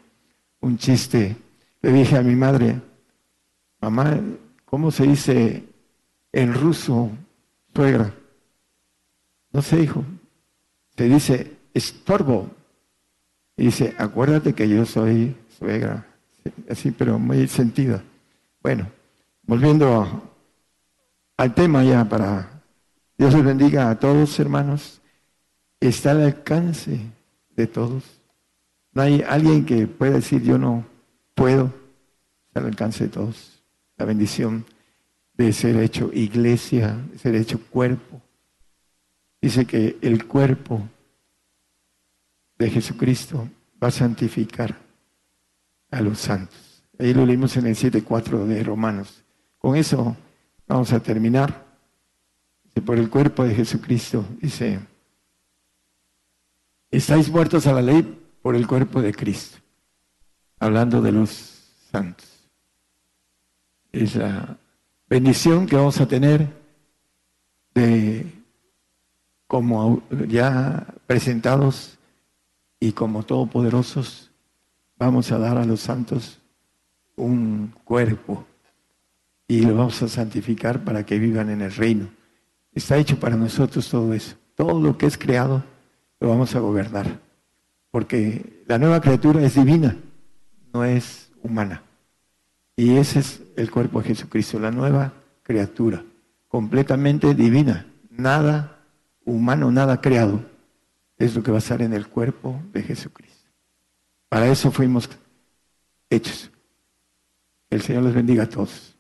un 0.61 0.79
chiste, 0.79 1.37
le 1.83 1.93
dije 1.93 2.17
a 2.17 2.23
mi 2.23 2.37
madre, 2.37 2.81
mamá, 3.81 4.19
¿cómo 4.65 4.91
se 4.91 5.05
dice 5.05 5.65
en 6.33 6.55
ruso 6.55 7.11
suegra? 7.75 8.15
No 9.53 9.63
sé, 9.63 9.81
hijo. 9.81 10.05
Se 10.97 11.05
dice 11.05 11.57
estorbo. 11.75 12.51
Y 13.61 13.65
dice, 13.65 13.95
acuérdate 13.99 14.55
que 14.55 14.67
yo 14.67 14.87
soy 14.87 15.37
suegra. 15.59 16.07
Así, 16.71 16.93
pero 16.93 17.19
muy 17.19 17.47
sentida. 17.47 18.03
Bueno, 18.63 18.87
volviendo 19.43 20.33
al 21.37 21.55
tema 21.55 21.85
ya 21.85 22.09
para 22.09 22.63
Dios 23.19 23.35
les 23.35 23.45
bendiga 23.45 23.91
a 23.91 23.99
todos, 23.99 24.41
hermanos. 24.41 25.03
Está 25.79 26.13
al 26.13 26.23
alcance 26.23 27.01
de 27.55 27.67
todos. 27.67 28.03
No 28.95 29.03
hay 29.03 29.23
alguien 29.29 29.67
que 29.67 29.87
pueda 29.87 30.13
decir 30.13 30.43
yo 30.43 30.57
no 30.57 30.87
puedo. 31.35 31.71
Está 32.47 32.61
al 32.61 32.67
alcance 32.69 33.05
de 33.05 33.11
todos. 33.11 33.63
La 33.99 34.07
bendición 34.07 34.65
de 35.35 35.53
ser 35.53 35.77
hecho 35.77 36.11
iglesia, 36.15 36.97
de 37.13 37.19
ser 37.19 37.35
hecho 37.35 37.61
cuerpo. 37.69 38.23
Dice 39.43 39.67
que 39.67 39.99
el 40.01 40.27
cuerpo 40.27 40.81
de 42.61 42.71
Jesucristo 42.71 43.49
va 43.83 43.89
a 43.89 43.91
santificar 43.91 44.77
a 45.91 46.03
los 46.03 46.19
santos. 46.19 46.85
Ahí 46.99 47.15
lo 47.15 47.25
leímos 47.25 47.57
en 47.57 47.67
el 47.67 47.75
7.4 47.75 48.45
de 48.45 48.63
Romanos. 48.63 49.25
Con 49.57 49.77
eso 49.77 50.15
vamos 50.69 50.93
a 50.93 51.01
terminar. 51.01 51.69
Por 52.85 52.99
el 52.99 53.09
cuerpo 53.09 53.45
de 53.45 53.55
Jesucristo, 53.55 54.25
dice, 54.41 54.79
estáis 56.91 57.31
muertos 57.31 57.67
a 57.67 57.73
la 57.73 57.83
ley 57.83 58.03
por 58.43 58.55
el 58.55 58.67
cuerpo 58.67 59.01
de 59.01 59.15
Cristo. 59.15 59.59
Hablando 60.59 61.01
de 61.01 61.13
los 61.13 61.31
santos. 61.91 62.29
Es 63.91 64.17
la 64.17 64.59
bendición 65.09 65.67
que 65.67 65.77
vamos 65.77 65.99
a 65.99 66.07
tener 66.07 66.47
de 67.75 68.27
como 69.47 70.03
ya 70.29 70.87
presentados 71.07 71.99
y 72.81 72.93
como 72.93 73.23
todopoderosos, 73.23 74.31
vamos 74.97 75.31
a 75.31 75.39
dar 75.39 75.59
a 75.59 75.67
los 75.67 75.81
santos 75.81 76.41
un 77.15 77.75
cuerpo 77.85 78.47
y 79.47 79.61
lo 79.63 79.77
vamos 79.77 80.03
a 80.03 80.09
santificar 80.09 80.83
para 80.83 81.05
que 81.05 81.19
vivan 81.19 81.51
en 81.51 81.61
el 81.61 81.73
reino. 81.73 82.09
Está 82.73 82.97
hecho 82.97 83.21
para 83.21 83.37
nosotros 83.37 83.89
todo 83.89 84.15
eso. 84.15 84.37
Todo 84.55 84.81
lo 84.81 84.97
que 84.97 85.07
es 85.07 85.19
creado 85.19 85.63
lo 86.21 86.29
vamos 86.29 86.55
a 86.55 86.61
gobernar. 86.61 87.21
Porque 87.91 88.63
la 88.67 88.79
nueva 88.79 89.01
criatura 89.01 89.43
es 89.43 89.55
divina, 89.55 89.97
no 90.73 90.85
es 90.85 91.31
humana. 91.43 91.83
Y 92.77 92.97
ese 92.97 93.19
es 93.19 93.43
el 93.57 93.71
cuerpo 93.71 94.01
de 94.01 94.09
Jesucristo, 94.09 94.59
la 94.59 94.71
nueva 94.71 95.13
criatura, 95.43 96.03
completamente 96.49 97.35
divina. 97.35 97.87
Nada 98.11 98.79
humano, 99.25 99.71
nada 99.71 100.01
creado, 100.01 100.45
es 101.21 101.37
lo 101.37 101.43
que 101.43 101.53
va 101.53 101.59
a 101.59 101.61
estar 101.61 101.81
en 101.83 101.93
el 101.93 102.09
cuerpo 102.09 102.61
de 102.73 102.83
Jesucristo. 102.83 103.51
Para 104.29 104.49
eso 104.49 104.73
fuimos 104.73 105.09
hechos. 106.09 106.51
El 107.69 107.83
Señor 107.83 108.05
les 108.05 108.15
bendiga 108.15 108.45
a 108.45 108.49
todos. 108.49 108.97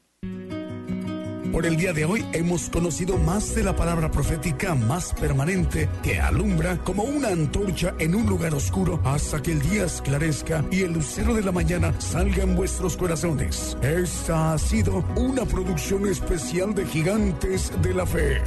Por 1.50 1.66
el 1.66 1.76
día 1.76 1.92
de 1.92 2.04
hoy 2.04 2.24
hemos 2.32 2.70
conocido 2.70 3.16
más 3.16 3.54
de 3.56 3.64
la 3.64 3.74
palabra 3.74 4.10
profética 4.10 4.74
más 4.74 5.12
permanente 5.14 5.88
que 6.02 6.20
alumbra 6.20 6.78
como 6.84 7.02
una 7.02 7.28
antorcha 7.28 7.94
en 7.98 8.14
un 8.14 8.26
lugar 8.26 8.54
oscuro 8.54 9.00
hasta 9.04 9.42
que 9.42 9.52
el 9.52 9.60
día 9.60 9.84
esclarezca 9.84 10.64
y 10.70 10.82
el 10.82 10.92
lucero 10.92 11.34
de 11.34 11.42
la 11.42 11.50
mañana 11.50 11.98
salga 12.00 12.44
en 12.44 12.54
vuestros 12.54 12.96
corazones. 12.96 13.76
Esta 13.82 14.52
ha 14.52 14.58
sido 14.58 15.04
una 15.16 15.44
producción 15.44 16.06
especial 16.06 16.74
de 16.74 16.86
Gigantes 16.86 17.72
de 17.82 17.94
la 17.94 18.06
Fe. 18.06 18.40